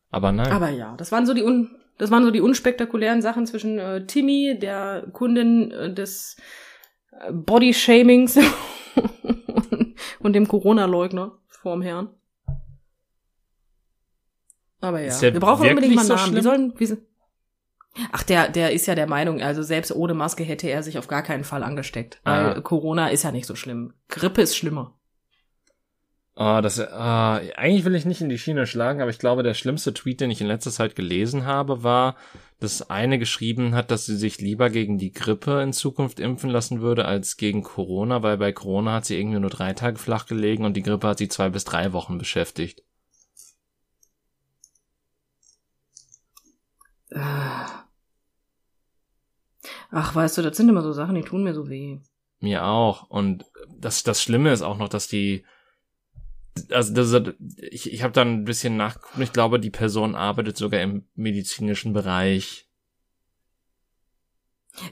Aber 0.09 0.31
nein. 0.31 0.51
Aber 0.51 0.69
ja, 0.69 0.95
das 0.97 1.11
waren 1.11 1.27
so 1.27 1.35
die 1.35 1.43
un 1.43 1.79
das 2.01 2.09
waren 2.09 2.23
so 2.23 2.31
die 2.31 2.41
unspektakulären 2.41 3.21
Sachen 3.21 3.45
zwischen 3.45 3.77
äh, 3.77 4.05
Timmy, 4.07 4.57
der 4.59 5.07
Kundin 5.13 5.69
äh, 5.71 5.93
des 5.93 6.35
äh, 7.11 7.31
Body-Shamings 7.31 8.39
und 10.19 10.33
dem 10.33 10.47
Corona-Leugner 10.47 11.37
vorm 11.47 11.81
Herrn. 11.83 12.09
Aber 14.79 14.99
ja, 15.01 15.21
wir 15.21 15.39
brauchen 15.39 15.69
unbedingt 15.69 15.93
mal 15.95 16.03
so 16.03 16.15
Namen. 16.15 16.33
Wir 16.33 16.41
schlimm? 16.41 16.73
sollen, 16.73 16.73
sie- 16.79 16.97
Ach, 18.11 18.23
der, 18.23 18.49
der 18.49 18.71
ist 18.71 18.87
ja 18.87 18.95
der 18.95 19.05
Meinung, 19.07 19.41
also 19.41 19.61
selbst 19.61 19.91
ohne 19.93 20.13
Maske 20.13 20.43
hätte 20.43 20.67
er 20.69 20.81
sich 20.81 20.97
auf 20.97 21.07
gar 21.07 21.21
keinen 21.21 21.43
Fall 21.43 21.61
angesteckt. 21.61 22.19
Weil 22.23 22.57
Ah. 22.57 22.61
Corona 22.61 23.09
ist 23.09 23.23
ja 23.23 23.31
nicht 23.31 23.45
so 23.45 23.53
schlimm. 23.55 23.93
Grippe 24.07 24.41
ist 24.41 24.55
schlimmer. 24.55 24.97
Ah, 26.43 26.59
das, 26.61 26.79
ah, 26.79 27.35
eigentlich 27.55 27.85
will 27.85 27.93
ich 27.93 28.05
nicht 28.05 28.19
in 28.21 28.29
die 28.29 28.39
Schiene 28.39 28.65
schlagen, 28.65 28.99
aber 28.99 29.11
ich 29.11 29.19
glaube, 29.19 29.43
der 29.43 29.53
schlimmste 29.53 29.93
Tweet, 29.93 30.21
den 30.21 30.31
ich 30.31 30.41
in 30.41 30.47
letzter 30.47 30.71
Zeit 30.71 30.95
gelesen 30.95 31.45
habe, 31.45 31.83
war, 31.83 32.15
dass 32.59 32.89
eine 32.89 33.19
geschrieben 33.19 33.75
hat, 33.75 33.91
dass 33.91 34.07
sie 34.07 34.17
sich 34.17 34.41
lieber 34.41 34.71
gegen 34.71 34.97
die 34.97 35.11
Grippe 35.11 35.61
in 35.61 35.71
Zukunft 35.71 36.19
impfen 36.19 36.49
lassen 36.49 36.81
würde 36.81 37.05
als 37.05 37.37
gegen 37.37 37.61
Corona, 37.61 38.23
weil 38.23 38.39
bei 38.39 38.51
Corona 38.53 38.93
hat 38.93 39.05
sie 39.05 39.19
irgendwie 39.19 39.37
nur 39.37 39.51
drei 39.51 39.73
Tage 39.73 39.99
flach 39.99 40.25
gelegen 40.25 40.65
und 40.65 40.73
die 40.73 40.81
Grippe 40.81 41.09
hat 41.09 41.19
sie 41.19 41.27
zwei 41.27 41.49
bis 41.49 41.63
drei 41.63 41.93
Wochen 41.93 42.17
beschäftigt. 42.17 42.81
Ah. 47.13 47.85
Ach, 49.91 50.15
weißt 50.15 50.39
du, 50.39 50.41
das 50.41 50.57
sind 50.57 50.69
immer 50.69 50.81
so 50.81 50.91
Sachen, 50.91 51.13
die 51.13 51.21
tun 51.21 51.43
mir 51.43 51.53
so 51.53 51.69
weh. 51.69 51.99
Mir 52.39 52.65
auch. 52.65 53.11
Und 53.11 53.45
das, 53.77 54.01
das 54.01 54.23
Schlimme 54.23 54.51
ist 54.51 54.63
auch 54.63 54.79
noch, 54.79 54.89
dass 54.89 55.07
die, 55.07 55.45
also 56.71 56.93
das, 56.93 57.33
ich, 57.57 57.91
ich 57.91 58.03
habe 58.03 58.13
dann 58.13 58.33
ein 58.33 58.45
bisschen 58.45 58.77
nachgeguckt. 58.77 59.15
und 59.15 59.23
Ich 59.23 59.33
glaube, 59.33 59.59
die 59.59 59.69
Person 59.69 60.15
arbeitet 60.15 60.57
sogar 60.57 60.81
im 60.81 61.05
medizinischen 61.15 61.93
Bereich. 61.93 62.67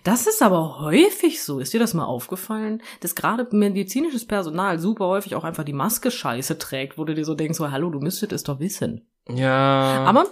Das 0.04 0.28
ist 0.28 0.42
aber 0.42 0.82
häufig 0.82 1.42
so. 1.42 1.60
Ist 1.60 1.74
dir 1.74 1.80
das 1.80 1.94
mal 1.94 2.06
aufgefallen, 2.06 2.82
dass 3.00 3.16
gerade 3.16 3.48
medizinisches 3.52 4.26
Personal 4.26 4.80
super 4.80 5.08
häufig 5.08 5.36
auch 5.36 5.46
einfach 5.46 5.64
die 5.64 5.74
Maske 5.74 6.12
scheiße 6.12 6.58
trägt, 6.58 6.98
wo 6.98 7.06
du 7.06 7.16
dir 7.16 7.24
so 7.24 7.34
denkst, 7.34 7.58
so, 7.58 7.72
hallo, 7.72 7.90
du 7.90 8.00
müsstet 8.00 8.34
es 8.34 8.44
doch 8.44 8.60
wissen. 8.60 9.08
Ja. 9.30 10.04
Aber 10.06 10.26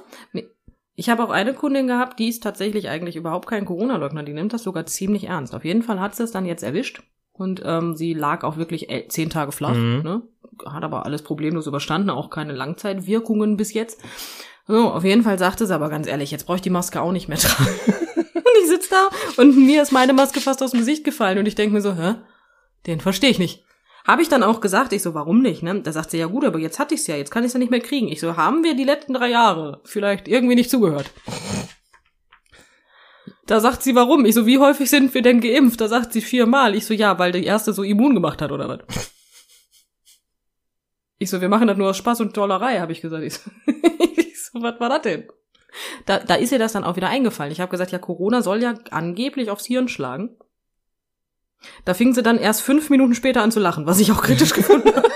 ich 0.95 1.09
habe 1.09 1.23
auch 1.23 1.29
eine 1.29 1.53
Kundin 1.53 1.87
gehabt, 1.87 2.19
die 2.19 2.27
ist 2.27 2.43
tatsächlich 2.43 2.89
eigentlich 2.89 3.15
überhaupt 3.15 3.47
kein 3.47 3.65
Corona-Leugner. 3.65 4.23
Die 4.23 4.33
nimmt 4.33 4.53
das 4.53 4.63
sogar 4.63 4.85
ziemlich 4.85 5.25
ernst. 5.25 5.55
Auf 5.55 5.63
jeden 5.63 5.83
Fall 5.83 5.99
hat 5.99 6.15
sie 6.15 6.23
es 6.23 6.31
dann 6.31 6.45
jetzt 6.45 6.63
erwischt. 6.63 7.01
Und 7.37 7.61
ähm, 7.65 7.95
sie 7.95 8.13
lag 8.13 8.43
auch 8.43 8.57
wirklich 8.57 8.87
zehn 9.09 9.29
Tage 9.29 9.51
flach. 9.51 9.75
Mhm. 9.75 10.01
Ne? 10.03 10.21
Hat 10.65 10.83
aber 10.83 11.05
alles 11.05 11.21
problemlos 11.21 11.67
überstanden, 11.67 12.09
auch 12.09 12.29
keine 12.29 12.53
Langzeitwirkungen 12.53 13.57
bis 13.57 13.73
jetzt. 13.73 14.01
So, 14.67 14.91
auf 14.91 15.03
jeden 15.03 15.23
Fall 15.23 15.39
sagte 15.39 15.65
sie 15.65 15.73
aber 15.73 15.89
ganz 15.89 16.07
ehrlich, 16.07 16.31
jetzt 16.31 16.45
brauche 16.45 16.57
ich 16.57 16.61
die 16.61 16.69
Maske 16.69 17.01
auch 17.01 17.11
nicht 17.11 17.29
mehr 17.29 17.37
tragen. 17.37 17.69
und 18.17 18.53
ich 18.61 18.67
sitz 18.67 18.89
da 18.89 19.09
und 19.37 19.55
mir 19.55 19.81
ist 19.81 19.91
meine 19.91 20.13
Maske 20.13 20.41
fast 20.41 20.61
aus 20.61 20.71
dem 20.71 20.79
Gesicht 20.79 21.03
gefallen 21.03 21.37
und 21.37 21.45
ich 21.45 21.55
denke 21.55 21.73
mir 21.73 21.81
so, 21.81 21.95
hä? 21.95 22.15
Den 22.85 22.99
verstehe 22.99 23.29
ich 23.29 23.39
nicht. 23.39 23.63
Habe 24.05 24.21
ich 24.21 24.29
dann 24.29 24.43
auch 24.43 24.61
gesagt, 24.61 24.93
ich 24.93 25.01
so, 25.01 25.13
warum 25.13 25.41
nicht? 25.41 25.63
Ne? 25.63 25.81
Da 25.81 25.91
sagt 25.91 26.11
sie, 26.11 26.17
ja 26.17 26.27
gut, 26.27 26.45
aber 26.45 26.59
jetzt 26.59 26.79
hatte 26.79 26.95
ich's 26.95 27.07
ja, 27.07 27.17
jetzt 27.17 27.29
kann 27.29 27.43
ich's 27.43 27.53
ja 27.53 27.59
nicht 27.59 27.71
mehr 27.71 27.81
kriegen. 27.81 28.07
Ich 28.07 28.21
so, 28.21 28.37
haben 28.37 28.63
wir 28.63 28.73
die 28.73 28.85
letzten 28.85 29.13
drei 29.13 29.29
Jahre 29.29 29.81
vielleicht 29.83 30.29
irgendwie 30.29 30.55
nicht 30.55 30.71
zugehört? 30.71 31.11
Da 33.47 33.61
sagt 33.61 33.81
sie, 33.81 33.95
warum? 33.95 34.25
Ich 34.25 34.35
so, 34.35 34.45
wie 34.45 34.59
häufig 34.59 34.89
sind 34.89 35.13
wir 35.13 35.21
denn 35.21 35.39
geimpft? 35.39 35.79
Da 35.79 35.87
sagt 35.87 36.11
sie 36.11 36.21
viermal. 36.21 36.75
Ich 36.75 36.85
so, 36.85 36.93
ja, 36.93 37.17
weil 37.17 37.31
die 37.31 37.45
erste 37.45 37.71
so 37.73 37.81
immun 37.81 38.13
gemacht 38.13 38.41
hat, 38.41 38.51
oder 38.51 38.69
was? 38.69 38.79
Ich 41.19 41.31
so, 41.31 41.41
wir 41.41 41.49
machen 41.49 41.67
das 41.67 41.79
nur 41.79 41.89
aus 41.89 41.97
Spaß 41.97 42.21
und 42.21 42.35
Tollerei, 42.35 42.79
habe 42.79 42.91
ich 42.91 43.01
gesagt. 43.01 43.23
Ich 43.23 43.33
so, 43.33 43.49
ich 44.17 44.39
so 44.39 44.61
was 44.61 44.79
war 44.79 44.89
das 44.89 45.01
denn? 45.01 45.27
Da, 46.05 46.19
da 46.19 46.35
ist 46.35 46.51
ihr 46.51 46.59
das 46.59 46.73
dann 46.73 46.83
auch 46.83 46.95
wieder 46.95 47.09
eingefallen. 47.09 47.51
Ich 47.51 47.59
habe 47.59 47.71
gesagt, 47.71 47.91
ja, 47.91 47.97
Corona 47.97 48.43
soll 48.43 48.61
ja 48.61 48.75
angeblich 48.91 49.49
aufs 49.49 49.65
Hirn 49.65 49.87
schlagen. 49.87 50.37
Da 51.85 51.95
fing 51.95 52.13
sie 52.13 52.21
dann 52.21 52.37
erst 52.37 52.61
fünf 52.61 52.91
Minuten 52.91 53.15
später 53.15 53.41
an 53.41 53.51
zu 53.51 53.59
lachen, 53.59 53.87
was 53.87 53.99
ich 53.99 54.11
auch 54.11 54.21
kritisch 54.21 54.53
gefunden 54.53 54.95
habe. 54.95 55.09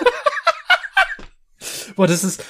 Boah, 1.95 2.07
das 2.07 2.23
ist, 2.23 2.43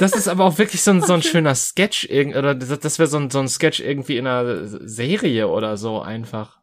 das 0.00 0.12
ist 0.12 0.28
aber 0.28 0.44
auch 0.44 0.56
wirklich 0.58 0.82
so 0.82 0.92
ein, 0.92 1.02
so 1.02 1.12
ein 1.12 1.22
schöner 1.30 1.54
Sketch, 1.54 2.04
irgend, 2.08 2.36
oder 2.36 2.54
das, 2.54 2.98
wäre 2.98 3.08
so 3.08 3.18
ein, 3.18 3.30
so 3.30 3.38
ein 3.38 3.48
Sketch 3.48 3.80
irgendwie 3.80 4.16
in 4.16 4.26
einer 4.26 4.66
Serie 4.66 5.48
oder 5.48 5.76
so 5.76 6.00
einfach. 6.00 6.58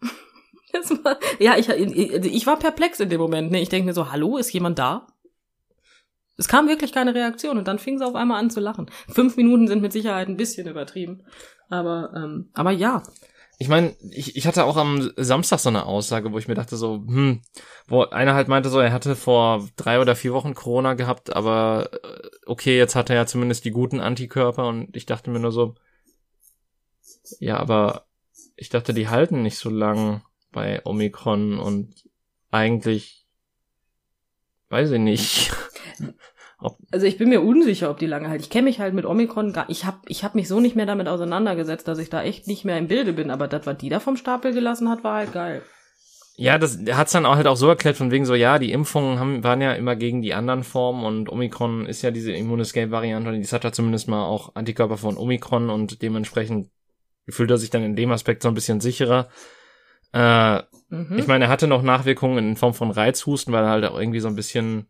War, 1.02 1.18
ja, 1.38 1.56
ich, 1.56 1.68
ich 1.68 2.46
war 2.46 2.58
perplex 2.58 3.00
in 3.00 3.08
dem 3.08 3.20
Moment. 3.20 3.50
Ne? 3.50 3.60
Ich 3.60 3.68
denke 3.68 3.86
mir 3.86 3.94
so, 3.94 4.12
hallo, 4.12 4.36
ist 4.36 4.52
jemand 4.52 4.78
da? 4.78 5.08
Es 6.36 6.46
kam 6.46 6.68
wirklich 6.68 6.92
keine 6.92 7.14
Reaktion 7.14 7.58
und 7.58 7.66
dann 7.66 7.80
fing 7.80 7.98
sie 7.98 8.06
auf 8.06 8.14
einmal 8.14 8.38
an 8.38 8.50
zu 8.50 8.60
lachen. 8.60 8.88
Fünf 9.08 9.36
Minuten 9.36 9.66
sind 9.66 9.82
mit 9.82 9.92
Sicherheit 9.92 10.28
ein 10.28 10.36
bisschen 10.36 10.68
übertrieben. 10.68 11.24
Aber, 11.68 12.12
ähm, 12.14 12.50
aber 12.54 12.70
ja. 12.70 13.02
Ich 13.60 13.68
meine, 13.68 13.96
ich, 14.12 14.36
ich 14.36 14.46
hatte 14.46 14.64
auch 14.64 14.76
am 14.76 15.10
Samstag 15.16 15.58
so 15.58 15.68
eine 15.68 15.84
Aussage, 15.84 16.32
wo 16.32 16.38
ich 16.38 16.46
mir 16.46 16.54
dachte 16.54 16.76
so, 16.76 16.94
hm, 16.94 17.42
wo 17.88 18.04
einer 18.04 18.34
halt 18.34 18.46
meinte 18.46 18.70
so, 18.70 18.78
er 18.78 18.92
hatte 18.92 19.16
vor 19.16 19.68
drei 19.74 20.00
oder 20.00 20.14
vier 20.14 20.32
Wochen 20.32 20.54
Corona 20.54 20.94
gehabt, 20.94 21.34
aber 21.34 21.90
äh, 21.92 22.28
okay, 22.46 22.78
jetzt 22.78 22.94
hat 22.94 23.10
er 23.10 23.16
ja 23.16 23.26
zumindest 23.26 23.64
die 23.64 23.72
guten 23.72 23.98
Antikörper 23.98 24.68
und 24.68 24.94
ich 24.96 25.06
dachte 25.06 25.30
mir 25.30 25.40
nur 25.40 25.50
so, 25.50 25.74
ja, 27.40 27.56
aber 27.56 28.06
ich 28.54 28.68
dachte, 28.68 28.94
die 28.94 29.08
halten 29.08 29.42
nicht 29.42 29.58
so 29.58 29.70
lang 29.70 30.22
bei 30.52 30.84
Omikron 30.84 31.58
und 31.58 32.08
eigentlich 32.50 33.26
weiß 34.68 34.92
ich 34.92 35.00
nicht. 35.00 35.52
Also 36.90 37.06
ich 37.06 37.18
bin 37.18 37.28
mir 37.28 37.40
unsicher, 37.40 37.90
ob 37.90 37.98
die 37.98 38.06
lange 38.06 38.28
halt. 38.28 38.40
Ich 38.40 38.50
kenne 38.50 38.64
mich 38.64 38.80
halt 38.80 38.94
mit 38.94 39.06
Omikron 39.06 39.52
gar. 39.52 39.68
Ich 39.70 39.84
habe 39.84 39.98
ich 40.06 40.24
hab 40.24 40.34
mich 40.34 40.48
so 40.48 40.60
nicht 40.60 40.76
mehr 40.76 40.86
damit 40.86 41.08
auseinandergesetzt, 41.08 41.86
dass 41.86 41.98
ich 41.98 42.10
da 42.10 42.22
echt 42.22 42.46
nicht 42.46 42.64
mehr 42.64 42.78
im 42.78 42.88
Bilde 42.88 43.12
bin. 43.12 43.30
Aber 43.30 43.46
das, 43.46 43.66
was 43.66 43.78
die 43.78 43.88
da 43.88 44.00
vom 44.00 44.16
Stapel 44.16 44.52
gelassen 44.52 44.88
hat, 44.88 45.04
war 45.04 45.16
halt 45.16 45.32
geil. 45.32 45.62
Ja, 46.36 46.58
das 46.58 46.78
hat's 46.92 47.12
dann 47.12 47.26
auch 47.26 47.36
halt 47.36 47.48
auch 47.48 47.56
so 47.56 47.68
erklärt, 47.68 47.96
von 47.96 48.10
wegen 48.12 48.24
so, 48.24 48.34
ja, 48.34 48.58
die 48.60 48.70
Impfungen 48.70 49.18
haben, 49.18 49.42
waren 49.42 49.60
ja 49.60 49.72
immer 49.72 49.96
gegen 49.96 50.22
die 50.22 50.34
anderen 50.34 50.62
Formen 50.62 51.04
und 51.04 51.28
Omikron 51.28 51.86
ist 51.86 52.02
ja 52.02 52.12
diese 52.12 52.32
Immunescape-Variante 52.32 53.30
und 53.30 53.40
das 53.40 53.52
hat 53.52 53.64
ja 53.64 53.72
zumindest 53.72 54.06
mal 54.06 54.24
auch 54.24 54.54
Antikörper 54.54 54.96
von 54.96 55.16
Omikron 55.16 55.68
und 55.68 56.00
dementsprechend 56.00 56.70
fühlt 57.28 57.50
er 57.50 57.58
sich 57.58 57.70
dann 57.70 57.82
in 57.82 57.96
dem 57.96 58.12
Aspekt 58.12 58.44
so 58.44 58.48
ein 58.48 58.54
bisschen 58.54 58.80
sicherer. 58.80 59.28
Äh, 60.12 60.60
Mhm. 60.90 61.18
Ich 61.18 61.26
meine, 61.26 61.44
er 61.44 61.50
hatte 61.50 61.66
noch 61.66 61.82
Nachwirkungen 61.82 62.38
in 62.38 62.56
Form 62.56 62.74
von 62.74 62.90
Reizhusten, 62.90 63.52
weil 63.52 63.64
er 63.64 63.70
halt 63.70 63.84
auch 63.84 63.98
irgendwie 63.98 64.20
so 64.20 64.28
ein 64.28 64.36
bisschen 64.36 64.88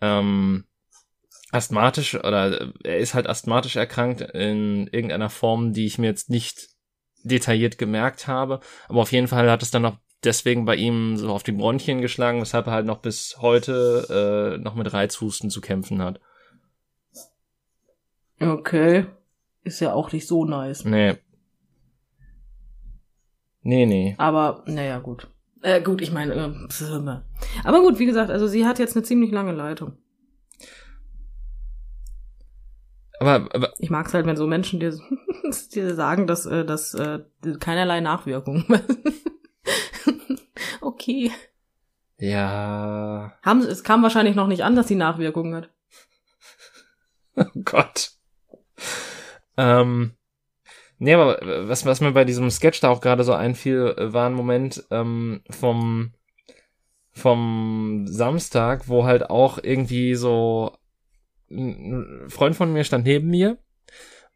ähm, 0.00 0.64
asthmatisch 1.50 2.14
oder 2.14 2.72
er 2.84 2.98
ist 2.98 3.14
halt 3.14 3.26
asthmatisch 3.26 3.76
erkrankt 3.76 4.20
in 4.20 4.86
irgendeiner 4.88 5.30
Form, 5.30 5.72
die 5.72 5.86
ich 5.86 5.98
mir 5.98 6.06
jetzt 6.06 6.30
nicht 6.30 6.68
detailliert 7.22 7.78
gemerkt 7.78 8.26
habe. 8.26 8.60
Aber 8.88 9.00
auf 9.00 9.12
jeden 9.12 9.28
Fall 9.28 9.50
hat 9.50 9.62
es 9.62 9.70
dann 9.70 9.82
noch 9.82 9.98
deswegen 10.24 10.64
bei 10.64 10.76
ihm 10.76 11.16
so 11.16 11.30
auf 11.30 11.42
die 11.42 11.52
Bronchien 11.52 12.00
geschlagen, 12.00 12.40
weshalb 12.40 12.66
er 12.66 12.72
halt 12.72 12.86
noch 12.86 12.98
bis 12.98 13.36
heute 13.40 14.56
äh, 14.58 14.62
noch 14.62 14.74
mit 14.74 14.92
Reizhusten 14.92 15.50
zu 15.50 15.60
kämpfen 15.60 16.02
hat. 16.02 16.20
okay. 18.40 19.06
Ist 19.64 19.80
ja 19.80 19.92
auch 19.92 20.12
nicht 20.12 20.26
so 20.26 20.44
nice. 20.44 20.84
Nee. 20.84 21.16
Nee, 23.60 23.86
nee. 23.86 24.14
Aber, 24.16 24.62
naja, 24.66 24.98
gut. 24.98 25.28
Äh, 25.62 25.82
gut, 25.82 26.00
ich 26.00 26.12
meine, 26.12 26.34
äh, 26.34 27.18
aber 27.64 27.80
gut, 27.80 27.98
wie 27.98 28.06
gesagt, 28.06 28.30
also 28.30 28.46
sie 28.46 28.64
hat 28.64 28.78
jetzt 28.78 28.96
eine 28.96 29.02
ziemlich 29.02 29.30
lange 29.30 29.52
Leitung. 29.52 29.98
Aber, 33.20 33.48
aber 33.52 33.72
Ich 33.78 33.90
mag 33.90 34.06
es 34.06 34.14
halt, 34.14 34.26
wenn 34.26 34.36
so 34.36 34.46
Menschen 34.46 34.80
dir, 34.80 34.98
dir 35.74 35.94
sagen, 35.94 36.26
dass, 36.26 36.46
äh, 36.46 36.64
dass 36.64 36.94
äh, 36.94 37.20
keinerlei 37.58 38.00
Nachwirkung. 38.00 38.64
okay. 40.80 41.32
ja. 42.18 43.32
Haben, 43.42 43.60
es 43.62 43.82
kam 43.84 44.02
wahrscheinlich 44.02 44.36
noch 44.36 44.46
nicht 44.46 44.62
an, 44.62 44.76
dass 44.76 44.88
sie 44.88 44.96
Nachwirkungen 44.96 45.54
hat. 45.54 45.70
Oh 47.40 47.60
Gott. 47.64 48.10
Ähm, 49.56 50.16
nee, 50.98 51.14
aber 51.14 51.38
was, 51.68 51.86
was 51.86 52.00
mir 52.00 52.10
bei 52.10 52.24
diesem 52.24 52.50
Sketch 52.50 52.80
da 52.80 52.88
auch 52.88 53.00
gerade 53.00 53.22
so 53.22 53.32
einfiel, 53.32 53.94
äh, 53.96 54.12
war 54.12 54.26
ein 54.28 54.34
Moment 54.34 54.84
ähm, 54.90 55.42
vom 55.48 56.14
vom 57.12 58.06
Samstag, 58.06 58.88
wo 58.88 59.04
halt 59.04 59.28
auch 59.30 59.58
irgendwie 59.62 60.14
so 60.14 60.77
ein 61.50 62.26
Freund 62.28 62.56
von 62.56 62.72
mir 62.72 62.84
stand 62.84 63.04
neben 63.04 63.28
mir 63.28 63.58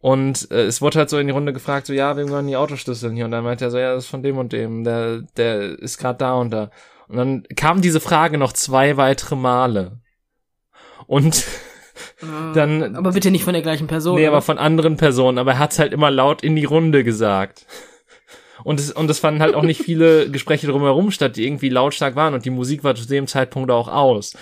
und 0.03 0.51
äh, 0.51 0.65
es 0.65 0.83
wurde 0.83 0.99
halt 0.99 1.11
so 1.11 1.19
in 1.19 1.29
die 1.29 1.33
Runde 1.33 1.53
gefragt, 1.53 1.87
so 1.87 1.93
ja, 1.93 2.17
wem 2.17 2.27
gehören 2.27 2.49
die 2.49 2.57
Autoschlüssel 2.57 3.13
hier? 3.13 3.25
Und 3.25 3.31
dann 3.31 3.45
meinte 3.45 3.65
er 3.65 3.71
so, 3.71 3.79
ja, 3.79 3.95
das 3.95 4.05
ist 4.05 4.11
von 4.11 4.25
dem 4.25 4.37
und 4.37 4.53
dem, 4.53 4.83
der, 4.83 5.23
der 5.37 5.79
ist 5.79 5.97
gerade 5.97 6.19
da 6.19 6.35
und 6.35 6.51
da. 6.51 6.71
Und 7.07 7.17
dann 7.17 7.45
kam 7.55 7.81
diese 7.83 8.01
Frage 8.01 8.37
noch 8.37 8.53
zwei 8.53 8.97
weitere 8.97 9.37
Male. 9.37 10.01
Und 11.07 11.47
dann. 12.55 12.97
Aber 12.97 13.13
bitte 13.13 13.31
nicht 13.31 13.45
von 13.45 13.53
der 13.53 13.63
gleichen 13.63 13.87
Person. 13.87 14.17
Nee, 14.17 14.23
oder? 14.23 14.33
aber 14.33 14.43
von 14.43 14.59
anderen 14.59 14.97
Personen. 14.97 15.39
Aber 15.39 15.53
er 15.53 15.59
hat's 15.61 15.79
halt 15.79 15.93
immer 15.93 16.11
laut 16.11 16.43
in 16.43 16.57
die 16.57 16.65
Runde 16.65 17.05
gesagt. 17.05 17.65
Und 18.65 18.81
es, 18.81 18.91
und 18.91 19.09
es 19.09 19.21
fanden 19.21 19.41
halt 19.41 19.55
auch 19.55 19.63
nicht 19.63 19.83
viele 19.85 20.29
Gespräche 20.31 20.67
drumherum 20.67 21.13
statt, 21.13 21.37
die 21.37 21.47
irgendwie 21.47 21.69
lautstark 21.69 22.17
waren 22.17 22.35
und 22.35 22.45
die 22.45 22.51
Musik 22.51 22.83
war 22.83 22.97
zu 22.97 23.07
dem 23.07 23.29
Zeitpunkt 23.29 23.71
auch 23.71 23.87
aus. 23.87 24.37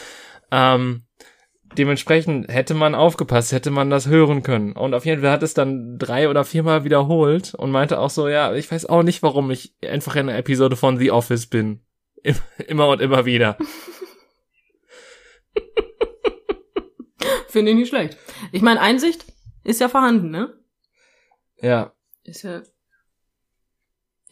Ähm, 0.51 1.03
dementsprechend 1.77 2.49
hätte 2.49 2.75
man 2.75 2.95
aufgepasst, 2.95 3.53
hätte 3.53 3.71
man 3.71 3.91
das 3.91 4.07
hören 4.09 4.43
können. 4.43 4.73
Und 4.73 4.95
auf 4.95 5.05
jeden 5.07 5.23
Fall 5.23 5.31
hat 5.31 5.43
es 5.43 5.55
dann 5.55 5.99
drei 5.99 6.29
oder 6.29 6.45
viermal 6.45 6.85
wiederholt 6.85 7.55
und 7.55 7.71
meinte 7.71 7.99
auch 7.99 8.11
so, 8.11 8.29
ja, 8.29 8.55
ich 8.55 8.71
weiß 8.71 8.87
auch 8.87 9.03
nicht, 9.03 9.23
warum 9.23 9.51
ich 9.51 9.75
einfach 9.87 10.17
in 10.17 10.29
einer 10.29 10.39
Episode 10.39 10.77
von 10.77 10.99
The 10.99 11.11
Office 11.11 11.47
bin. 11.47 11.81
Immer 12.67 12.89
und 12.89 13.01
immer 13.01 13.25
wieder. 13.25 13.57
Finde 17.49 17.73
ich 17.73 17.79
nicht 17.79 17.89
schlecht. 17.89 18.19
Ich 18.53 18.63
meine, 18.63 18.81
Einsicht 18.81 19.25
ist 19.65 19.81
ja 19.81 19.89
vorhanden, 19.89 20.31
ne? 20.31 20.55
Ja. 21.61 21.93
Ist 22.25 22.43
ja. 22.43 22.63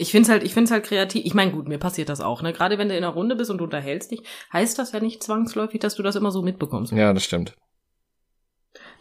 Ich 0.00 0.12
find's 0.12 0.28
halt, 0.28 0.44
ich 0.44 0.54
find's 0.54 0.70
halt 0.70 0.84
kreativ. 0.84 1.24
Ich 1.24 1.34
meine, 1.34 1.50
gut, 1.50 1.66
mir 1.66 1.78
passiert 1.78 2.08
das 2.08 2.20
auch, 2.20 2.40
ne? 2.40 2.52
Gerade 2.52 2.78
wenn 2.78 2.88
du 2.88 2.96
in 2.96 3.02
einer 3.02 3.12
Runde 3.12 3.34
bist 3.34 3.50
und 3.50 3.58
du 3.58 3.64
unterhältst 3.64 4.12
dich, 4.12 4.22
heißt 4.52 4.78
das 4.78 4.92
ja 4.92 5.00
nicht 5.00 5.24
zwangsläufig, 5.24 5.80
dass 5.80 5.96
du 5.96 6.04
das 6.04 6.14
immer 6.14 6.30
so 6.30 6.40
mitbekommst. 6.40 6.92
Ja, 6.92 7.12
das 7.12 7.24
stimmt. 7.24 7.56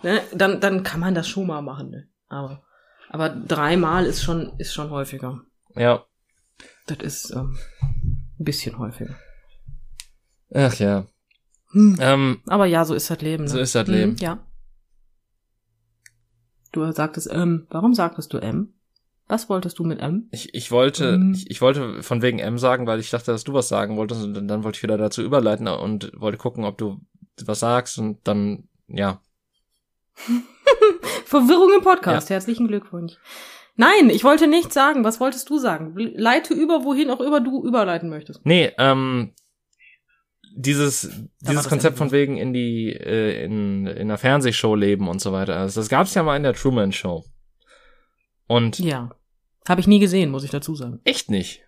Ne? 0.02 0.22
Dann, 0.34 0.60
dann 0.60 0.82
kann 0.82 1.00
man 1.00 1.14
das 1.14 1.28
schon 1.28 1.46
mal 1.46 1.62
machen, 1.62 1.92
ne? 1.92 2.08
Aber, 2.30 2.64
aber 3.10 3.30
dreimal 3.30 4.06
ist 4.06 4.24
schon, 4.24 4.54
ist 4.58 4.74
schon 4.74 4.90
häufiger. 4.90 5.42
Ja. 5.76 6.04
Das 6.88 6.98
ist 7.00 7.30
ähm, 7.32 7.58
ein 8.40 8.44
bisschen 8.44 8.80
häufiger. 8.80 9.16
Ach 10.54 10.74
ja. 10.76 11.06
Hm. 11.72 11.98
Ähm, 12.00 12.42
aber 12.48 12.66
ja, 12.66 12.86
so 12.86 12.96
ist 12.96 13.10
das 13.10 13.22
Leben. 13.22 13.44
Ne? 13.44 13.50
So 13.50 13.60
ist 13.60 13.76
das 13.76 13.88
Leben. 13.88 14.14
Hm, 14.14 14.18
ja. 14.18 14.40
Du 16.72 16.92
sagtest 16.92 17.30
ähm, 17.32 17.68
warum 17.70 17.94
sagtest 17.94 18.34
du 18.34 18.40
M? 18.40 18.74
Was 19.28 19.50
wolltest 19.50 19.78
du 19.80 19.84
mit 19.84 20.00
M? 20.00 20.30
Ich, 20.32 20.54
ich 20.54 20.72
wollte, 20.72 21.10
ähm. 21.10 21.34
ich, 21.36 21.50
ich 21.50 21.62
wollte 21.62 22.02
von 22.02 22.22
wegen 22.22 22.40
M 22.40 22.58
sagen, 22.58 22.88
weil 22.88 23.00
ich 23.00 23.10
dachte, 23.10 23.32
dass 23.32 23.44
du 23.44 23.54
was 23.54 23.68
sagen 23.68 23.98
wolltest 23.98 24.24
und 24.24 24.34
dann, 24.34 24.48
dann 24.48 24.64
wollte 24.64 24.78
ich 24.78 24.84
wieder 24.84 24.98
dazu 24.98 25.22
überleiten 25.22 25.68
und 25.68 26.12
wollte 26.16 26.38
gucken, 26.38 26.64
ob 26.64 26.78
du 26.78 27.02
was 27.46 27.60
sagst 27.60 27.98
und 27.98 28.26
dann, 28.26 28.70
ja. 28.88 29.22
Verwirrung 31.26 31.72
im 31.76 31.84
Podcast. 31.84 32.30
Ja. 32.30 32.36
Herzlichen 32.36 32.68
Glückwunsch. 32.68 33.16
Nein, 33.76 34.10
ich 34.10 34.24
wollte 34.24 34.48
nichts 34.48 34.74
sagen. 34.74 35.04
Was 35.04 35.20
wolltest 35.20 35.50
du 35.50 35.60
sagen? 35.60 35.94
Leite 35.96 36.54
über, 36.54 36.84
wohin 36.84 37.12
auch 37.12 37.22
immer 37.22 37.42
du 37.42 37.64
überleiten 37.64 38.10
möchtest. 38.10 38.44
Nee, 38.44 38.72
ähm, 38.80 39.34
dieses, 40.56 41.12
dieses 41.42 41.70
Konzept 41.70 41.98
von 41.98 42.12
wegen 42.12 42.38
in 42.38 42.54
die, 42.54 42.92
äh, 42.92 43.44
in, 43.44 43.86
in 43.86 44.08
einer 44.08 44.18
Fernsehshow 44.18 44.74
leben 44.74 45.08
und 45.08 45.22
so 45.22 45.32
weiter. 45.32 45.58
Also 45.58 45.80
das 45.80 45.90
gab's 45.90 46.16
ja 46.16 46.24
mal 46.24 46.38
in 46.38 46.44
der 46.44 46.54
Truman 46.54 46.92
Show. 46.92 47.24
Und. 48.48 48.80
Ja. 48.80 49.12
Habe 49.68 49.82
ich 49.82 49.88
nie 49.88 50.00
gesehen, 50.00 50.32
muss 50.32 50.44
ich 50.44 50.52
dazu 50.52 50.76
sagen. 50.76 51.02
Echt 51.04 51.30
nicht? 51.30 51.62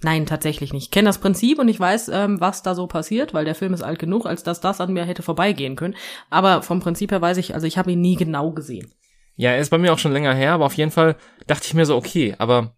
Nein, 0.00 0.26
tatsächlich 0.26 0.72
nicht. 0.72 0.84
Ich 0.84 0.90
kenne 0.92 1.08
das 1.08 1.18
Prinzip 1.18 1.58
und 1.58 1.66
ich 1.66 1.80
weiß, 1.80 2.08
ähm, 2.10 2.40
was 2.40 2.62
da 2.62 2.76
so 2.76 2.86
passiert, 2.86 3.34
weil 3.34 3.44
der 3.44 3.56
Film 3.56 3.74
ist 3.74 3.82
alt 3.82 3.98
genug, 3.98 4.26
als 4.26 4.44
dass 4.44 4.60
das 4.60 4.80
an 4.80 4.92
mir 4.92 5.04
hätte 5.04 5.22
vorbeigehen 5.22 5.74
können. 5.74 5.96
Aber 6.30 6.62
vom 6.62 6.78
Prinzip 6.78 7.10
her 7.10 7.20
weiß 7.20 7.36
ich, 7.38 7.54
also 7.54 7.66
ich 7.66 7.78
habe 7.78 7.90
ihn 7.90 8.00
nie 8.00 8.14
genau 8.14 8.52
gesehen. 8.52 8.92
Ja, 9.34 9.50
er 9.50 9.58
ist 9.58 9.70
bei 9.70 9.78
mir 9.78 9.92
auch 9.92 9.98
schon 9.98 10.12
länger 10.12 10.34
her, 10.34 10.52
aber 10.52 10.66
auf 10.66 10.74
jeden 10.74 10.92
Fall 10.92 11.16
dachte 11.48 11.66
ich 11.66 11.74
mir 11.74 11.84
so, 11.84 11.96
okay, 11.96 12.36
aber 12.38 12.76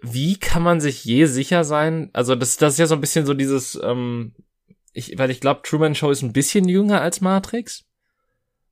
wie 0.00 0.36
kann 0.38 0.62
man 0.62 0.80
sich 0.80 1.04
je 1.04 1.26
sicher 1.26 1.64
sein? 1.64 2.10
Also 2.12 2.34
das, 2.34 2.56
das 2.56 2.74
ist 2.74 2.78
ja 2.78 2.86
so 2.86 2.94
ein 2.94 3.00
bisschen 3.00 3.26
so 3.26 3.34
dieses, 3.34 3.78
ähm, 3.82 4.34
ich, 4.92 5.18
weil 5.18 5.30
ich 5.30 5.40
glaube, 5.40 5.62
Truman 5.64 5.94
Show 5.94 6.10
ist 6.10 6.22
ein 6.22 6.32
bisschen 6.32 6.68
jünger 6.68 7.00
als 7.00 7.20
Matrix. 7.20 7.84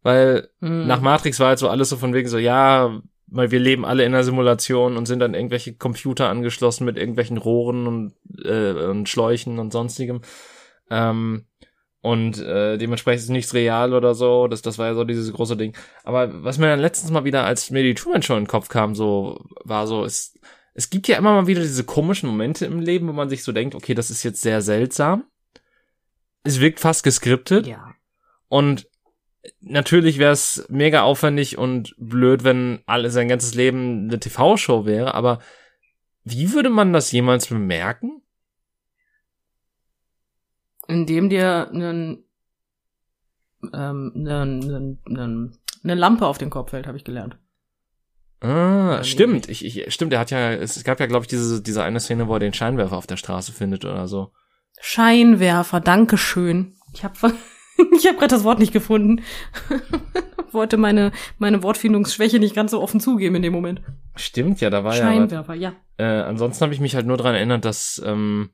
Weil 0.02 0.48
mhm. 0.60 0.86
nach 0.86 1.00
Matrix 1.00 1.40
war 1.40 1.48
halt 1.48 1.58
so 1.58 1.68
alles 1.68 1.88
so 1.88 1.96
von 1.96 2.14
wegen 2.14 2.28
so, 2.28 2.38
ja, 2.38 3.00
weil 3.26 3.50
wir 3.50 3.60
leben 3.60 3.84
alle 3.84 4.04
in 4.04 4.14
einer 4.14 4.24
Simulation 4.24 4.96
und 4.96 5.06
sind 5.06 5.20
dann 5.20 5.34
irgendwelche 5.34 5.74
Computer 5.74 6.28
angeschlossen 6.28 6.84
mit 6.84 6.96
irgendwelchen 6.96 7.36
Rohren 7.36 7.86
und, 7.86 8.14
äh, 8.44 8.72
und 8.72 9.08
Schläuchen 9.08 9.58
und 9.58 9.72
sonstigem. 9.72 10.22
Ähm, 10.90 11.44
und 12.02 12.38
äh, 12.38 12.78
dementsprechend 12.78 13.24
ist 13.24 13.28
nichts 13.28 13.54
real 13.54 13.92
oder 13.92 14.14
so. 14.14 14.48
Das, 14.48 14.62
das 14.62 14.78
war 14.78 14.86
ja 14.86 14.94
so 14.94 15.04
dieses 15.04 15.32
große 15.32 15.56
Ding. 15.56 15.76
Aber 16.02 16.42
was 16.42 16.58
mir 16.58 16.66
dann 16.66 16.80
letztens 16.80 17.10
mal 17.10 17.24
wieder, 17.24 17.44
als 17.44 17.70
mir 17.70 17.82
die 17.82 17.94
Truman 17.94 18.22
Show 18.22 18.34
in 18.34 18.44
den 18.44 18.48
Kopf 18.48 18.68
kam, 18.68 18.94
so 18.94 19.44
war 19.64 19.86
so, 19.86 20.04
ist, 20.04 20.38
es 20.72 20.88
gibt 20.88 21.08
ja 21.08 21.18
immer 21.18 21.34
mal 21.34 21.46
wieder 21.46 21.60
diese 21.60 21.84
komischen 21.84 22.28
Momente 22.28 22.64
im 22.64 22.80
Leben, 22.80 23.06
wo 23.06 23.12
man 23.12 23.28
sich 23.28 23.44
so 23.44 23.52
denkt, 23.52 23.74
okay, 23.74 23.94
das 23.94 24.10
ist 24.10 24.22
jetzt 24.22 24.40
sehr 24.40 24.62
seltsam. 24.62 25.24
Es 26.42 26.58
wirkt 26.58 26.80
fast 26.80 27.04
geskriptet. 27.04 27.66
Ja. 27.66 27.94
Und 28.48 28.88
natürlich 29.60 30.18
wäre 30.18 30.32
es 30.32 30.66
mega 30.68 31.02
aufwendig 31.02 31.58
und 31.58 31.94
blöd, 31.98 32.44
wenn 32.44 32.80
alle 32.86 33.10
sein 33.10 33.28
ganzes 33.28 33.54
Leben 33.54 34.08
eine 34.08 34.20
TV-Show 34.20 34.84
wäre, 34.86 35.14
aber 35.14 35.40
wie 36.24 36.52
würde 36.52 36.70
man 36.70 36.92
das 36.92 37.12
jemals 37.12 37.48
bemerken? 37.48 38.22
Indem 40.86 41.30
dir 41.30 41.68
einen, 41.70 42.24
ähm, 43.72 44.12
einen, 44.14 44.98
einen, 45.06 45.58
eine 45.82 45.94
Lampe 45.94 46.26
auf 46.26 46.38
den 46.38 46.50
Kopf 46.50 46.70
fällt, 46.70 46.86
habe 46.86 46.98
ich 46.98 47.04
gelernt. 47.04 47.38
Ah, 48.40 49.04
stimmt. 49.04 49.48
Ich, 49.48 49.64
ich, 49.64 49.92
stimmt, 49.92 50.12
er 50.12 50.18
hat 50.18 50.30
ja, 50.30 50.52
es 50.52 50.82
gab 50.82 50.98
ja, 50.98 51.06
glaube 51.06 51.24
ich, 51.24 51.28
diese, 51.28 51.62
diese 51.62 51.82
eine 51.82 52.00
Szene, 52.00 52.26
wo 52.26 52.34
er 52.34 52.40
den 52.40 52.54
Scheinwerfer 52.54 52.96
auf 52.96 53.06
der 53.06 53.18
Straße 53.18 53.52
findet 53.52 53.84
oder 53.84 54.08
so. 54.08 54.32
Scheinwerfer, 54.80 55.80
danke 55.80 56.16
schön. 56.16 56.74
Ich 56.92 57.04
habe 57.04 57.14
ich 57.96 58.06
hab 58.06 58.18
gerade 58.18 58.34
das 58.34 58.44
Wort 58.44 58.58
nicht 58.58 58.72
gefunden. 58.72 59.22
Wollte 60.52 60.76
meine, 60.76 61.12
meine 61.38 61.62
Wortfindungsschwäche 61.62 62.38
nicht 62.38 62.54
ganz 62.54 62.72
so 62.72 62.82
offen 62.82 63.00
zugeben 63.00 63.36
in 63.36 63.42
dem 63.42 63.52
Moment. 63.52 63.82
Stimmt, 64.16 64.60
ja, 64.60 64.70
da 64.70 64.82
war 64.82 64.92
Scheinwerfer, 64.92 65.54
ja. 65.54 65.70
Scheinwerfer, 65.70 66.04
ja. 66.04 66.20
Äh, 66.20 66.22
ansonsten 66.22 66.62
habe 66.62 66.74
ich 66.74 66.80
mich 66.80 66.94
halt 66.94 67.06
nur 67.06 67.16
dran 67.16 67.34
erinnert, 67.34 67.64
dass 67.64 68.02
ähm, 68.04 68.50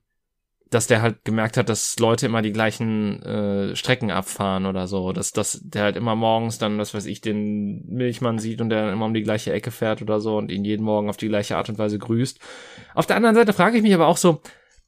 dass 0.70 0.88
der 0.88 1.00
halt 1.00 1.24
gemerkt 1.24 1.56
hat, 1.56 1.68
dass 1.68 1.98
Leute 1.98 2.26
immer 2.26 2.42
die 2.42 2.52
gleichen 2.52 3.22
äh, 3.22 3.76
Strecken 3.76 4.10
abfahren 4.10 4.66
oder 4.66 4.88
so, 4.88 5.12
dass, 5.12 5.32
dass 5.32 5.60
der 5.62 5.84
halt 5.84 5.96
immer 5.96 6.16
morgens 6.16 6.58
dann, 6.58 6.78
was 6.78 6.92
weiß 6.92 7.06
ich, 7.06 7.20
den 7.20 7.86
Milchmann 7.86 8.38
sieht 8.38 8.60
und 8.60 8.70
der 8.70 8.84
dann 8.84 8.92
immer 8.92 9.06
um 9.06 9.14
die 9.14 9.22
gleiche 9.22 9.52
Ecke 9.52 9.70
fährt 9.70 10.02
oder 10.02 10.18
so 10.18 10.36
und 10.36 10.50
ihn 10.50 10.64
jeden 10.64 10.84
Morgen 10.84 11.08
auf 11.08 11.16
die 11.16 11.28
gleiche 11.28 11.56
Art 11.56 11.68
und 11.68 11.78
Weise 11.78 11.98
grüßt. 11.98 12.40
Auf 12.94 13.06
der 13.06 13.16
anderen 13.16 13.36
Seite 13.36 13.52
frage 13.52 13.76
ich 13.76 13.82
mich 13.82 13.94
aber 13.94 14.08
auch 14.08 14.16
so, 14.16 14.40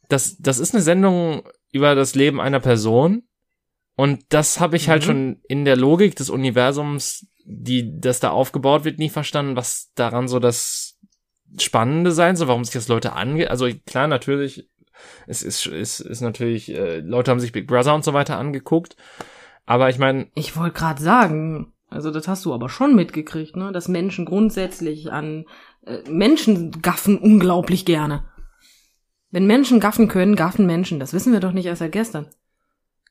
das, 0.09 0.39
das 0.39 0.59
ist 0.59 0.74
eine 0.74 0.82
Sendung 0.82 1.43
über 1.70 1.95
das 1.95 2.14
Leben 2.16 2.41
einer 2.41 2.61
Person 2.61 3.22
und 3.99 4.26
das 4.28 4.61
habe 4.61 4.76
ich 4.76 4.88
halt 4.88 5.03
mhm. 5.03 5.07
schon 5.07 5.40
in 5.49 5.64
der 5.64 5.74
Logik 5.74 6.14
des 6.14 6.30
Universums, 6.30 7.26
die, 7.44 7.99
das 7.99 8.20
da 8.20 8.30
aufgebaut 8.30 8.84
wird, 8.84 9.01
nie 9.01 9.09
verstanden, 9.09 9.57
was 9.57 9.90
daran 9.96 10.28
so 10.28 10.38
das 10.38 11.01
Spannende 11.59 12.12
sein 12.12 12.36
soll, 12.36 12.46
warum 12.46 12.62
sich 12.62 12.74
das 12.74 12.86
Leute 12.86 13.14
angeht. 13.14 13.51
Also 13.51 13.68
klar, 13.86 14.07
natürlich 14.07 14.68
es 15.26 15.42
ist, 15.42 15.66
ist, 15.66 15.99
ist 15.99 16.20
natürlich, 16.20 16.72
äh, 16.72 17.01
Leute 17.01 17.32
haben 17.32 17.40
sich 17.40 17.51
Big 17.51 17.66
Brother 17.66 17.92
und 17.92 18.05
so 18.05 18.12
weiter 18.12 18.38
angeguckt. 18.38 18.94
Aber 19.66 19.90
ich 19.90 19.99
meine. 19.99 20.28
Ich 20.36 20.57
wollte 20.57 20.78
gerade 20.78 21.03
sagen, 21.03 21.72
also 21.88 22.12
das 22.12 22.28
hast 22.28 22.44
du 22.44 22.55
aber 22.55 22.68
schon 22.68 22.94
mitgekriegt, 22.94 23.57
ne? 23.57 23.72
Dass 23.72 23.88
Menschen 23.88 24.26
grundsätzlich 24.26 25.11
an 25.11 25.44
äh, 25.84 26.09
Menschen 26.09 26.70
gaffen 26.82 27.18
unglaublich 27.18 27.84
gerne. 27.84 28.28
Wenn 29.32 29.49
Menschen 29.49 29.80
gaffen 29.80 30.07
können, 30.07 30.36
gaffen 30.36 30.66
Menschen. 30.66 31.01
Das 31.01 31.12
wissen 31.12 31.32
wir 31.32 31.40
doch 31.40 31.53
nicht 31.53 31.66
erst 31.66 31.80
seit 31.80 31.90
gestern. 31.90 32.28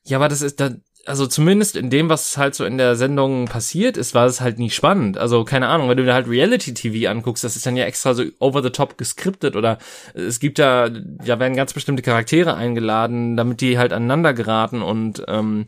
Ja, 0.08 0.18
aber 0.18 0.28
das 0.28 0.42
ist, 0.42 0.60
da, 0.60 0.70
also 1.08 1.26
zumindest 1.26 1.76
in 1.76 1.90
dem, 1.90 2.08
was 2.08 2.36
halt 2.36 2.54
so 2.54 2.64
in 2.64 2.78
der 2.78 2.96
Sendung 2.96 3.46
passiert 3.46 3.96
ist, 3.96 4.14
war 4.14 4.26
es 4.26 4.40
halt 4.40 4.58
nie 4.58 4.70
spannend. 4.70 5.18
Also 5.18 5.44
keine 5.44 5.68
Ahnung, 5.68 5.88
wenn 5.88 5.96
du 5.96 6.04
dir 6.04 6.14
halt 6.14 6.28
Reality-TV 6.28 7.10
anguckst, 7.10 7.44
das 7.44 7.56
ist 7.56 7.66
dann 7.66 7.76
ja 7.76 7.84
extra 7.84 8.14
so 8.14 8.24
over 8.38 8.62
the 8.62 8.70
top 8.70 8.98
geskriptet 8.98 9.56
oder 9.56 9.78
es 10.14 10.38
gibt 10.38 10.58
ja, 10.58 10.88
ja 11.24 11.38
werden 11.40 11.56
ganz 11.56 11.72
bestimmte 11.72 12.02
Charaktere 12.02 12.54
eingeladen, 12.54 13.36
damit 13.36 13.60
die 13.60 13.78
halt 13.78 13.92
aneinander 13.92 14.34
geraten 14.34 14.82
und 14.82 15.24
ähm, 15.28 15.66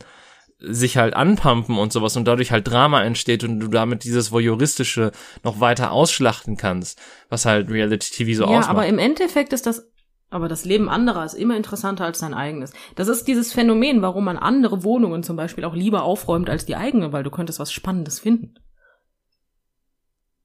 sich 0.59 0.99
halt 0.99 1.15
anpumpen 1.15 1.79
und 1.79 1.93
sowas 1.93 2.17
und 2.17 2.27
dadurch 2.27 2.53
halt 2.53 2.69
Drama 2.69 3.03
entsteht 3.03 3.43
und 3.45 3.61
du 3.61 3.69
damit 3.69 4.05
dieses 4.05 4.31
Voyeuristische 4.31 5.11
noch 5.43 5.61
weiter 5.61 5.91
ausschlachten 5.91 6.59
kannst, 6.59 7.01
was 7.31 7.47
halt 7.47 7.71
Reality-TV 7.71 8.37
so 8.37 8.45
ja, 8.45 8.49
ausmacht. 8.51 8.67
Ja, 8.67 8.71
aber 8.71 8.87
im 8.87 8.99
Endeffekt 8.99 9.55
ist 9.55 9.67
das 9.67 9.91
aber 10.31 10.49
das 10.49 10.65
Leben 10.65 10.89
anderer 10.89 11.25
ist 11.25 11.35
immer 11.35 11.57
interessanter 11.57 12.05
als 12.05 12.21
dein 12.21 12.35
eigenes. 12.35 12.73
Das 12.95 13.09
ist 13.09 13.27
dieses 13.27 13.53
Phänomen, 13.53 14.01
warum 14.01 14.25
man 14.25 14.39
andere 14.39 14.85
Wohnungen 14.85 15.23
zum 15.23 15.37
Beispiel 15.37 15.65
auch 15.65 15.75
lieber 15.75 16.05
aufräumt 16.05 16.49
als 16.49 16.65
die 16.65 16.77
eigene, 16.77 17.13
weil 17.13 17.25
du 17.25 17.31
könntest 17.31 17.59
was 17.59 17.73
Spannendes 17.73 18.21
finden. 18.21 18.55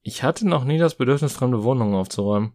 Ich 0.02 0.22
hatte 0.22 0.46
noch 0.48 0.64
nie 0.64 0.78
das 0.78 0.96
Bedürfnis, 0.96 1.32
fremde 1.32 1.62
Wohnungen 1.62 1.94
aufzuräumen. 1.94 2.52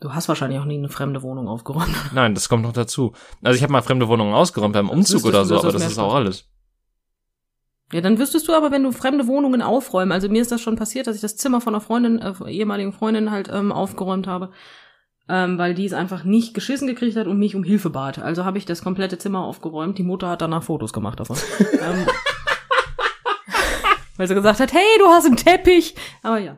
Du 0.00 0.12
hast 0.12 0.28
wahrscheinlich 0.28 0.58
auch 0.58 0.64
nie 0.64 0.78
eine 0.78 0.88
fremde 0.88 1.22
Wohnung 1.22 1.46
aufgeräumt. 1.46 1.94
Nein, 2.12 2.34
das 2.34 2.48
kommt 2.48 2.64
noch 2.64 2.72
dazu. 2.72 3.12
Also 3.42 3.56
ich 3.56 3.62
habe 3.62 3.72
mal 3.72 3.82
fremde 3.82 4.08
Wohnungen 4.08 4.34
ausgeräumt 4.34 4.72
beim 4.72 4.90
Umzug 4.90 5.24
oder 5.24 5.44
so, 5.44 5.58
aber 5.58 5.72
das 5.72 5.86
ist 5.86 5.98
auch 5.98 6.14
alles. 6.14 6.51
Ja, 7.92 8.00
dann 8.00 8.18
wüsstest 8.18 8.48
du 8.48 8.54
aber, 8.54 8.70
wenn 8.70 8.82
du 8.82 8.92
fremde 8.92 9.26
Wohnungen 9.26 9.60
aufräumen, 9.60 10.12
also 10.12 10.28
mir 10.28 10.40
ist 10.40 10.50
das 10.50 10.62
schon 10.62 10.76
passiert, 10.76 11.06
dass 11.06 11.16
ich 11.16 11.20
das 11.20 11.36
Zimmer 11.36 11.60
von 11.60 11.74
einer 11.74 11.82
Freundin, 11.82 12.20
äh, 12.20 12.32
ehemaligen 12.50 12.92
Freundin 12.92 13.30
halt 13.30 13.50
ähm, 13.52 13.70
aufgeräumt 13.70 14.26
habe, 14.26 14.50
ähm, 15.28 15.58
weil 15.58 15.74
die 15.74 15.84
es 15.84 15.92
einfach 15.92 16.24
nicht 16.24 16.54
geschissen 16.54 16.88
gekriegt 16.88 17.16
hat 17.16 17.26
und 17.26 17.38
mich 17.38 17.54
um 17.54 17.64
Hilfe 17.64 17.90
bat. 17.90 18.18
Also 18.18 18.46
habe 18.46 18.56
ich 18.56 18.64
das 18.64 18.82
komplette 18.82 19.18
Zimmer 19.18 19.44
aufgeräumt. 19.44 19.98
Die 19.98 20.02
Mutter 20.02 20.30
hat 20.30 20.40
danach 20.40 20.62
Fotos 20.62 20.94
gemacht 20.94 21.20
davon. 21.20 21.36
ähm, 21.60 22.06
weil 24.16 24.26
sie 24.26 24.34
gesagt 24.34 24.60
hat, 24.60 24.72
hey, 24.72 24.98
du 24.98 25.06
hast 25.08 25.26
einen 25.26 25.36
Teppich. 25.36 25.94
Aber 26.22 26.38
ja. 26.38 26.56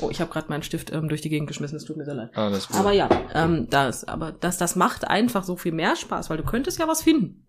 Oh, 0.00 0.10
ich 0.10 0.20
habe 0.20 0.30
gerade 0.30 0.48
meinen 0.50 0.62
Stift 0.62 0.92
ähm, 0.92 1.08
durch 1.08 1.22
die 1.22 1.30
Gegend 1.30 1.46
geschmissen, 1.46 1.76
es 1.76 1.84
tut 1.84 1.96
mir 1.96 2.04
sehr 2.04 2.14
leid. 2.14 2.36
Alles 2.36 2.68
gut. 2.68 2.76
Aber 2.76 2.92
ja, 2.92 3.08
ähm, 3.34 3.68
das, 3.70 4.06
aber 4.06 4.32
das, 4.32 4.58
das 4.58 4.76
macht 4.76 5.08
einfach 5.08 5.44
so 5.44 5.56
viel 5.56 5.72
mehr 5.72 5.96
Spaß, 5.96 6.28
weil 6.28 6.36
du 6.36 6.44
könntest 6.44 6.78
ja 6.78 6.86
was 6.86 7.02
finden. 7.02 7.46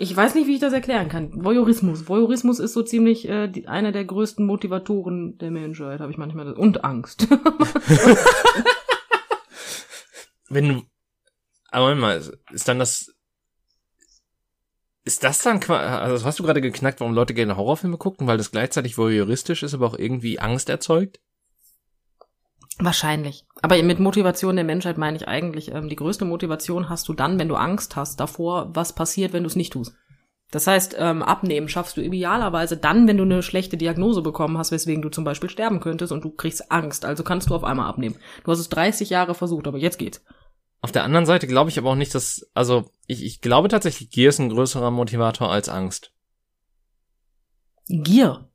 Ich 0.00 0.14
weiß 0.14 0.36
nicht, 0.36 0.46
wie 0.46 0.54
ich 0.54 0.60
das 0.60 0.72
erklären 0.72 1.08
kann. 1.08 1.44
Voyeurismus. 1.44 2.08
Voyeurismus 2.08 2.60
ist 2.60 2.72
so 2.72 2.82
ziemlich 2.82 3.28
äh, 3.28 3.50
einer 3.66 3.90
der 3.90 4.04
größten 4.04 4.46
Motivatoren 4.46 5.38
der 5.38 5.50
Menschheit, 5.50 5.98
habe 6.00 6.12
ich 6.12 6.18
manchmal. 6.18 6.44
Das. 6.46 6.56
Und 6.56 6.84
Angst. 6.84 7.26
Wenn 10.48 10.86
aber 11.70 11.94
Moment 11.94 12.00
mal, 12.00 12.22
ist 12.52 12.68
dann 12.68 12.78
das, 12.78 13.14
ist 15.04 15.22
das 15.24 15.42
dann 15.42 15.60
quasi, 15.60 15.84
also 15.84 16.24
hast 16.24 16.38
du 16.38 16.42
gerade 16.44 16.60
geknackt, 16.60 17.00
warum 17.00 17.12
Leute 17.12 17.34
gerne 17.34 17.56
Horrorfilme 17.56 17.98
gucken, 17.98 18.26
weil 18.26 18.38
das 18.38 18.50
gleichzeitig 18.50 18.96
voyeuristisch 18.96 19.62
ist, 19.62 19.74
aber 19.74 19.86
auch 19.86 19.98
irgendwie 19.98 20.38
Angst 20.38 20.70
erzeugt? 20.70 21.20
Wahrscheinlich. 22.78 23.44
Aber 23.60 23.82
mit 23.82 23.98
Motivation 23.98 24.54
der 24.54 24.64
Menschheit 24.64 24.98
meine 24.98 25.16
ich 25.16 25.26
eigentlich, 25.26 25.72
ähm, 25.72 25.88
die 25.88 25.96
größte 25.96 26.24
Motivation 26.24 26.88
hast 26.88 27.08
du 27.08 27.12
dann, 27.12 27.38
wenn 27.38 27.48
du 27.48 27.56
Angst 27.56 27.96
hast 27.96 28.20
davor, 28.20 28.70
was 28.74 28.94
passiert, 28.94 29.32
wenn 29.32 29.42
du 29.42 29.48
es 29.48 29.56
nicht 29.56 29.72
tust. 29.72 29.94
Das 30.50 30.66
heißt, 30.66 30.96
ähm, 30.98 31.22
abnehmen 31.22 31.68
schaffst 31.68 31.96
du 31.96 32.00
idealerweise 32.00 32.76
dann, 32.78 33.06
wenn 33.06 33.18
du 33.18 33.24
eine 33.24 33.42
schlechte 33.42 33.76
Diagnose 33.76 34.22
bekommen 34.22 34.56
hast, 34.56 34.72
weswegen 34.72 35.02
du 35.02 35.10
zum 35.10 35.24
Beispiel 35.24 35.50
sterben 35.50 35.80
könntest 35.80 36.12
und 36.12 36.24
du 36.24 36.30
kriegst 36.30 36.70
Angst. 36.72 37.04
Also 37.04 37.22
kannst 37.22 37.50
du 37.50 37.54
auf 37.54 37.64
einmal 37.64 37.88
abnehmen. 37.88 38.16
Du 38.44 38.50
hast 38.50 38.60
es 38.60 38.70
30 38.70 39.10
Jahre 39.10 39.34
versucht, 39.34 39.66
aber 39.66 39.76
jetzt 39.76 39.98
geht's. 39.98 40.24
Auf 40.80 40.92
der 40.92 41.04
anderen 41.04 41.26
Seite 41.26 41.48
glaube 41.48 41.70
ich 41.70 41.78
aber 41.78 41.90
auch 41.90 41.96
nicht, 41.96 42.14
dass, 42.14 42.48
also 42.54 42.90
ich, 43.06 43.24
ich 43.24 43.40
glaube 43.40 43.68
tatsächlich, 43.68 44.10
Gier 44.10 44.28
ist 44.28 44.38
ein 44.38 44.48
größerer 44.48 44.90
Motivator 44.90 45.50
als 45.50 45.68
Angst. 45.68 46.12
Gier. 47.88 48.47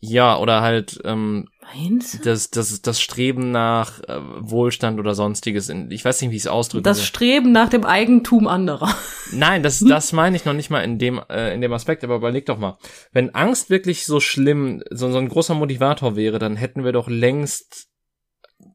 Ja, 0.00 0.38
oder 0.38 0.60
halt 0.60 1.00
ähm, 1.04 1.48
Meinst 1.74 2.24
das, 2.24 2.50
das, 2.50 2.80
das 2.80 3.00
Streben 3.00 3.50
nach 3.50 4.00
äh, 4.04 4.20
Wohlstand 4.38 4.98
oder 4.98 5.14
sonstiges. 5.14 5.68
In, 5.68 5.90
ich 5.90 6.04
weiß 6.04 6.22
nicht, 6.22 6.30
wie 6.30 6.36
ich 6.36 6.42
es 6.42 6.46
ausdrücken 6.46 6.84
Das 6.84 6.98
soll. 6.98 7.06
Streben 7.06 7.52
nach 7.52 7.68
dem 7.68 7.84
Eigentum 7.84 8.46
anderer. 8.46 8.94
Nein, 9.32 9.62
das, 9.62 9.80
das 9.80 10.12
meine 10.12 10.36
ich 10.36 10.44
noch 10.44 10.54
nicht 10.54 10.70
mal 10.70 10.82
in 10.82 10.98
dem, 10.98 11.20
äh, 11.28 11.52
in 11.52 11.60
dem 11.60 11.72
Aspekt, 11.72 12.04
aber 12.04 12.16
überleg 12.16 12.46
doch 12.46 12.58
mal. 12.58 12.78
Wenn 13.12 13.34
Angst 13.34 13.68
wirklich 13.70 14.06
so 14.06 14.18
schlimm, 14.20 14.82
so, 14.90 15.10
so 15.10 15.18
ein 15.18 15.28
großer 15.28 15.54
Motivator 15.54 16.16
wäre, 16.16 16.38
dann 16.38 16.56
hätten 16.56 16.84
wir 16.84 16.92
doch 16.92 17.08
längst 17.08 17.88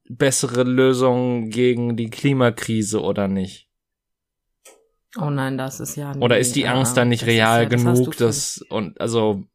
bessere 0.08 0.64
Lösungen 0.64 1.50
gegen 1.50 1.96
die 1.96 2.10
Klimakrise, 2.10 3.02
oder 3.02 3.28
nicht? 3.28 3.70
Oh 5.20 5.30
nein, 5.30 5.58
das 5.58 5.80
ist 5.80 5.96
ja. 5.96 6.16
Oder 6.20 6.38
ist 6.38 6.56
die 6.56 6.68
Angst 6.68 6.98
dann 6.98 7.10
nicht 7.10 7.24
das 7.24 7.30
real 7.30 7.64
ja, 7.64 7.70
das 7.70 7.84
genug, 7.84 8.18
du 8.18 8.26
dass, 8.26 8.64
und, 8.70 9.00
also, 9.00 9.46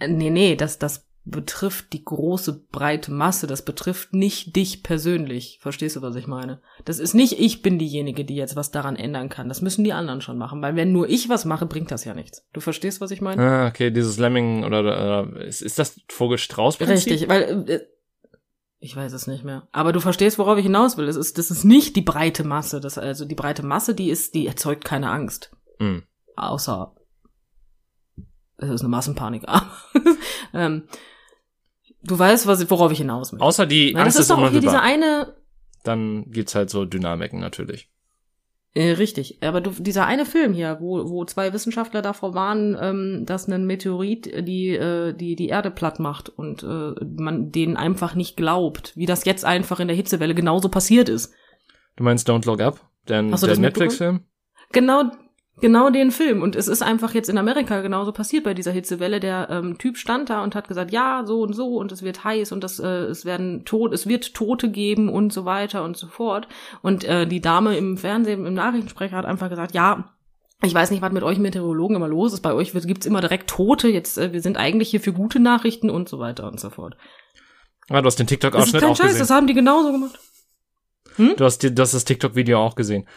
Nee, 0.00 0.30
nee, 0.30 0.56
das, 0.56 0.78
das 0.78 1.08
betrifft 1.30 1.92
die 1.92 2.04
große, 2.04 2.66
breite 2.70 3.12
Masse. 3.12 3.46
Das 3.46 3.62
betrifft 3.62 4.12
nicht 4.12 4.56
dich 4.56 4.82
persönlich. 4.82 5.58
Verstehst 5.60 5.96
du, 5.96 6.02
was 6.02 6.16
ich 6.16 6.26
meine? 6.26 6.60
Das 6.84 6.98
ist 6.98 7.14
nicht, 7.14 7.38
ich 7.38 7.62
bin 7.62 7.78
diejenige, 7.78 8.24
die 8.24 8.36
jetzt 8.36 8.56
was 8.56 8.70
daran 8.70 8.96
ändern 8.96 9.28
kann. 9.28 9.48
Das 9.48 9.62
müssen 9.62 9.84
die 9.84 9.92
anderen 9.92 10.20
schon 10.20 10.38
machen. 10.38 10.62
Weil 10.62 10.76
wenn 10.76 10.92
nur 10.92 11.08
ich 11.08 11.28
was 11.28 11.44
mache, 11.44 11.66
bringt 11.66 11.90
das 11.90 12.04
ja 12.04 12.14
nichts. 12.14 12.46
Du 12.52 12.60
verstehst, 12.60 13.00
was 13.00 13.10
ich 13.10 13.20
meine? 13.20 13.42
ah, 13.42 13.68
okay, 13.68 13.90
dieses 13.90 14.18
Lemming, 14.18 14.64
oder, 14.64 14.80
oder 14.80 15.40
ist, 15.44 15.62
ist 15.62 15.78
das 15.78 16.00
Vogel-Strauß-Prinzip? 16.08 17.12
Richtig, 17.12 17.28
weil, 17.28 17.68
äh, 17.68 17.80
ich 18.80 18.94
weiß 18.94 19.12
es 19.12 19.26
nicht 19.26 19.44
mehr. 19.44 19.68
Aber 19.72 19.92
du 19.92 20.00
verstehst, 20.00 20.38
worauf 20.38 20.58
ich 20.58 20.64
hinaus 20.64 20.96
will. 20.96 21.08
Es 21.08 21.16
ist, 21.16 21.38
das 21.38 21.50
ist 21.50 21.64
nicht 21.64 21.96
die 21.96 22.02
breite 22.02 22.44
Masse. 22.44 22.80
Das, 22.80 22.96
also 22.96 23.24
die 23.24 23.34
breite 23.34 23.64
Masse, 23.64 23.94
die 23.94 24.10
ist, 24.10 24.34
die 24.34 24.46
erzeugt 24.46 24.84
keine 24.84 25.10
Angst. 25.10 25.50
Hm. 25.78 26.04
Außer 26.36 26.94
es 28.58 28.70
ist 28.70 28.80
eine 28.80 28.88
Massenpanik. 28.90 29.44
ähm, 30.54 30.82
du 32.02 32.18
weißt, 32.18 32.46
was, 32.46 32.70
worauf 32.70 32.92
ich 32.92 32.98
hinaus 32.98 33.32
will. 33.32 33.40
Außer 33.40 33.66
die 33.66 33.94
Weil 33.94 34.04
das 34.04 34.16
Angst 34.16 34.16
ist 34.16 34.20
ist 34.22 34.30
doch 34.30 34.38
hier 34.38 34.48
unmittelbar. 34.48 34.82
eine, 34.82 35.34
Dann 35.84 36.30
gibt's 36.30 36.54
halt 36.54 36.70
so 36.70 36.84
Dynamiken 36.84 37.40
natürlich. 37.40 37.88
äh, 38.74 38.90
richtig, 38.90 39.42
aber 39.42 39.60
du, 39.60 39.70
dieser 39.70 40.06
eine 40.06 40.26
Film 40.26 40.52
hier, 40.52 40.78
wo, 40.80 41.08
wo 41.08 41.24
zwei 41.24 41.52
Wissenschaftler 41.52 42.02
davor 42.02 42.34
warnen, 42.34 42.76
ähm, 42.80 43.26
dass 43.26 43.48
ein 43.48 43.66
Meteorit 43.66 44.26
die, 44.46 44.70
äh, 44.70 45.14
die, 45.14 45.36
die 45.36 45.48
Erde 45.48 45.70
platt 45.70 46.00
macht 46.00 46.28
und 46.28 46.62
äh, 46.62 46.94
man 47.16 47.50
denen 47.50 47.76
einfach 47.76 48.14
nicht 48.14 48.36
glaubt, 48.36 48.96
wie 48.96 49.06
das 49.06 49.24
jetzt 49.24 49.44
einfach 49.44 49.80
in 49.80 49.88
der 49.88 49.96
Hitzewelle 49.96 50.34
genauso 50.34 50.68
passiert 50.68 51.08
ist. 51.08 51.32
Du 51.96 52.04
meinst 52.04 52.28
Don't 52.28 52.46
Look 52.46 52.60
Up? 52.60 52.80
Du 53.06 53.14
der 53.14 53.58
Netflix-Film? 53.58 54.20
Genau, 54.72 55.04
genau 55.60 55.90
den 55.90 56.10
Film. 56.10 56.42
Und 56.42 56.56
es 56.56 56.68
ist 56.68 56.82
einfach 56.82 57.14
jetzt 57.14 57.28
in 57.28 57.38
Amerika 57.38 57.80
genauso 57.80 58.12
passiert 58.12 58.44
bei 58.44 58.54
dieser 58.54 58.72
Hitzewelle. 58.72 59.20
Der 59.20 59.48
ähm, 59.50 59.78
Typ 59.78 59.96
stand 59.96 60.30
da 60.30 60.42
und 60.42 60.54
hat 60.54 60.68
gesagt, 60.68 60.92
ja, 60.92 61.22
so 61.26 61.40
und 61.42 61.52
so 61.54 61.76
und 61.76 61.92
es 61.92 62.02
wird 62.02 62.24
heiß 62.24 62.52
und 62.52 62.62
das, 62.64 62.78
äh, 62.78 62.86
es 62.86 63.24
werden 63.24 63.64
tot, 63.64 63.92
es 63.92 64.06
wird 64.06 64.34
Tote 64.34 64.70
geben 64.70 65.08
und 65.08 65.32
so 65.32 65.44
weiter 65.44 65.84
und 65.84 65.96
so 65.96 66.06
fort. 66.06 66.48
Und 66.82 67.04
äh, 67.04 67.26
die 67.26 67.40
Dame 67.40 67.76
im 67.76 67.96
Fernsehen, 67.96 68.46
im 68.46 68.54
Nachrichtensprecher 68.54 69.16
hat 69.16 69.26
einfach 69.26 69.50
gesagt, 69.50 69.74
ja, 69.74 70.14
ich 70.62 70.74
weiß 70.74 70.90
nicht, 70.90 71.02
was 71.02 71.12
mit 71.12 71.22
euch 71.22 71.38
Meteorologen 71.38 71.96
immer 71.96 72.08
los 72.08 72.32
ist. 72.32 72.40
Bei 72.40 72.52
euch 72.52 72.74
wird- 72.74 72.86
gibt's 72.88 73.06
immer 73.06 73.20
direkt 73.20 73.48
Tote. 73.48 73.88
Jetzt, 73.88 74.18
äh, 74.18 74.32
wir 74.32 74.42
sind 74.42 74.56
eigentlich 74.56 74.90
hier 74.90 75.00
für 75.00 75.12
gute 75.12 75.38
Nachrichten 75.38 75.88
und 75.90 76.08
so 76.08 76.18
weiter 76.18 76.48
und 76.48 76.58
so 76.58 76.70
fort. 76.70 76.96
Ah, 77.88 78.00
du 78.02 78.06
hast 78.06 78.18
den 78.18 78.26
TikTok-Ausschnitt 78.26 78.82
auch 78.84 78.96
Scheiß, 78.96 79.06
gesehen. 79.06 79.18
das 79.20 79.30
haben 79.30 79.46
die 79.46 79.54
genauso 79.54 79.92
gemacht. 79.92 80.18
Du 81.16 81.44
hast, 81.44 81.62
du 81.62 81.82
hast 81.82 81.94
das 81.94 82.04
TikTok-Video 82.04 82.58
auch 82.60 82.74
gesehen. 82.74 83.08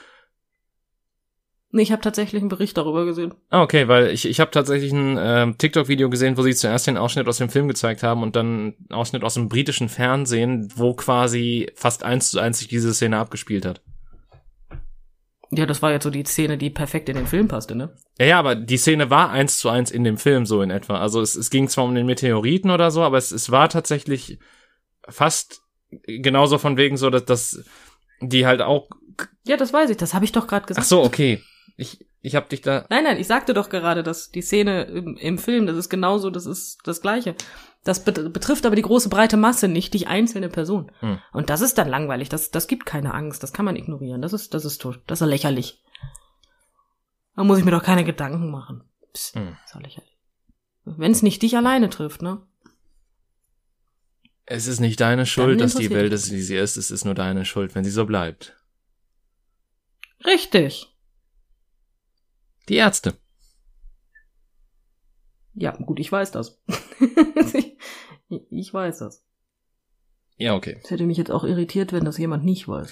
Nee, 1.73 1.83
ich 1.83 1.91
habe 1.93 2.01
tatsächlich 2.01 2.41
einen 2.41 2.49
Bericht 2.49 2.77
darüber 2.77 3.05
gesehen. 3.05 3.33
Ah, 3.49 3.61
okay, 3.61 3.87
weil 3.87 4.09
ich, 4.09 4.25
ich 4.25 4.41
habe 4.41 4.51
tatsächlich 4.51 4.91
ein 4.91 5.17
ähm, 5.19 5.57
TikTok-Video 5.57 6.09
gesehen, 6.09 6.37
wo 6.37 6.41
sie 6.41 6.53
zuerst 6.53 6.85
den 6.87 6.97
Ausschnitt 6.97 7.27
aus 7.27 7.37
dem 7.37 7.49
Film 7.49 7.69
gezeigt 7.69 8.03
haben 8.03 8.23
und 8.23 8.35
dann 8.35 8.75
einen 8.89 8.91
Ausschnitt 8.91 9.23
aus 9.23 9.35
dem 9.35 9.47
britischen 9.47 9.87
Fernsehen, 9.87 10.69
wo 10.75 10.93
quasi 10.93 11.71
fast 11.75 12.03
eins 12.03 12.31
zu 12.31 12.39
eins 12.39 12.59
sich 12.59 12.67
diese 12.67 12.93
Szene 12.93 13.17
abgespielt 13.17 13.65
hat. 13.65 13.81
Ja, 15.53 15.65
das 15.65 15.81
war 15.81 15.91
jetzt 15.91 16.03
so 16.03 16.09
die 16.09 16.23
Szene, 16.23 16.57
die 16.57 16.69
perfekt 16.69 17.09
in 17.09 17.15
den 17.15 17.27
Film 17.27 17.47
passte, 17.47 17.75
ne? 17.75 17.93
Ja, 18.19 18.25
ja, 18.25 18.39
aber 18.39 18.55
die 18.55 18.77
Szene 18.77 19.09
war 19.09 19.31
eins 19.31 19.57
zu 19.57 19.69
eins 19.69 19.91
in 19.91 20.03
dem 20.03 20.17
Film 20.17 20.45
so 20.45 20.61
in 20.61 20.71
etwa. 20.71 20.99
Also 20.99 21.21
es, 21.21 21.35
es 21.35 21.49
ging 21.49 21.69
zwar 21.69 21.85
um 21.85 21.95
den 21.95 22.05
Meteoriten 22.05 22.71
oder 22.71 22.91
so, 22.91 23.01
aber 23.01 23.17
es, 23.17 23.31
es 23.31 23.51
war 23.51 23.69
tatsächlich 23.69 24.39
fast 25.07 25.61
genauso 26.05 26.57
von 26.57 26.77
wegen 26.77 26.97
so, 26.97 27.09
dass, 27.09 27.25
dass 27.25 27.63
die 28.21 28.45
halt 28.45 28.61
auch. 28.61 28.89
Ja, 29.45 29.57
das 29.57 29.73
weiß 29.73 29.89
ich. 29.89 29.97
Das 29.97 30.13
habe 30.13 30.25
ich 30.25 30.31
doch 30.31 30.47
gerade 30.47 30.63
Ach 30.63 30.67
gesagt. 30.67 30.87
so, 30.87 31.03
okay. 31.03 31.41
Ich, 31.77 32.05
ich 32.21 32.35
hab 32.35 32.49
dich 32.49 32.61
da. 32.61 32.85
Nein, 32.89 33.03
nein, 33.03 33.17
ich 33.19 33.27
sagte 33.27 33.53
doch 33.53 33.69
gerade, 33.69 34.03
dass 34.03 34.29
die 34.31 34.41
Szene 34.41 34.83
im, 34.83 35.17
im 35.17 35.37
Film, 35.37 35.65
das 35.65 35.77
ist 35.77 35.89
genauso, 35.89 36.29
das 36.29 36.45
ist 36.45 36.79
das 36.85 37.01
Gleiche. 37.01 37.35
Das 37.83 38.03
bet 38.03 38.31
betrifft 38.33 38.65
aber 38.65 38.75
die 38.75 38.81
große 38.83 39.09
breite 39.09 39.37
Masse, 39.37 39.67
nicht 39.67 39.93
die 39.95 40.05
einzelne 40.05 40.49
Person. 40.49 40.91
Hm. 40.99 41.17
Und 41.33 41.49
das 41.49 41.61
ist 41.61 41.77
dann 41.79 41.87
langweilig. 41.89 42.29
Das, 42.29 42.51
das 42.51 42.67
gibt 42.67 42.85
keine 42.85 43.13
Angst. 43.13 43.41
Das 43.41 43.53
kann 43.53 43.65
man 43.65 43.75
ignorieren. 43.75 44.21
Das 44.21 44.33
ist, 44.33 44.53
das 44.53 44.65
ist, 44.65 44.79
tot- 44.81 45.01
das 45.07 45.21
ist 45.21 45.27
lächerlich. 45.27 45.81
Da 47.35 47.43
muss 47.43 47.57
ich 47.57 47.65
mir 47.65 47.71
doch 47.71 47.81
keine 47.83 48.03
Gedanken 48.03 48.51
machen. 48.51 48.83
Psst, 49.13 49.35
Hm. 49.35 49.57
ist 49.65 49.73
doch 49.73 49.81
lächerlich. 49.81 50.15
Wenn 50.85 51.11
es 51.11 51.23
nicht 51.23 51.41
dich 51.41 51.57
alleine 51.57 51.89
trifft, 51.89 52.21
ne? 52.21 52.41
Es 54.45 54.67
ist 54.67 54.79
nicht 54.79 54.99
deine 54.99 55.25
Schuld, 55.25 55.61
dass 55.61 55.75
die 55.75 55.89
Welt 55.91 56.11
ist, 56.11 56.31
wie 56.31 56.41
sie 56.41 56.57
ist. 56.57 56.75
Es 56.75 56.91
ist 56.91 57.05
nur 57.05 57.13
deine 57.15 57.45
Schuld, 57.45 57.73
wenn 57.73 57.83
sie 57.83 57.91
so 57.91 58.05
bleibt. 58.05 58.57
Richtig. 60.25 60.90
Die 62.69 62.75
Ärzte. 62.75 63.17
Ja, 65.53 65.71
gut, 65.71 65.99
ich 65.99 66.11
weiß 66.11 66.31
das. 66.31 66.61
ich, 67.53 67.77
ich 68.49 68.73
weiß 68.73 68.99
das. 68.99 69.25
Ja, 70.37 70.55
okay. 70.55 70.79
Es 70.83 70.89
hätte 70.89 71.05
mich 71.05 71.17
jetzt 71.17 71.31
auch 71.31 71.43
irritiert, 71.43 71.93
wenn 71.93 72.05
das 72.05 72.17
jemand 72.17 72.43
nicht 72.45 72.67
weiß. 72.67 72.91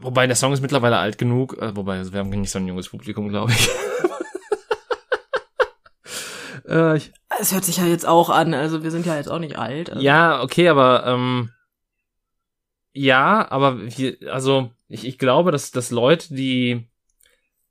Wobei 0.00 0.26
der 0.26 0.36
Song 0.36 0.52
ist 0.52 0.60
mittlerweile 0.60 0.98
alt 0.98 1.18
genug, 1.18 1.56
äh, 1.58 1.76
wobei 1.76 2.04
wir 2.12 2.18
haben 2.18 2.30
nicht 2.30 2.50
so 2.50 2.58
ein 2.58 2.66
junges 2.66 2.88
Publikum, 2.88 3.28
glaube 3.28 3.52
ich. 3.52 3.68
äh, 6.68 6.96
ich. 6.96 7.12
Es 7.38 7.52
hört 7.52 7.64
sich 7.64 7.76
ja 7.76 7.84
jetzt 7.84 8.06
auch 8.06 8.30
an, 8.30 8.54
also 8.54 8.82
wir 8.82 8.90
sind 8.90 9.06
ja 9.06 9.16
jetzt 9.16 9.30
auch 9.30 9.38
nicht 9.38 9.56
alt. 9.56 9.90
Also. 9.90 10.02
Ja, 10.02 10.42
okay, 10.42 10.68
aber 10.68 11.06
ähm, 11.06 11.50
ja, 12.92 13.50
aber 13.50 13.78
wir, 13.78 14.16
also 14.32 14.70
ich, 14.88 15.06
ich 15.06 15.18
glaube, 15.18 15.52
dass, 15.52 15.70
dass 15.70 15.90
Leute, 15.90 16.34
die 16.34 16.88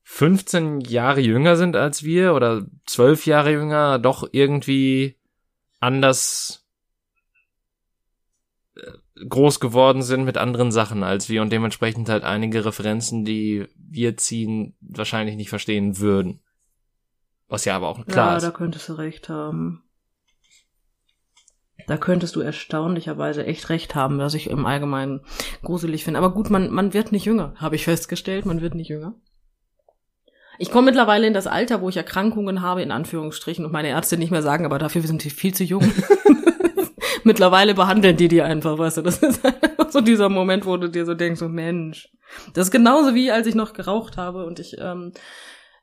15 0.08 0.82
Jahre 0.82 1.20
jünger 1.20 1.56
sind 1.58 1.76
als 1.76 2.03
wir 2.03 2.36
oder 2.36 2.66
12 2.86 3.26
Jahre 3.26 3.51
jünger, 3.51 3.97
doch 3.97 4.30
irgendwie 4.32 5.18
anders 5.80 6.64
äh, 8.76 8.91
groß 9.28 9.60
geworden 9.60 10.03
sind 10.03 10.24
mit 10.24 10.38
anderen 10.38 10.72
Sachen 10.72 11.03
als 11.03 11.28
wir 11.28 11.41
und 11.41 11.51
dementsprechend 11.51 12.08
halt 12.08 12.24
einige 12.24 12.66
Referenzen, 12.66 13.26
die 13.26 13.68
wir 13.76 14.16
ziehen, 14.16 14.76
wahrscheinlich 14.80 15.38
nicht 15.38 15.49
verstehen 15.49 15.97
würden. 15.97 16.39
Was 17.47 17.66
ja 17.66 17.76
aber 17.76 17.88
auch 17.88 18.06
klar 18.06 18.32
ja, 18.32 18.38
ist. 18.38 18.43
da 18.43 18.51
könntest 18.51 18.88
du 18.89 18.93
recht 18.93 19.28
haben. 19.28 19.84
Da 21.88 21.97
könntest 21.97 22.36
du 22.36 22.41
erstaunlicherweise 22.41 23.45
echt 23.45 23.70
recht 23.70 23.95
haben, 23.95 24.20
was 24.20 24.36
ich 24.36 24.49
im 24.49 24.68
Allgemeinen 24.68 25.22
gruselig 25.64 26.03
finde. 26.03 26.20
Aber 26.20 26.32
gut, 26.32 26.49
man, 26.51 26.72
man 26.72 26.93
wird 26.93 27.12
nicht 27.12 27.26
jünger, 27.26 27.56
habe 27.58 27.76
ich 27.76 27.84
festgestellt. 27.84 28.45
Man 28.45 28.62
wird 28.62 28.76
nicht 28.76 28.89
jünger. 28.89 29.16
Ich 30.58 30.72
komme 30.72 30.86
mittlerweile 30.86 31.28
in 31.28 31.34
das 31.34 31.47
Alter, 31.47 31.82
wo 31.82 31.89
ich 31.89 31.97
Erkrankungen 31.97 32.62
habe, 32.62 32.82
in 32.82 32.91
Anführungsstrichen, 32.91 33.66
und 33.66 33.72
meine 33.72 33.89
Ärzte 33.89 34.18
nicht 34.18 34.32
mehr 34.32 34.41
sagen, 34.41 34.66
aber 34.66 34.80
dafür 34.80 35.01
sind 35.01 35.24
die 35.24 35.30
viel 35.30 35.53
zu 35.53 35.64
jung. 35.64 35.84
mittlerweile 37.26 37.74
behandeln 37.74 38.16
die 38.16 38.28
die 38.28 38.41
einfach, 38.41 38.78
weißt 38.78 38.97
du. 38.97 39.01
Das 39.01 39.18
ist 39.18 39.43
einfach 39.45 39.89
so 39.89 40.01
dieser 40.01 40.30
Moment, 40.30 40.66
wo 40.66 40.78
du 40.78 40.89
dir 40.89 41.06
so 41.06 41.14
denkst, 41.14 41.39
so 41.39 41.49
Mensch. 41.49 42.10
Das 42.53 42.68
ist 42.68 42.72
genauso 42.72 43.16
wie, 43.16 43.32
als 43.32 43.47
ich 43.47 43.56
noch 43.56 43.74
geraucht 43.74 44.18
habe 44.18 44.45
und 44.45 44.60
ich, 44.60 44.78
ähm, 44.80 45.12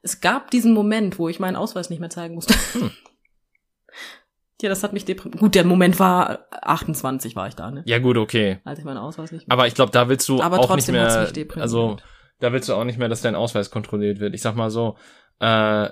es 0.03 0.21
gab 0.21 0.51
diesen 0.51 0.73
Moment, 0.73 1.19
wo 1.19 1.29
ich 1.29 1.41
meinen 1.41 1.57
Ausweis 1.57 1.91
nicht 1.91 2.01
mehr 2.01 2.11
zeigen 2.11 2.35
musste. 2.35 2.55
Hm. 2.73 2.91
Ja, 4.61 4.69
das 4.69 4.85
hat 4.85 4.93
mich 4.93 5.05
deprimiert. 5.05 5.41
Gut, 5.41 5.57
der 5.57 5.65
Moment 5.65 5.99
war 5.99 6.47
28 6.53 7.35
war 7.35 7.49
ich 7.49 7.57
da, 7.57 7.73
ne? 7.73 7.83
Ja 7.85 7.99
gut, 7.99 8.17
okay. 8.17 8.61
Als 8.63 8.79
ich 8.79 8.85
meinen 8.85 8.99
Ausweis 8.99 9.33
nicht 9.33 9.49
mehr. 9.49 9.53
Aber 9.53 9.67
ich 9.67 9.75
glaube, 9.75 9.91
da 9.91 10.09
willst 10.09 10.29
du 10.29 10.41
Aber 10.41 10.61
auch 10.61 10.77
nicht 10.77 10.87
mehr, 10.87 11.23
mich 11.23 11.33
deprimiert. 11.33 11.63
also 11.63 11.97
da 12.43 12.53
willst 12.53 12.69
du 12.69 12.75
auch 12.75 12.85
nicht 12.85 12.99
mehr, 12.99 13.09
dass 13.09 13.23
dein 13.23 13.37
Ausweis 13.37 13.71
kontrolliert 13.71 14.19
wird. 14.19 14.35
Ich 14.35 14.43
sag 14.43 14.57
mal 14.57 14.71
so, 14.71 14.97
äh, 15.39 15.89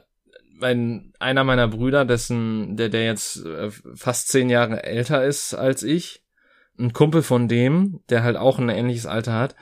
mein, 0.58 1.12
einer 1.18 1.44
meiner 1.44 1.68
Brüder, 1.68 2.04
dessen, 2.04 2.76
der, 2.76 2.88
der 2.88 3.04
jetzt 3.04 3.44
äh, 3.46 3.70
fast 3.94 4.28
zehn 4.28 4.50
Jahre 4.50 4.82
älter 4.82 5.24
ist 5.24 5.54
als 5.54 5.82
ich, 5.82 6.24
ein 6.78 6.92
Kumpel 6.92 7.22
von 7.22 7.46
dem, 7.46 8.00
der 8.10 8.22
halt 8.22 8.36
auch 8.36 8.58
ein 8.58 8.68
ähnliches 8.68 9.06
Alter 9.06 9.34
hat, 9.34 9.54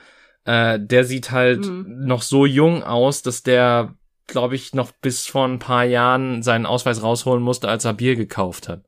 äh, 0.45 0.79
der 0.79 1.03
sieht 1.03 1.31
halt 1.31 1.65
Mhm. 1.65 2.05
noch 2.05 2.21
so 2.21 2.45
jung 2.45 2.83
aus, 2.83 3.21
dass 3.21 3.43
der, 3.43 3.93
glaube 4.27 4.55
ich, 4.55 4.73
noch 4.73 4.91
bis 4.91 5.27
vor 5.27 5.45
ein 5.47 5.59
paar 5.59 5.83
Jahren 5.85 6.41
seinen 6.43 6.65
Ausweis 6.65 7.03
rausholen 7.03 7.43
musste, 7.43 7.67
als 7.69 7.85
er 7.85 7.93
Bier 7.93 8.15
gekauft 8.15 8.67
hat. 8.67 8.83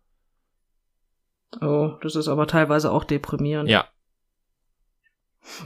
Oh, 1.62 1.98
das 2.02 2.16
ist 2.16 2.28
aber 2.30 2.48
teilweise 2.48 2.92
auch 2.92 3.04
deprimierend. 3.04 3.70
Ja. 3.70 3.86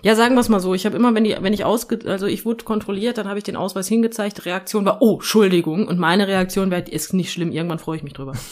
Ja, 0.04 0.16
sagen 0.16 0.36
wir 0.36 0.40
es 0.42 0.50
mal 0.50 0.60
so. 0.60 0.74
Ich 0.74 0.86
habe 0.86 0.96
immer, 0.96 1.14
wenn 1.14 1.24
die, 1.26 1.36
wenn 1.40 1.54
ich 1.54 1.66
ausge, 1.66 2.00
also 2.06 2.26
ich 2.28 2.46
wurde 2.46 2.64
kontrolliert, 2.66 3.18
dann 3.18 3.28
habe 3.28 3.38
ich 3.38 3.44
den 3.44 3.56
Ausweis 3.56 3.88
hingezeigt. 3.88 4.46
Reaktion 4.46 4.86
war, 4.86 5.02
oh, 5.02 5.16
Entschuldigung. 5.16 5.88
Und 5.88 6.00
meine 6.00 6.28
Reaktion 6.28 6.72
wäre, 6.72 6.82
ist 6.90 7.14
nicht 7.14 7.32
schlimm. 7.32 7.52
Irgendwann 7.52 7.80
freue 7.80 7.98
ich 7.98 8.04
mich 8.04 8.14
drüber. 8.14 8.34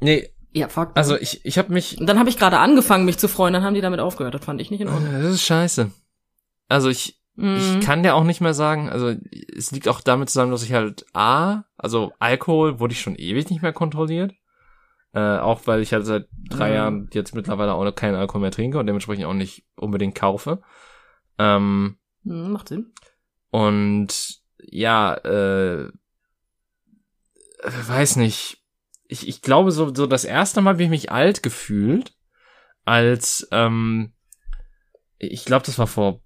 Nee, 0.00 0.28
Ja, 0.52 0.68
fuck. 0.68 0.90
also 0.94 1.16
ich, 1.16 1.44
ich 1.44 1.58
habe 1.58 1.72
mich 1.72 1.98
und 1.98 2.06
dann 2.06 2.18
habe 2.18 2.28
ich 2.28 2.36
gerade 2.38 2.58
angefangen, 2.58 3.04
mich 3.04 3.18
zu 3.18 3.28
freuen. 3.28 3.54
Dann 3.54 3.62
haben 3.64 3.74
die 3.74 3.80
damit 3.80 4.00
aufgehört. 4.00 4.34
Das 4.34 4.44
fand 4.44 4.60
ich 4.60 4.70
nicht 4.70 4.80
in 4.80 4.88
Ordnung. 4.88 5.12
Das 5.12 5.32
ist 5.34 5.42
scheiße. 5.42 5.90
Also 6.68 6.88
ich, 6.88 7.20
Mhm. 7.36 7.56
ich 7.56 7.80
kann 7.84 8.04
dir 8.04 8.14
auch 8.14 8.22
nicht 8.22 8.40
mehr 8.40 8.54
sagen, 8.54 8.88
also 8.88 9.12
es 9.56 9.72
liegt 9.72 9.88
auch 9.88 10.00
damit 10.00 10.30
zusammen, 10.30 10.52
dass 10.52 10.62
ich 10.62 10.72
halt 10.72 11.04
A, 11.14 11.64
also 11.76 12.12
Alkohol 12.20 12.78
wurde 12.78 12.92
ich 12.92 13.00
schon 13.00 13.16
ewig 13.16 13.50
nicht 13.50 13.60
mehr 13.60 13.72
kontrolliert. 13.72 14.34
Äh, 15.14 15.38
auch 15.38 15.66
weil 15.66 15.80
ich 15.80 15.92
halt 15.92 16.04
seit 16.06 16.26
drei 16.50 16.70
Mhm. 16.70 16.74
Jahren 16.74 17.10
jetzt 17.12 17.34
mittlerweile 17.34 17.74
auch 17.74 17.94
keinen 17.94 18.16
Alkohol 18.16 18.40
mehr 18.40 18.50
trinke 18.50 18.78
und 18.78 18.86
dementsprechend 18.86 19.26
auch 19.26 19.32
nicht 19.32 19.64
unbedingt 19.76 20.14
kaufe. 20.16 20.60
Ähm, 21.38 21.98
Mhm, 22.24 22.52
macht 22.52 22.68
Sinn. 22.68 22.92
und 23.50 24.40
ja, 24.58 25.14
äh, 25.14 25.90
weiß 27.62 28.16
nicht. 28.16 28.62
Ich, 29.06 29.28
ich 29.28 29.42
glaube, 29.42 29.70
so, 29.70 29.94
so 29.94 30.06
das 30.06 30.24
erste 30.24 30.60
Mal 30.60 30.70
habe 30.72 30.82
ich 30.82 30.88
mich 30.88 31.12
alt 31.12 31.42
gefühlt, 31.42 32.14
als, 32.84 33.46
ähm, 33.52 34.14
ich 35.18 35.44
glaube, 35.44 35.64
das 35.66 35.78
war 35.78 35.86
vor 35.86 36.22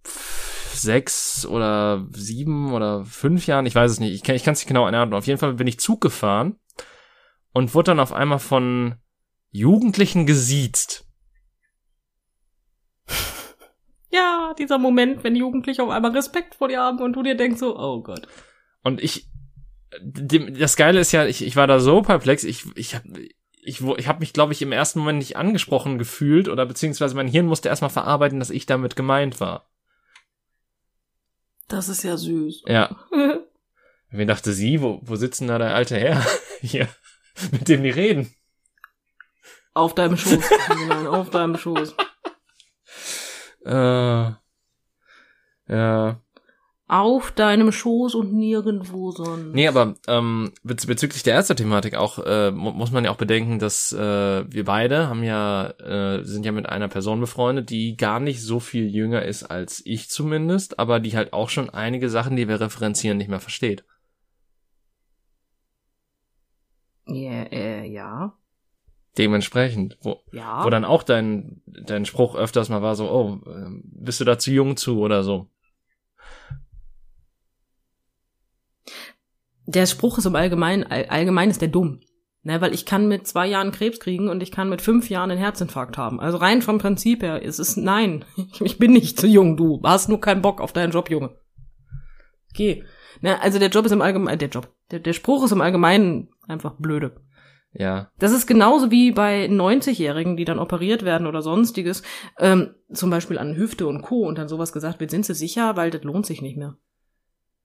sechs 0.72 1.44
oder 1.44 2.06
sieben 2.12 2.72
oder 2.72 3.04
fünf 3.04 3.46
Jahren, 3.46 3.66
ich 3.66 3.74
weiß 3.74 3.90
es 3.90 4.00
nicht, 4.00 4.14
ich 4.14 4.22
kann 4.22 4.36
ich 4.36 4.44
kann 4.44 4.54
es 4.54 4.60
nicht 4.60 4.68
genau 4.68 4.82
erinnern. 4.84 5.12
Auf 5.12 5.26
jeden 5.26 5.38
Fall 5.40 5.54
bin 5.54 5.66
ich 5.66 5.80
Zug 5.80 6.00
gefahren 6.00 6.56
und 7.58 7.74
wurde 7.74 7.90
dann 7.90 7.98
auf 7.98 8.12
einmal 8.12 8.38
von 8.38 8.94
Jugendlichen 9.50 10.26
gesiezt. 10.26 11.04
Ja, 14.10 14.54
dieser 14.58 14.78
Moment, 14.78 15.22
wenn 15.22 15.36
Jugendliche 15.36 15.82
auf 15.82 15.90
einmal 15.90 16.12
Respekt 16.12 16.54
vor 16.54 16.68
dir 16.68 16.80
haben 16.80 17.02
und 17.02 17.12
du 17.12 17.22
dir 17.22 17.36
denkst 17.36 17.60
so, 17.60 17.78
oh 17.78 18.02
Gott. 18.02 18.26
Und 18.82 19.02
ich, 19.02 19.28
das 20.00 20.76
Geile 20.76 20.98
ist 20.98 21.12
ja, 21.12 21.26
ich, 21.26 21.44
ich 21.44 21.56
war 21.56 21.66
da 21.66 21.78
so 21.78 22.00
perplex, 22.00 22.42
ich, 22.42 22.64
ich 22.74 22.94
hab, 22.94 23.02
ich, 23.60 23.82
ich 23.82 24.08
habe 24.08 24.20
mich, 24.20 24.32
glaube 24.32 24.54
ich, 24.54 24.62
im 24.62 24.72
ersten 24.72 25.00
Moment 25.00 25.18
nicht 25.18 25.36
angesprochen 25.36 25.98
gefühlt 25.98 26.48
oder 26.48 26.64
beziehungsweise 26.64 27.14
mein 27.16 27.28
Hirn 27.28 27.44
musste 27.44 27.68
erstmal 27.68 27.90
verarbeiten, 27.90 28.38
dass 28.38 28.48
ich 28.48 28.64
damit 28.64 28.96
gemeint 28.96 29.40
war. 29.40 29.68
Das 31.68 31.90
ist 31.90 32.02
ja 32.02 32.16
süß. 32.16 32.62
Ja. 32.66 32.96
Wer 34.10 34.24
dachte 34.24 34.54
sie, 34.54 34.80
wo, 34.80 35.00
wo 35.02 35.16
sitzen 35.16 35.48
da 35.48 35.58
der 35.58 35.74
alte 35.74 35.98
Herr? 35.98 36.24
Hier, 36.62 36.88
mit 37.52 37.68
dem 37.68 37.82
die 37.82 37.90
reden. 37.90 38.34
auf 39.74 39.94
deinem 39.94 40.16
Schoß. 40.16 40.50
Julian, 40.68 41.06
auf 41.06 41.30
deinem 41.30 41.56
Schoß. 41.56 41.94
Äh, 43.64 44.32
ja. 45.68 46.22
Auf 46.90 47.32
deinem 47.32 47.70
Schoß 47.70 48.14
und 48.14 48.32
nirgendwo 48.32 49.10
sonst. 49.10 49.52
Nee, 49.52 49.68
aber 49.68 49.96
ähm, 50.06 50.52
bez 50.62 50.86
bezüglich 50.86 51.22
der 51.22 51.34
Ärzte-Thematik 51.34 51.96
auch 51.96 52.18
äh, 52.24 52.50
mu 52.50 52.70
muss 52.70 52.92
man 52.92 53.04
ja 53.04 53.10
auch 53.10 53.18
bedenken, 53.18 53.58
dass 53.58 53.92
äh, 53.92 54.50
wir 54.50 54.64
beide 54.64 55.08
haben 55.08 55.22
ja 55.22 55.68
äh, 55.80 56.24
sind 56.24 56.46
ja 56.46 56.52
mit 56.52 56.66
einer 56.66 56.88
Person 56.88 57.20
befreundet, 57.20 57.68
die 57.68 57.98
gar 57.98 58.20
nicht 58.20 58.42
so 58.42 58.58
viel 58.58 58.88
jünger 58.88 59.22
ist 59.22 59.42
als 59.42 59.82
ich 59.84 60.08
zumindest, 60.08 60.78
aber 60.78 60.98
die 60.98 61.14
halt 61.14 61.34
auch 61.34 61.50
schon 61.50 61.68
einige 61.68 62.08
Sachen, 62.08 62.36
die 62.36 62.48
wir 62.48 62.58
referenzieren, 62.58 63.18
nicht 63.18 63.28
mehr 63.28 63.40
versteht. 63.40 63.84
Ja, 67.08 67.42
äh, 67.44 67.86
ja. 67.86 68.38
Dementsprechend, 69.16 69.98
wo, 70.02 70.20
Ja. 70.32 70.64
wo 70.64 70.70
dann 70.70 70.84
auch 70.84 71.02
dein 71.02 71.62
dein 71.66 72.04
Spruch 72.04 72.36
öfters 72.36 72.68
mal 72.68 72.82
war 72.82 72.94
so, 72.94 73.10
oh, 73.10 73.40
ähm, 73.50 73.82
bist 73.84 74.20
du 74.20 74.24
da 74.24 74.38
zu 74.38 74.52
jung 74.52 74.76
zu 74.76 75.00
oder 75.00 75.22
so. 75.24 75.50
der 79.68 79.84
Spruch 79.84 80.16
ist 80.16 80.24
im 80.24 80.34
Allgemeinen, 80.34 80.84
all, 80.84 81.04
allgemein 81.06 81.50
ist 81.50 81.60
der 81.60 81.68
dumm. 81.68 82.00
Ne, 82.44 82.60
weil 82.60 82.72
ich 82.72 82.86
kann 82.86 83.08
mit 83.08 83.26
zwei 83.26 83.46
Jahren 83.46 83.72
Krebs 83.72 84.00
kriegen 84.00 84.28
und 84.28 84.42
ich 84.42 84.52
kann 84.52 84.70
mit 84.70 84.80
fünf 84.80 85.10
Jahren 85.10 85.30
einen 85.30 85.40
Herzinfarkt 85.40 85.98
haben. 85.98 86.20
Also 86.20 86.38
rein 86.38 86.62
vom 86.62 86.78
Prinzip 86.78 87.22
her 87.22 87.42
ist 87.42 87.58
es 87.58 87.76
nein. 87.76 88.24
Ich, 88.36 88.60
ich 88.62 88.78
bin 88.78 88.92
nicht 88.92 89.20
zu 89.20 89.26
jung, 89.26 89.56
du 89.56 89.82
hast 89.84 90.08
nur 90.08 90.20
keinen 90.20 90.40
Bock 90.40 90.60
auf 90.60 90.72
deinen 90.72 90.92
Job, 90.92 91.10
Junge. 91.10 91.36
Geh. 92.54 92.84
Ne, 93.20 93.40
also 93.40 93.58
der 93.58 93.68
Job 93.68 93.84
ist 93.86 93.92
im 93.92 94.02
Allgemeinen, 94.02 94.38
der 94.38 94.48
Job, 94.48 94.72
der, 94.90 95.00
der 95.00 95.12
Spruch 95.12 95.44
ist 95.44 95.52
im 95.52 95.60
Allgemeinen 95.60 96.28
einfach 96.46 96.74
blöde. 96.78 97.20
Ja, 97.72 98.10
Das 98.18 98.32
ist 98.32 98.46
genauso 98.46 98.90
wie 98.90 99.12
bei 99.12 99.44
90-Jährigen, 99.46 100.36
die 100.36 100.46
dann 100.46 100.58
operiert 100.58 101.04
werden 101.04 101.26
oder 101.26 101.42
sonstiges, 101.42 102.02
ähm, 102.38 102.74
zum 102.92 103.10
Beispiel 103.10 103.38
an 103.38 103.56
Hüfte 103.56 103.86
und 103.86 104.00
Co. 104.02 104.26
und 104.26 104.38
dann 104.38 104.48
sowas 104.48 104.72
gesagt 104.72 105.00
wird, 105.00 105.10
sind 105.10 105.26
sie 105.26 105.34
sicher, 105.34 105.76
weil 105.76 105.90
das 105.90 106.02
lohnt 106.02 106.24
sich 106.24 106.40
nicht 106.40 106.56
mehr. 106.56 106.76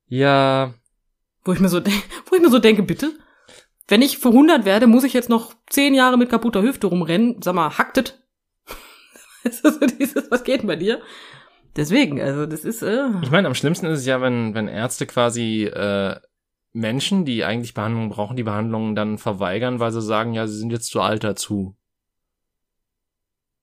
ja, 0.07 0.73
Wo 1.45 1.53
ich 1.53 1.59
mir 1.59 1.69
so, 1.69 1.79
wo 2.25 2.35
ich 2.35 2.41
mir 2.41 2.49
so 2.49 2.59
denke, 2.59 2.83
bitte? 2.83 3.13
Wenn 3.87 4.01
ich 4.01 4.17
für 4.17 4.29
100 4.29 4.65
werde, 4.65 4.87
muss 4.87 5.03
ich 5.03 5.13
jetzt 5.13 5.29
noch 5.29 5.53
10 5.69 5.93
Jahre 5.93 6.17
mit 6.17 6.29
kaputter 6.29 6.61
Hüfte 6.61 6.87
rumrennen. 6.87 7.41
Sag 7.41 7.55
mal, 7.55 7.77
hacktet. 7.77 8.21
Das 9.43 9.59
ist 9.59 9.79
so 9.79 9.85
dieses, 9.85 10.31
was 10.31 10.43
geht 10.45 10.65
bei 10.65 10.77
dir? 10.77 11.01
Deswegen, 11.75 12.21
also 12.21 12.45
das 12.45 12.65
ist, 12.65 12.83
äh, 12.83 13.05
Ich 13.21 13.31
meine, 13.31 13.47
am 13.47 13.55
schlimmsten 13.55 13.87
ist 13.87 13.99
es 13.99 14.05
ja, 14.05 14.21
wenn, 14.21 14.53
wenn 14.53 14.67
Ärzte 14.67 15.05
quasi 15.07 15.65
äh, 15.65 16.15
Menschen, 16.71 17.25
die 17.25 17.43
eigentlich 17.43 17.73
Behandlung 17.73 18.09
brauchen, 18.09 18.35
die 18.35 18.43
Behandlung 18.43 18.95
dann 18.95 19.17
verweigern, 19.17 19.79
weil 19.79 19.91
sie 19.91 20.01
sagen, 20.01 20.33
ja, 20.33 20.47
sie 20.47 20.57
sind 20.57 20.71
jetzt 20.71 20.87
zu 20.89 21.01
alt 21.01 21.23
dazu. 21.23 21.75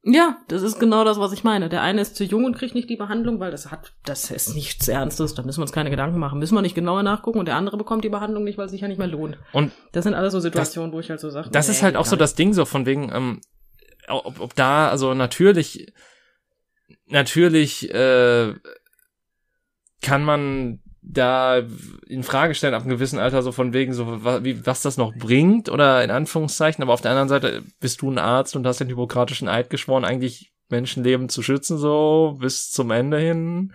ja, 0.03 0.39
das 0.49 0.63
ist 0.63 0.81
genau 0.81 1.05
das, 1.05 1.19
was 1.21 1.33
ich 1.33 1.45
meine. 1.45 1.69
Der 1.69 1.83
eine 1.83 2.01
ist 2.01 2.17
zu 2.17 2.25
jung 2.25 2.45
und 2.45 2.57
kriegt 2.57 2.75
nicht 2.75 2.89
die 2.89 2.97
Behandlung, 2.97 3.39
weil 3.39 3.51
das 3.51 3.71
hat, 3.71 3.93
das 4.05 4.31
ist 4.31 4.55
nichts 4.55 4.89
Ernstes, 4.89 5.35
da 5.35 5.43
müssen 5.43 5.59
wir 5.59 5.63
uns 5.65 5.73
keine 5.73 5.91
Gedanken 5.91 6.19
machen. 6.19 6.39
Müssen 6.39 6.55
wir 6.55 6.63
nicht 6.63 6.75
genauer 6.75 7.03
nachgucken 7.03 7.39
und 7.39 7.47
der 7.47 7.57
andere 7.57 7.77
bekommt 7.77 8.03
die 8.05 8.09
Behandlung 8.09 8.45
nicht, 8.45 8.57
weil 8.59 8.65
es 8.67 8.71
sich 8.73 8.81
ja 8.81 8.89
nicht 8.89 8.99
mehr 8.99 9.07
lohnt. 9.09 9.39
Und 9.53 9.73
Das 9.93 10.05
sind 10.05 10.15
alles 10.15 10.33
so 10.33 10.41
Situationen, 10.41 10.93
wo 10.93 11.01
ich 11.01 11.11
halt 11.11 11.21
so 11.21 11.31
sage. 11.31 11.51
das 11.51 11.69
ist 11.69 11.83
halt 11.83 11.97
auch 11.97 12.07
so 12.07 12.17
das 12.17 12.35
Ding 12.35 12.55
so 12.55 12.65
von 12.65 12.87
wegen, 12.87 13.13
ähm, 13.13 13.41
ob, 14.09 14.41
ob 14.41 14.55
da, 14.55 14.89
also 14.89 15.15
natürlich, 15.15 15.93
natürlich 17.11 17.93
äh, 17.93 18.55
kann 20.03 20.25
man 20.25 20.81
da 21.03 21.63
in 22.07 22.23
Frage 22.23 22.55
stellen 22.55 22.75
ab 22.75 22.83
einem 22.83 22.91
gewissen 22.91 23.19
Alter 23.19 23.43
so 23.43 23.53
von 23.53 23.73
wegen 23.73 23.95
so 23.95 24.23
wa- 24.25 24.45
wie 24.45 24.67
was 24.67 24.83
das 24.83 24.97
noch 24.97 25.15
bringt 25.15 25.69
oder 25.69 26.05
in 26.05 26.11
Anführungszeichen 26.11 26.83
aber 26.83 26.93
auf 26.93 27.01
der 27.01 27.11
anderen 27.13 27.29
Seite 27.29 27.63
bist 27.81 28.03
du 28.03 28.11
ein 28.11 28.19
Arzt 28.19 28.55
und 28.55 28.67
hast 28.67 28.81
den 28.81 28.89
hippokratischen 28.89 29.49
Eid 29.49 29.71
geschworen 29.71 30.05
eigentlich 30.05 30.53
Menschenleben 30.71 31.29
zu 31.29 31.43
schützen, 31.43 31.79
so 31.79 32.37
bis 32.41 32.71
zum 32.71 32.91
Ende 32.91 33.19
hin. 33.19 33.73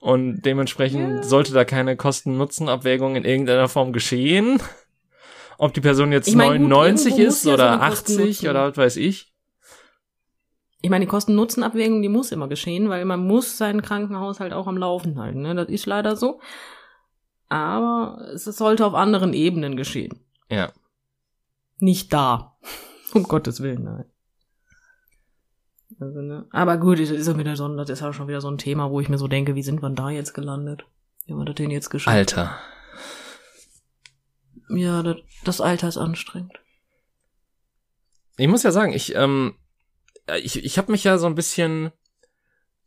Und 0.00 0.42
dementsprechend 0.42 1.16
ja. 1.16 1.22
sollte 1.22 1.52
da 1.52 1.64
keine 1.64 1.96
Kosten-Nutzen-Abwägung 1.96 3.16
in 3.16 3.24
irgendeiner 3.24 3.68
Form 3.68 3.92
geschehen. 3.92 4.60
Ob 5.58 5.74
die 5.74 5.80
Person 5.80 6.12
jetzt 6.12 6.28
ich 6.28 6.34
mein, 6.34 6.68
99 6.68 7.14
gut, 7.14 7.20
ist 7.20 7.46
oder 7.46 7.64
ja 7.64 7.80
80 7.80 8.48
oder 8.48 8.68
was 8.68 8.76
weiß 8.76 8.96
ich. 8.96 9.32
Ich 10.86 10.90
meine, 10.90 11.04
die 11.04 11.10
Kosten-Nutzen-Abwägung, 11.10 12.00
die 12.00 12.08
muss 12.08 12.30
immer 12.30 12.46
geschehen, 12.46 12.88
weil 12.88 13.04
man 13.04 13.26
muss 13.26 13.58
seinen 13.58 13.82
Krankenhaushalt 13.82 14.52
auch 14.52 14.68
am 14.68 14.76
Laufen 14.76 15.18
halten. 15.18 15.42
Ne? 15.42 15.52
Das 15.56 15.68
ist 15.68 15.84
leider 15.84 16.14
so. 16.14 16.40
Aber 17.48 18.30
es 18.32 18.44
sollte 18.44 18.86
auf 18.86 18.94
anderen 18.94 19.32
Ebenen 19.32 19.76
geschehen. 19.76 20.20
Ja. 20.48 20.70
Nicht 21.80 22.12
da. 22.12 22.56
Um 23.14 23.24
Gottes 23.24 23.60
Willen, 23.60 23.82
nein. 23.82 24.04
Also, 25.98 26.20
ne? 26.20 26.46
Aber 26.52 26.76
gut, 26.76 27.00
das 27.00 27.10
ist 27.10 27.26
ja 27.26 27.36
wieder 27.36 27.56
so, 27.56 27.66
das 27.76 27.90
ist 27.90 28.00
ja 28.00 28.12
schon 28.12 28.28
wieder 28.28 28.40
so 28.40 28.48
ein 28.48 28.58
Thema, 28.58 28.88
wo 28.92 29.00
ich 29.00 29.08
mir 29.08 29.18
so 29.18 29.26
denke, 29.26 29.56
wie 29.56 29.64
sind 29.64 29.82
wir 29.82 29.90
da 29.90 30.10
jetzt 30.10 30.34
gelandet? 30.34 30.84
Wie 31.24 31.32
haben 31.32 31.40
wir 31.40 31.46
das 31.46 31.56
denn 31.56 31.70
jetzt 31.70 31.90
geschafft? 31.90 32.16
Alter. 32.16 32.56
Ja, 34.68 35.02
das, 35.02 35.16
das 35.44 35.60
Alter 35.60 35.88
ist 35.88 35.98
anstrengend. 35.98 36.60
Ich 38.36 38.46
muss 38.46 38.62
ja 38.62 38.70
sagen, 38.70 38.92
ich, 38.92 39.16
ähm, 39.16 39.56
ich, 40.34 40.64
ich 40.64 40.78
habe 40.78 40.92
mich 40.92 41.04
ja 41.04 41.18
so 41.18 41.26
ein 41.26 41.34
bisschen 41.34 41.92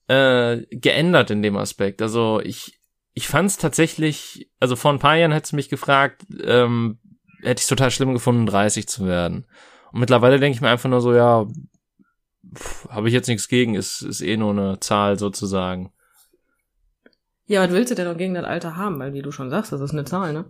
äh, 0.07 0.65
geändert 0.71 1.31
in 1.31 1.41
dem 1.41 1.57
Aspekt. 1.57 2.01
Also 2.01 2.41
ich, 2.43 2.79
ich 3.13 3.27
fand 3.27 3.49
es 3.49 3.57
tatsächlich, 3.57 4.49
also 4.59 4.75
vor 4.75 4.91
ein 4.91 4.99
paar 4.99 5.15
Jahren 5.15 5.31
hättest 5.31 5.53
du 5.53 5.57
mich 5.57 5.69
gefragt, 5.69 6.25
ähm, 6.43 6.99
hätte 7.41 7.61
ich 7.61 7.67
total 7.67 7.91
schlimm 7.91 8.13
gefunden, 8.13 8.45
30 8.45 8.87
zu 8.87 9.05
werden. 9.07 9.45
Und 9.91 9.99
mittlerweile 9.99 10.39
denke 10.39 10.55
ich 10.55 10.61
mir 10.61 10.69
einfach 10.69 10.89
nur 10.89 11.01
so, 11.01 11.13
ja, 11.13 11.47
habe 12.89 13.07
ich 13.07 13.13
jetzt 13.13 13.27
nichts 13.27 13.47
gegen, 13.47 13.75
ist, 13.75 14.01
ist 14.01 14.21
eh 14.21 14.37
nur 14.37 14.51
eine 14.51 14.79
Zahl 14.79 15.17
sozusagen. 15.19 15.91
Ja, 17.45 17.63
was 17.63 17.71
willst 17.71 17.91
du 17.91 17.95
denn 17.95 18.07
noch 18.07 18.17
gegen 18.17 18.35
das 18.35 18.45
Alter 18.45 18.75
haben? 18.75 18.99
Weil 18.99 19.13
wie 19.13 19.21
du 19.21 19.31
schon 19.31 19.49
sagst, 19.49 19.71
das 19.71 19.81
ist 19.81 19.91
eine 19.91 20.05
Zahl, 20.05 20.33
ne? 20.33 20.45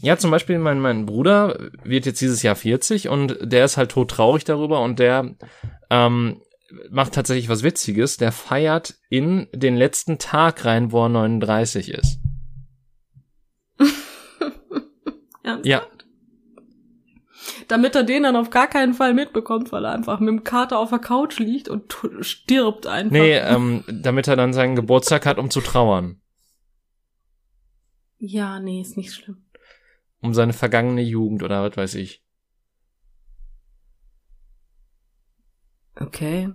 Ja, 0.00 0.16
zum 0.16 0.32
Beispiel 0.32 0.58
mein, 0.58 0.80
mein 0.80 1.06
Bruder 1.06 1.56
wird 1.84 2.06
jetzt 2.06 2.20
dieses 2.20 2.42
Jahr 2.42 2.56
40 2.56 3.08
und 3.08 3.38
der 3.40 3.64
ist 3.64 3.76
halt 3.76 3.92
tot 3.92 4.10
traurig 4.10 4.42
darüber 4.42 4.80
und 4.80 4.98
der 4.98 5.36
ähm, 5.92 6.42
macht 6.90 7.14
tatsächlich 7.14 7.48
was 7.48 7.62
Witziges. 7.62 8.16
Der 8.16 8.32
feiert 8.32 8.94
in 9.08 9.46
den 9.52 9.76
letzten 9.76 10.18
Tag 10.18 10.64
rein, 10.64 10.90
wo 10.90 11.04
er 11.04 11.08
39 11.10 11.90
ist. 11.90 12.18
ja 15.64 15.82
damit 17.68 17.94
er 17.94 18.04
den 18.04 18.24
dann 18.24 18.36
auf 18.36 18.50
gar 18.50 18.66
keinen 18.66 18.94
Fall 18.94 19.14
mitbekommt, 19.14 19.72
weil 19.72 19.84
er 19.84 19.92
einfach 19.92 20.20
mit 20.20 20.28
dem 20.28 20.44
Kater 20.44 20.78
auf 20.78 20.90
der 20.90 20.98
Couch 20.98 21.38
liegt 21.38 21.68
und 21.68 21.96
stirbt 22.20 22.86
einfach. 22.86 23.12
Nee, 23.12 23.32
ähm, 23.38 23.84
damit 23.88 24.28
er 24.28 24.36
dann 24.36 24.52
seinen 24.52 24.76
Geburtstag 24.76 25.26
hat, 25.26 25.38
um 25.38 25.50
zu 25.50 25.60
trauern. 25.60 26.20
Ja, 28.18 28.60
nee, 28.60 28.80
ist 28.80 28.96
nicht 28.96 29.12
schlimm. 29.12 29.44
Um 30.20 30.34
seine 30.34 30.52
vergangene 30.52 31.02
Jugend 31.02 31.42
oder 31.42 31.64
was 31.64 31.76
weiß 31.76 31.94
ich. 31.96 32.21
Okay. 35.96 36.50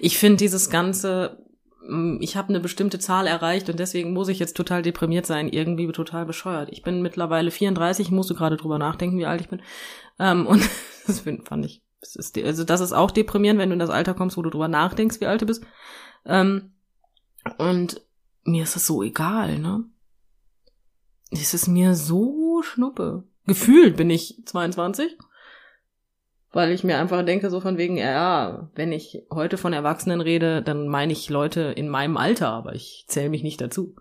Ich 0.00 0.18
finde 0.18 0.36
dieses 0.36 0.70
ganze 0.70 1.44
Mm, 1.86 2.18
ich 2.20 2.36
habe 2.36 2.48
eine 2.48 2.60
bestimmte 2.60 2.98
Zahl 2.98 3.26
erreicht 3.26 3.68
und 3.68 3.78
deswegen 3.78 4.12
muss 4.12 4.28
ich 4.28 4.38
jetzt 4.38 4.56
total 4.56 4.82
deprimiert 4.82 5.26
sein, 5.26 5.48
irgendwie 5.48 5.90
total 5.92 6.24
bescheuert. 6.26 6.70
Ich 6.72 6.82
bin 6.82 7.02
mittlerweile 7.02 7.50
34, 7.50 8.10
musste 8.10 8.34
gerade 8.34 8.56
drüber 8.56 8.78
nachdenken, 8.78 9.18
wie 9.18 9.26
alt 9.26 9.40
ich 9.40 9.48
bin. 9.48 9.62
Ähm, 10.18 10.46
und 10.46 10.68
das 11.06 11.20
fand 11.20 11.66
ich, 11.66 11.82
das 12.00 12.16
ist, 12.16 12.38
also 12.38 12.64
das 12.64 12.80
ist 12.80 12.92
auch 12.92 13.10
deprimierend, 13.10 13.60
wenn 13.60 13.70
du 13.70 13.74
in 13.74 13.80
das 13.80 13.90
Alter 13.90 14.14
kommst, 14.14 14.36
wo 14.36 14.42
du 14.42 14.50
drüber 14.50 14.68
nachdenkst, 14.68 15.20
wie 15.20 15.26
alt 15.26 15.42
du 15.42 15.46
bist. 15.46 15.64
Ähm, 16.24 16.72
und 17.58 18.00
mir 18.44 18.62
ist 18.62 18.76
das 18.76 18.86
so 18.86 19.02
egal, 19.02 19.58
ne? 19.58 19.84
Es 21.30 21.52
ist 21.52 21.66
mir 21.66 21.94
so 21.94 22.62
schnuppe. 22.62 23.24
Gefühlt 23.46 23.96
bin 23.96 24.08
ich 24.08 24.42
22 24.46 25.18
weil 26.54 26.70
ich 26.70 26.84
mir 26.84 26.98
einfach 26.98 27.24
denke, 27.24 27.50
so 27.50 27.60
von 27.60 27.78
wegen, 27.78 27.96
ja, 27.96 28.70
wenn 28.74 28.92
ich 28.92 29.22
heute 29.30 29.58
von 29.58 29.72
Erwachsenen 29.72 30.20
rede, 30.20 30.62
dann 30.62 30.88
meine 30.88 31.12
ich 31.12 31.28
Leute 31.28 31.72
in 31.76 31.88
meinem 31.88 32.16
Alter, 32.16 32.48
aber 32.48 32.74
ich 32.74 33.04
zähle 33.08 33.28
mich 33.28 33.42
nicht 33.42 33.60
dazu. 33.60 33.96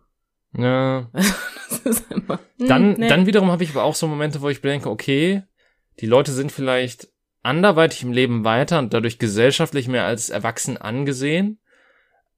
Ja. 0.56 1.10
das 1.14 1.80
ist 1.80 2.12
einfach, 2.12 2.40
hm, 2.60 2.68
dann, 2.68 2.94
nee. 2.94 3.08
dann 3.08 3.26
wiederum 3.26 3.52
habe 3.52 3.64
ich 3.64 3.72
aber 3.72 3.84
auch 3.84 3.96
so 3.96 4.08
Momente, 4.08 4.42
wo 4.42 4.50
ich 4.50 4.62
denke, 4.62 4.90
okay, 4.90 5.44
die 6.00 6.06
Leute 6.06 6.32
sind 6.32 6.52
vielleicht 6.52 7.10
anderweitig 7.42 8.04
im 8.04 8.14
Leben 8.14 8.46
weiter 8.46 8.80
und 8.80 8.94
dadurch 8.94 9.20
gesellschaftlich 9.20 9.88
mehr 9.88 10.06
als 10.06 10.30
erwachsen 10.30 10.78
angesehen, 10.78 11.60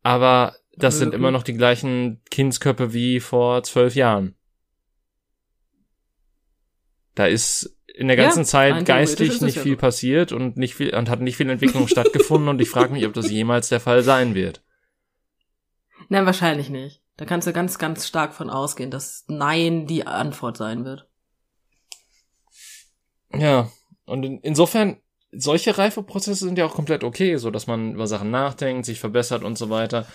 aber 0.02 0.56
das 0.78 0.98
sind 0.98 1.14
immer 1.14 1.32
noch 1.32 1.44
die 1.44 1.54
gleichen 1.54 2.22
Kindsköpfe 2.32 2.94
wie 2.94 3.20
vor 3.20 3.64
zwölf 3.64 3.96
Jahren. 3.96 4.36
Da 7.16 7.28
ist 7.28 7.75
in 7.98 8.08
der 8.08 8.18
ganzen 8.18 8.40
ja, 8.40 8.46
Zeit 8.46 8.86
geistig 8.86 9.42
nicht 9.42 9.58
viel 9.58 9.74
ja 9.74 9.78
passiert 9.78 10.32
und 10.32 10.58
nicht 10.58 10.76
viel 10.76 10.94
und 10.94 11.10
hat 11.10 11.22
nicht 11.22 11.38
viel 11.38 11.50
Entwicklung 11.50 11.88
stattgefunden 11.88 12.50
und 12.50 12.62
ich 12.62 12.70
frage 12.70 12.92
mich, 12.92 13.06
ob 13.06 13.14
das 13.14 13.32
jemals 13.32 13.70
der 13.70 13.80
Fall 13.80 14.04
sein 14.04 14.36
wird. 14.36 14.62
Nein, 16.10 16.26
wahrscheinlich 16.26 16.70
nicht. 16.70 17.02
Da 17.18 17.26
kannst 17.26 17.48
du 17.48 17.54
ganz, 17.54 17.78
ganz 17.78 18.06
stark 18.08 18.34
von 18.34 18.50
ausgehen, 18.50 18.92
dass 18.92 19.24
Nein 19.28 19.88
die 19.88 20.06
Antwort 20.06 20.58
sein 20.58 20.84
wird. 20.84 21.08
Ja, 23.34 23.72
und 24.06 24.24
in, 24.24 24.40
insofern, 24.40 24.98
solche 25.32 25.78
Reifeprozesse 25.78 26.46
sind 26.46 26.58
ja 26.58 26.66
auch 26.66 26.76
komplett 26.76 27.04
okay, 27.04 27.38
so 27.38 27.52
dass 27.52 27.68
man 27.68 27.94
über 27.94 28.08
Sachen 28.08 28.32
nachdenkt, 28.32 28.86
sich 28.86 29.00
verbessert 29.00 29.44
und 29.44 29.58
so 29.58 29.70
weiter, 29.70 30.06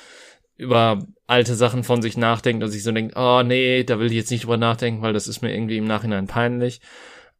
über 0.56 1.06
alte 1.26 1.54
Sachen 1.54 1.84
von 1.84 2.02
sich 2.02 2.16
nachdenkt 2.16 2.62
und 2.62 2.70
sich 2.70 2.82
so 2.82 2.92
denkt, 2.92 3.16
oh 3.16 3.42
nee, 3.42 3.84
da 3.84 3.98
will 3.98 4.08
ich 4.08 4.12
jetzt 4.14 4.30
nicht 4.30 4.44
drüber 4.44 4.58
nachdenken, 4.58 5.02
weil 5.02 5.14
das 5.14 5.28
ist 5.28 5.40
mir 5.40 5.52
irgendwie 5.52 5.78
im 5.78 5.86
Nachhinein 5.86 6.26
peinlich 6.26 6.80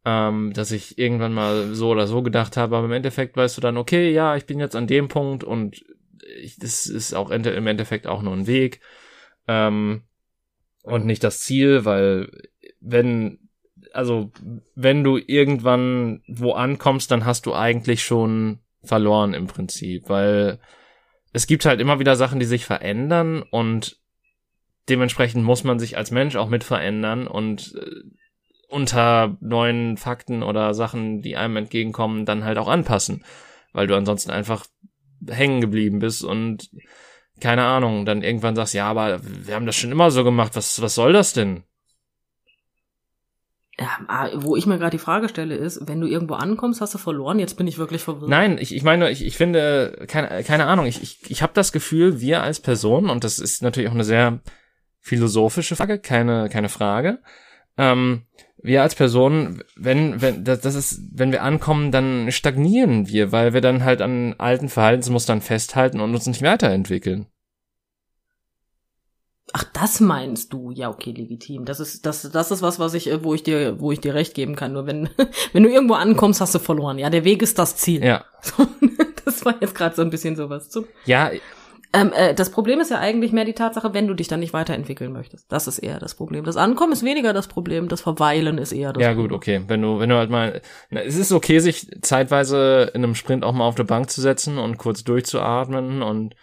ähm, 0.05 0.53
dass 0.53 0.71
ich 0.71 0.97
irgendwann 0.97 1.33
mal 1.33 1.73
so 1.75 1.89
oder 1.89 2.07
so 2.07 2.23
gedacht 2.23 2.57
habe, 2.57 2.75
aber 2.77 2.85
im 2.85 2.91
Endeffekt 2.91 3.37
weißt 3.37 3.57
du 3.57 3.61
dann, 3.61 3.77
okay, 3.77 4.11
ja, 4.11 4.35
ich 4.35 4.45
bin 4.45 4.59
jetzt 4.59 4.75
an 4.75 4.87
dem 4.87 5.07
Punkt 5.07 5.43
und 5.43 5.83
ich, 6.41 6.57
das 6.57 6.87
ist 6.87 7.13
auch 7.13 7.29
im 7.29 7.67
Endeffekt 7.67 8.07
auch 8.07 8.21
nur 8.21 8.33
ein 8.33 8.47
Weg. 8.47 8.79
Ähm, 9.47 10.03
und 10.83 11.05
nicht 11.05 11.23
das 11.23 11.41
Ziel, 11.41 11.85
weil 11.85 12.31
wenn 12.79 13.39
also 13.93 14.31
wenn 14.75 15.03
du 15.03 15.17
irgendwann 15.17 16.21
wo 16.27 16.53
ankommst, 16.53 17.11
dann 17.11 17.25
hast 17.25 17.45
du 17.45 17.53
eigentlich 17.53 18.03
schon 18.03 18.59
verloren 18.83 19.33
im 19.33 19.47
Prinzip, 19.47 20.09
weil 20.09 20.59
es 21.33 21.47
gibt 21.47 21.65
halt 21.65 21.79
immer 21.79 21.99
wieder 21.99 22.15
Sachen, 22.15 22.39
die 22.39 22.45
sich 22.45 22.65
verändern 22.65 23.43
und 23.43 23.99
dementsprechend 24.89 25.43
muss 25.43 25.63
man 25.63 25.79
sich 25.79 25.97
als 25.97 26.11
Mensch 26.11 26.35
auch 26.35 26.49
mit 26.49 26.63
verändern 26.63 27.27
und 27.27 27.75
äh, 27.75 28.01
unter 28.71 29.37
neuen 29.41 29.97
Fakten 29.97 30.43
oder 30.43 30.73
Sachen, 30.73 31.21
die 31.21 31.35
einem 31.35 31.57
entgegenkommen, 31.57 32.25
dann 32.25 32.43
halt 32.43 32.57
auch 32.57 32.67
anpassen, 32.67 33.23
weil 33.73 33.87
du 33.87 33.95
ansonsten 33.95 34.31
einfach 34.31 34.65
hängen 35.29 35.61
geblieben 35.61 35.99
bist 35.99 36.23
und 36.23 36.69
keine 37.39 37.63
Ahnung, 37.63 38.05
dann 38.05 38.21
irgendwann 38.21 38.55
sagst, 38.55 38.73
ja, 38.73 38.87
aber 38.87 39.19
wir 39.23 39.55
haben 39.55 39.65
das 39.65 39.75
schon 39.75 39.91
immer 39.91 40.11
so 40.11 40.23
gemacht, 40.23 40.55
was, 40.55 40.81
was 40.81 40.95
soll 40.95 41.11
das 41.11 41.33
denn? 41.33 41.63
Ja, 43.79 43.87
ah, 44.07 44.29
wo 44.35 44.55
ich 44.55 44.67
mir 44.67 44.77
gerade 44.77 44.91
die 44.91 45.03
Frage 45.03 45.27
stelle, 45.27 45.55
ist, 45.55 45.87
wenn 45.87 45.99
du 45.99 46.07
irgendwo 46.07 46.35
ankommst, 46.35 46.81
hast 46.81 46.93
du 46.93 46.99
verloren, 46.99 47.39
jetzt 47.39 47.57
bin 47.57 47.65
ich 47.67 47.79
wirklich 47.79 48.03
verwirrt. 48.03 48.29
Nein, 48.29 48.57
ich, 48.59 48.75
ich 48.75 48.83
meine, 48.83 49.09
ich, 49.09 49.25
ich 49.25 49.37
finde, 49.37 50.05
keine, 50.07 50.43
keine 50.43 50.67
Ahnung, 50.67 50.85
ich, 50.85 51.01
ich, 51.01 51.19
ich 51.29 51.41
habe 51.41 51.53
das 51.55 51.71
Gefühl, 51.71 52.21
wir 52.21 52.43
als 52.43 52.59
Person, 52.59 53.09
und 53.09 53.23
das 53.23 53.39
ist 53.39 53.63
natürlich 53.63 53.89
auch 53.89 53.95
eine 53.95 54.03
sehr 54.03 54.39
philosophische 54.99 55.75
Frage, 55.75 55.97
keine, 55.97 56.47
keine 56.49 56.69
Frage, 56.69 57.19
ähm, 57.77 58.23
wir 58.63 58.81
als 58.81 58.95
Person, 58.95 59.63
wenn, 59.75 60.21
wenn, 60.21 60.43
das, 60.43 60.61
das 60.61 60.75
ist, 60.75 61.01
wenn 61.13 61.31
wir 61.31 61.43
ankommen, 61.43 61.91
dann 61.91 62.31
stagnieren 62.31 63.07
wir, 63.07 63.31
weil 63.31 63.53
wir 63.53 63.61
dann 63.61 63.83
halt 63.83 64.01
an 64.01 64.35
alten 64.37 64.69
Verhaltensmustern 64.69 65.41
festhalten 65.41 65.99
und 65.99 66.13
uns 66.13 66.27
nicht 66.27 66.43
weiterentwickeln. 66.43 67.27
Ach, 69.53 69.65
das 69.73 69.99
meinst 69.99 70.53
du? 70.53 70.71
Ja, 70.71 70.89
okay, 70.89 71.11
legitim. 71.11 71.65
Das 71.65 71.79
ist, 71.79 72.05
das, 72.05 72.29
das 72.31 72.51
ist 72.51 72.61
was, 72.61 72.79
was 72.79 72.93
ich, 72.93 73.09
wo 73.23 73.33
ich 73.33 73.43
dir, 73.43 73.81
wo 73.81 73.91
ich 73.91 73.99
dir 73.99 74.13
recht 74.13 74.33
geben 74.33 74.55
kann. 74.55 74.71
Nur 74.73 74.85
wenn, 74.85 75.09
wenn 75.53 75.63
du 75.63 75.69
irgendwo 75.69 75.95
ankommst, 75.95 76.39
hast 76.39 76.55
du 76.55 76.59
verloren. 76.59 76.99
Ja, 76.99 77.09
der 77.09 77.25
Weg 77.25 77.41
ist 77.41 77.59
das 77.59 77.75
Ziel. 77.75 78.03
Ja. 78.03 78.23
das 79.25 79.43
war 79.43 79.55
jetzt 79.59 79.75
gerade 79.75 79.95
so 79.95 80.03
ein 80.03 80.09
bisschen 80.09 80.35
sowas 80.35 80.69
zu. 80.69 80.87
Ja, 81.05 81.31
ähm, 81.93 82.13
äh, 82.13 82.33
das 82.33 82.51
Problem 82.51 82.79
ist 82.79 82.91
ja 82.91 82.99
eigentlich 82.99 83.33
mehr 83.33 83.43
die 83.43 83.53
Tatsache, 83.53 83.93
wenn 83.93 84.07
du 84.07 84.13
dich 84.13 84.27
dann 84.27 84.39
nicht 84.39 84.53
weiterentwickeln 84.53 85.11
möchtest. 85.11 85.51
Das 85.51 85.67
ist 85.67 85.79
eher 85.79 85.99
das 85.99 86.15
Problem. 86.15 86.45
Das 86.45 86.55
Ankommen 86.55 86.93
ist 86.93 87.03
weniger 87.03 87.33
das 87.33 87.47
Problem, 87.47 87.89
das 87.89 88.01
Verweilen 88.01 88.57
ist 88.57 88.71
eher 88.71 88.93
das 88.93 89.01
ja, 89.01 89.09
Problem. 89.09 89.25
Ja 89.25 89.29
gut, 89.29 89.31
okay. 89.33 89.61
Wenn 89.67 89.81
du, 89.81 89.99
wenn 89.99 90.09
du 90.09 90.15
halt 90.15 90.29
mal, 90.29 90.61
na, 90.89 91.01
es 91.01 91.17
ist 91.17 91.33
okay, 91.33 91.59
sich 91.59 91.89
zeitweise 92.01 92.91
in 92.93 93.03
einem 93.03 93.15
Sprint 93.15 93.43
auch 93.43 93.51
mal 93.51 93.65
auf 93.65 93.75
der 93.75 93.83
Bank 93.83 94.09
zu 94.09 94.21
setzen 94.21 94.57
und 94.57 94.77
kurz 94.77 95.03
durchzuatmen 95.03 96.01
und 96.01 96.35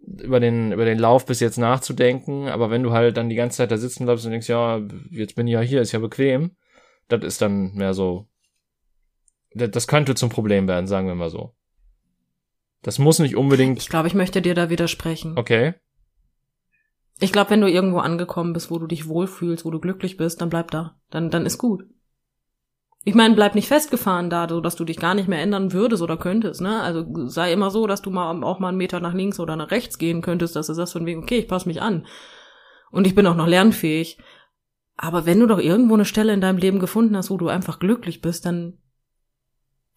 über 0.00 0.40
den, 0.40 0.72
über 0.72 0.84
den 0.84 0.98
Lauf 0.98 1.26
bis 1.26 1.38
jetzt 1.38 1.58
nachzudenken. 1.58 2.48
Aber 2.48 2.70
wenn 2.70 2.82
du 2.82 2.92
halt 2.92 3.16
dann 3.16 3.28
die 3.28 3.36
ganze 3.36 3.58
Zeit 3.58 3.70
da 3.70 3.76
sitzen 3.76 4.04
bleibst 4.04 4.24
und 4.24 4.32
denkst, 4.32 4.48
ja, 4.48 4.80
jetzt 5.10 5.36
bin 5.36 5.46
ich 5.46 5.54
ja 5.54 5.60
hier, 5.60 5.80
ist 5.80 5.92
ja 5.92 6.00
bequem, 6.00 6.56
das 7.06 7.22
ist 7.22 7.40
dann 7.40 7.72
mehr 7.74 7.94
so, 7.94 8.26
das 9.54 9.86
könnte 9.86 10.16
zum 10.16 10.28
Problem 10.28 10.66
werden, 10.66 10.86
sagen 10.88 11.06
wir 11.06 11.14
mal 11.14 11.30
so. 11.30 11.54
Das 12.82 12.98
muss 12.98 13.18
nicht 13.18 13.36
unbedingt. 13.36 13.78
Ich 13.78 13.88
glaube, 13.88 14.08
ich 14.08 14.14
möchte 14.14 14.42
dir 14.42 14.54
da 14.54 14.70
widersprechen. 14.70 15.36
Okay. 15.36 15.74
Ich 17.20 17.32
glaube, 17.32 17.50
wenn 17.50 17.60
du 17.60 17.68
irgendwo 17.68 17.98
angekommen 17.98 18.52
bist, 18.52 18.70
wo 18.70 18.78
du 18.78 18.86
dich 18.86 19.08
wohlfühlst, 19.08 19.64
wo 19.64 19.70
du 19.70 19.80
glücklich 19.80 20.16
bist, 20.16 20.40
dann 20.40 20.50
bleib 20.50 20.70
da. 20.70 20.96
Dann, 21.10 21.30
dann 21.30 21.46
ist 21.46 21.58
gut. 21.58 21.84
Ich 23.04 23.14
meine, 23.14 23.34
bleib 23.34 23.54
nicht 23.54 23.68
festgefahren 23.68 24.28
da, 24.28 24.48
so 24.48 24.60
dass 24.60 24.76
du 24.76 24.84
dich 24.84 24.98
gar 24.98 25.14
nicht 25.14 25.28
mehr 25.28 25.40
ändern 25.40 25.72
würdest 25.72 26.02
oder 26.02 26.16
könntest, 26.16 26.60
ne? 26.60 26.80
Also 26.82 27.06
sei 27.28 27.52
immer 27.52 27.70
so, 27.70 27.86
dass 27.86 28.02
du 28.02 28.10
mal 28.10 28.42
auch 28.44 28.58
mal 28.58 28.68
einen 28.68 28.76
Meter 28.76 29.00
nach 29.00 29.14
links 29.14 29.40
oder 29.40 29.56
nach 29.56 29.70
rechts 29.70 29.98
gehen 29.98 30.20
könntest, 30.20 30.56
dass 30.56 30.66
du 30.66 30.74
sagst 30.74 30.92
von 30.92 31.06
wegen, 31.06 31.22
okay, 31.22 31.38
ich 31.38 31.48
passe 31.48 31.68
mich 31.68 31.80
an. 31.80 32.06
Und 32.90 33.06
ich 33.06 33.14
bin 33.14 33.26
auch 33.26 33.36
noch 33.36 33.46
lernfähig. 33.46 34.18
Aber 34.96 35.26
wenn 35.26 35.40
du 35.40 35.46
doch 35.46 35.58
irgendwo 35.58 35.94
eine 35.94 36.04
Stelle 36.04 36.32
in 36.32 36.40
deinem 36.40 36.58
Leben 36.58 36.80
gefunden 36.80 37.16
hast, 37.16 37.30
wo 37.30 37.36
du 37.36 37.48
einfach 37.48 37.78
glücklich 37.78 38.20
bist, 38.20 38.46
dann 38.46 38.78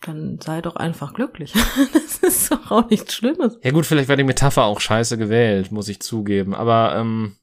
dann 0.01 0.39
sei 0.41 0.61
doch 0.61 0.75
einfach 0.75 1.13
glücklich. 1.13 1.53
das 1.93 2.17
ist 2.17 2.51
doch 2.51 2.71
auch 2.71 2.89
nichts 2.89 3.13
Schlimmes. 3.13 3.57
Ja 3.63 3.71
gut, 3.71 3.85
vielleicht 3.85 4.09
war 4.09 4.17
die 4.17 4.23
Metapher 4.23 4.63
auch 4.65 4.79
scheiße 4.79 5.17
gewählt, 5.17 5.71
muss 5.71 5.87
ich 5.89 5.99
zugeben. 6.01 6.53
Aber 6.55 6.95
ähm, 6.95 7.35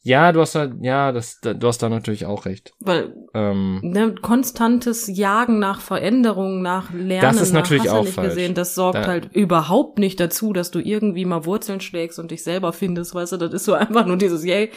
ja, 0.00 0.32
du 0.32 0.40
hast 0.40 0.54
da, 0.54 0.70
ja, 0.80 1.12
das, 1.12 1.40
du 1.40 1.66
hast 1.66 1.82
da 1.82 1.88
natürlich 1.88 2.24
auch 2.24 2.46
recht. 2.46 2.72
Weil 2.80 3.14
Ähm, 3.34 3.80
ne, 3.82 4.14
konstantes 4.22 5.06
Jagen 5.08 5.58
nach 5.58 5.80
Veränderung, 5.80 6.62
nach 6.62 6.92
Lernen, 6.92 7.36
Das 7.36 7.42
ist 7.42 7.52
natürlich 7.52 7.84
nach 7.84 7.92
du 7.92 7.98
auch 7.98 8.04
nicht 8.04 8.14
falsch. 8.14 8.28
gesehen, 8.30 8.54
das 8.54 8.74
sorgt 8.74 8.96
Da- 8.98 9.06
halt 9.06 9.34
überhaupt 9.34 9.98
nicht 9.98 10.18
dazu, 10.20 10.52
dass 10.52 10.70
du 10.70 10.78
irgendwie 10.78 11.24
mal 11.24 11.44
Wurzeln 11.44 11.80
schlägst 11.80 12.18
und 12.18 12.30
dich 12.30 12.42
selber 12.42 12.72
findest, 12.72 13.14
weißt 13.14 13.32
du, 13.32 13.36
das 13.36 13.52
ist 13.52 13.64
so 13.64 13.74
einfach 13.74 14.06
nur 14.06 14.16
dieses, 14.16 14.44
yay, 14.44 14.70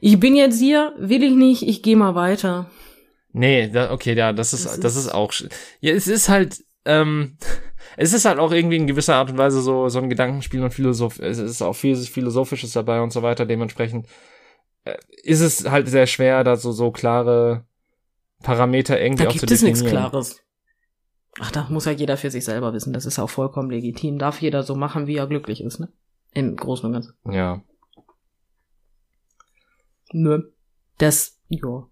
ich 0.00 0.18
bin 0.20 0.36
jetzt 0.36 0.58
hier, 0.58 0.92
will 0.98 1.22
ich 1.22 1.34
nicht, 1.34 1.62
ich 1.62 1.82
gehe 1.82 1.96
mal 1.96 2.14
weiter. 2.14 2.70
Nee, 3.38 3.68
da, 3.68 3.92
okay, 3.92 4.14
ja, 4.14 4.32
das 4.32 4.52
ist, 4.52 4.64
Das 4.66 4.80
das 4.80 4.96
ist- 4.96 5.06
ist 5.06 5.14
auch, 5.14 5.32
ja, 5.80 5.92
es 5.92 6.06
ist 6.08 6.28
halt, 6.28 6.64
ähm, 6.84 7.36
es 7.96 8.12
ist 8.12 8.24
halt 8.24 8.38
auch 8.38 8.52
irgendwie 8.52 8.76
in 8.76 8.86
gewisser 8.86 9.16
Art 9.16 9.30
und 9.30 9.38
Weise 9.38 9.60
so, 9.62 9.88
so 9.88 9.98
ein 9.98 10.08
Gedankenspiel 10.10 10.62
und 10.62 10.72
Philosoph, 10.74 11.18
es 11.20 11.38
ist 11.38 11.62
auch 11.62 11.74
viel 11.74 11.96
Philosophisches 11.96 12.72
dabei 12.72 13.00
und 13.00 13.12
so 13.12 13.22
weiter, 13.22 13.46
dementsprechend 13.46 14.06
äh, 14.84 14.96
ist 15.22 15.40
es 15.40 15.68
halt 15.68 15.88
sehr 15.88 16.06
schwer, 16.06 16.44
da 16.44 16.56
so, 16.56 16.72
so 16.72 16.90
klare 16.90 17.64
Parameter 18.42 19.00
irgendwie 19.00 19.24
Da 19.24 19.30
auch 19.30 19.34
zu 19.34 19.40
gibt 19.40 19.52
es 19.52 19.60
definieren. 19.60 19.82
nichts 19.82 19.90
Klares. 19.90 20.42
Ach, 21.40 21.50
da 21.50 21.66
muss 21.70 21.84
ja 21.84 21.92
jeder 21.92 22.16
für 22.16 22.30
sich 22.30 22.44
selber 22.44 22.72
wissen, 22.72 22.92
das 22.92 23.04
ist 23.06 23.18
auch 23.18 23.28
vollkommen 23.30 23.70
legitim. 23.70 24.18
Darf 24.18 24.40
jeder 24.40 24.62
so 24.62 24.74
machen, 24.74 25.06
wie 25.06 25.16
er 25.16 25.26
glücklich 25.26 25.62
ist, 25.62 25.78
ne? 25.80 25.88
Im 26.32 26.56
Großen 26.56 26.86
und 26.86 26.92
Ganzen. 26.92 27.14
Ja. 27.30 27.62
Nö. 30.12 30.42
Das, 30.98 31.38
ja. 31.48 31.88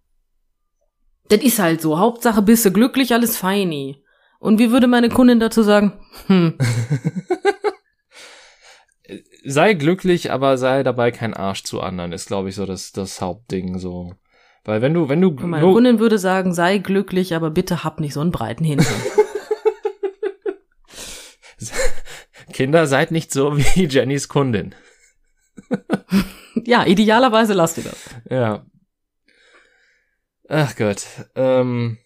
Das 1.28 1.42
ist 1.42 1.58
halt 1.58 1.80
so. 1.80 1.98
Hauptsache 1.98 2.42
bist 2.42 2.64
du 2.64 2.70
glücklich, 2.70 3.12
alles 3.12 3.36
feini. 3.36 4.02
Und 4.38 4.58
wie 4.58 4.70
würde 4.70 4.86
meine 4.86 5.08
Kundin 5.08 5.40
dazu 5.40 5.62
sagen? 5.62 5.94
Hm, 6.26 6.58
sei 9.44 9.74
glücklich, 9.74 10.32
aber 10.32 10.58
sei 10.58 10.82
dabei 10.82 11.10
kein 11.10 11.34
Arsch 11.34 11.64
zu 11.64 11.80
anderen, 11.80 12.12
ist, 12.12 12.26
glaube 12.26 12.50
ich, 12.50 12.54
so 12.54 12.66
das, 12.66 12.92
das 12.92 13.20
Hauptding, 13.20 13.78
so. 13.78 14.12
Weil 14.64 14.82
wenn 14.82 14.94
du, 14.94 15.08
wenn 15.08 15.20
du, 15.20 15.28
und 15.28 15.50
meine 15.50 15.64
Kundin 15.64 15.98
würde 15.98 16.18
sagen, 16.18 16.54
sei 16.54 16.78
glücklich, 16.78 17.34
aber 17.34 17.50
bitte 17.50 17.84
hab 17.84 18.00
nicht 18.00 18.14
so 18.14 18.20
einen 18.20 18.32
breiten 18.32 18.64
Hintern. 18.64 18.94
Kinder, 22.52 22.86
seid 22.86 23.10
nicht 23.10 23.32
so 23.32 23.58
wie 23.58 23.84
Jennys 23.86 24.28
Kundin. 24.28 24.74
ja, 26.64 26.86
idealerweise 26.86 27.52
lasst 27.52 27.78
ihr 27.78 27.84
das. 27.84 27.96
Ja. 28.30 28.64
Ach 30.48 30.76
Gott. 30.76 31.06
Ähm, 31.34 31.98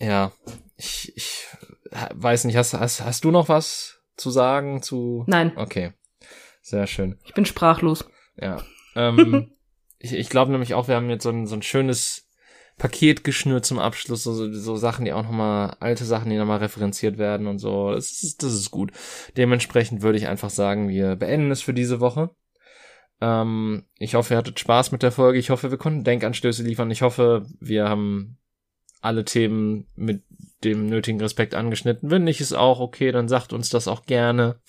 ja. 0.00 0.32
Ich, 0.76 1.12
ich 1.16 1.46
weiß 1.90 2.44
nicht, 2.44 2.56
hast, 2.56 2.74
hast, 2.74 3.02
hast 3.04 3.24
du 3.24 3.30
noch 3.30 3.48
was 3.48 4.00
zu 4.16 4.30
sagen 4.30 4.82
zu. 4.82 5.24
Nein, 5.26 5.52
Okay. 5.56 5.92
Sehr 6.62 6.86
schön. 6.86 7.18
ich 7.24 7.34
bin 7.34 7.44
sprachlos. 7.44 8.08
Ja. 8.40 8.62
Ähm, 8.96 9.52
ich 9.98 10.14
ich 10.14 10.30
glaube 10.30 10.50
nämlich 10.50 10.72
auch, 10.72 10.88
wir 10.88 10.96
haben 10.96 11.10
jetzt 11.10 11.24
so 11.24 11.28
ein, 11.30 11.46
so 11.46 11.54
ein 11.54 11.62
schönes 11.62 12.26
Paket 12.78 13.22
geschnürt 13.22 13.66
zum 13.66 13.78
Abschluss, 13.78 14.22
so, 14.24 14.50
so, 14.50 14.76
Sachen, 14.76 15.04
die 15.04 15.12
auch 15.12 15.22
nochmal, 15.22 15.76
alte 15.80 16.04
Sachen, 16.04 16.30
die 16.30 16.36
nochmal 16.36 16.58
referenziert 16.58 17.18
werden 17.18 17.46
und 17.46 17.58
so. 17.58 17.92
Das 17.92 18.22
ist, 18.22 18.42
das 18.42 18.54
ist 18.54 18.70
gut. 18.70 18.92
Dementsprechend 19.36 20.02
würde 20.02 20.18
ich 20.18 20.26
einfach 20.26 20.50
sagen, 20.50 20.88
wir 20.88 21.16
beenden 21.16 21.50
es 21.50 21.62
für 21.62 21.74
diese 21.74 22.00
Woche. 22.00 22.30
Ähm, 23.20 23.84
ich 23.98 24.14
hoffe, 24.14 24.34
ihr 24.34 24.38
hattet 24.38 24.60
Spaß 24.60 24.92
mit 24.92 25.02
der 25.02 25.12
Folge. 25.12 25.38
Ich 25.38 25.50
hoffe, 25.50 25.70
wir 25.70 25.78
konnten 25.78 26.04
Denkanstöße 26.04 26.62
liefern. 26.62 26.90
Ich 26.90 27.02
hoffe, 27.02 27.46
wir 27.60 27.88
haben 27.88 28.38
alle 29.00 29.24
Themen 29.24 29.86
mit 29.96 30.22
dem 30.64 30.86
nötigen 30.86 31.20
Respekt 31.20 31.54
angeschnitten. 31.54 32.10
Wenn 32.10 32.24
nicht, 32.24 32.40
ist 32.40 32.54
auch 32.54 32.80
okay, 32.80 33.12
dann 33.12 33.28
sagt 33.28 33.52
uns 33.52 33.68
das 33.68 33.88
auch 33.88 34.06
gerne. 34.06 34.60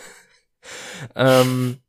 ähm, 1.16 1.82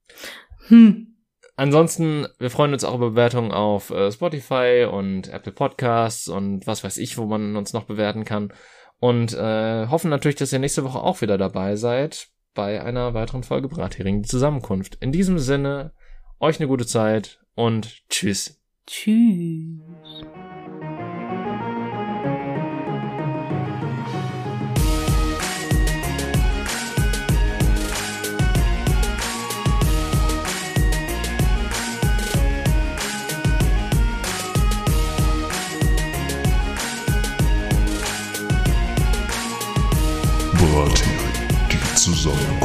Hm. 0.67 1.07
Ansonsten, 1.55 2.27
wir 2.39 2.49
freuen 2.49 2.73
uns 2.73 2.83
auch 2.83 2.95
über 2.95 3.11
Bewertungen 3.11 3.51
auf 3.51 3.91
äh, 3.91 4.11
Spotify 4.11 4.87
und 4.91 5.27
Apple 5.27 5.51
Podcasts 5.51 6.27
und 6.27 6.65
was 6.65 6.83
weiß 6.83 6.97
ich, 6.97 7.17
wo 7.17 7.25
man 7.25 7.55
uns 7.55 7.73
noch 7.73 7.83
bewerten 7.83 8.25
kann. 8.25 8.51
Und 8.99 9.33
äh, 9.33 9.87
hoffen 9.87 10.09
natürlich, 10.09 10.37
dass 10.37 10.53
ihr 10.53 10.59
nächste 10.59 10.83
Woche 10.83 10.99
auch 10.99 11.21
wieder 11.21 11.37
dabei 11.37 11.75
seid 11.75 12.29
bei 12.53 12.81
einer 12.81 13.13
weiteren 13.13 13.43
Folge 13.43 13.67
Brathering 13.67 14.21
die 14.21 14.29
Zusammenkunft. 14.29 14.95
In 15.01 15.11
diesem 15.11 15.39
Sinne, 15.39 15.91
euch 16.39 16.59
eine 16.59 16.67
gute 16.67 16.85
Zeit 16.85 17.39
und 17.55 18.07
tschüss. 18.09 18.59
Tschüss. 18.85 19.79
World. 40.73 41.02
Suzano. 42.03 42.62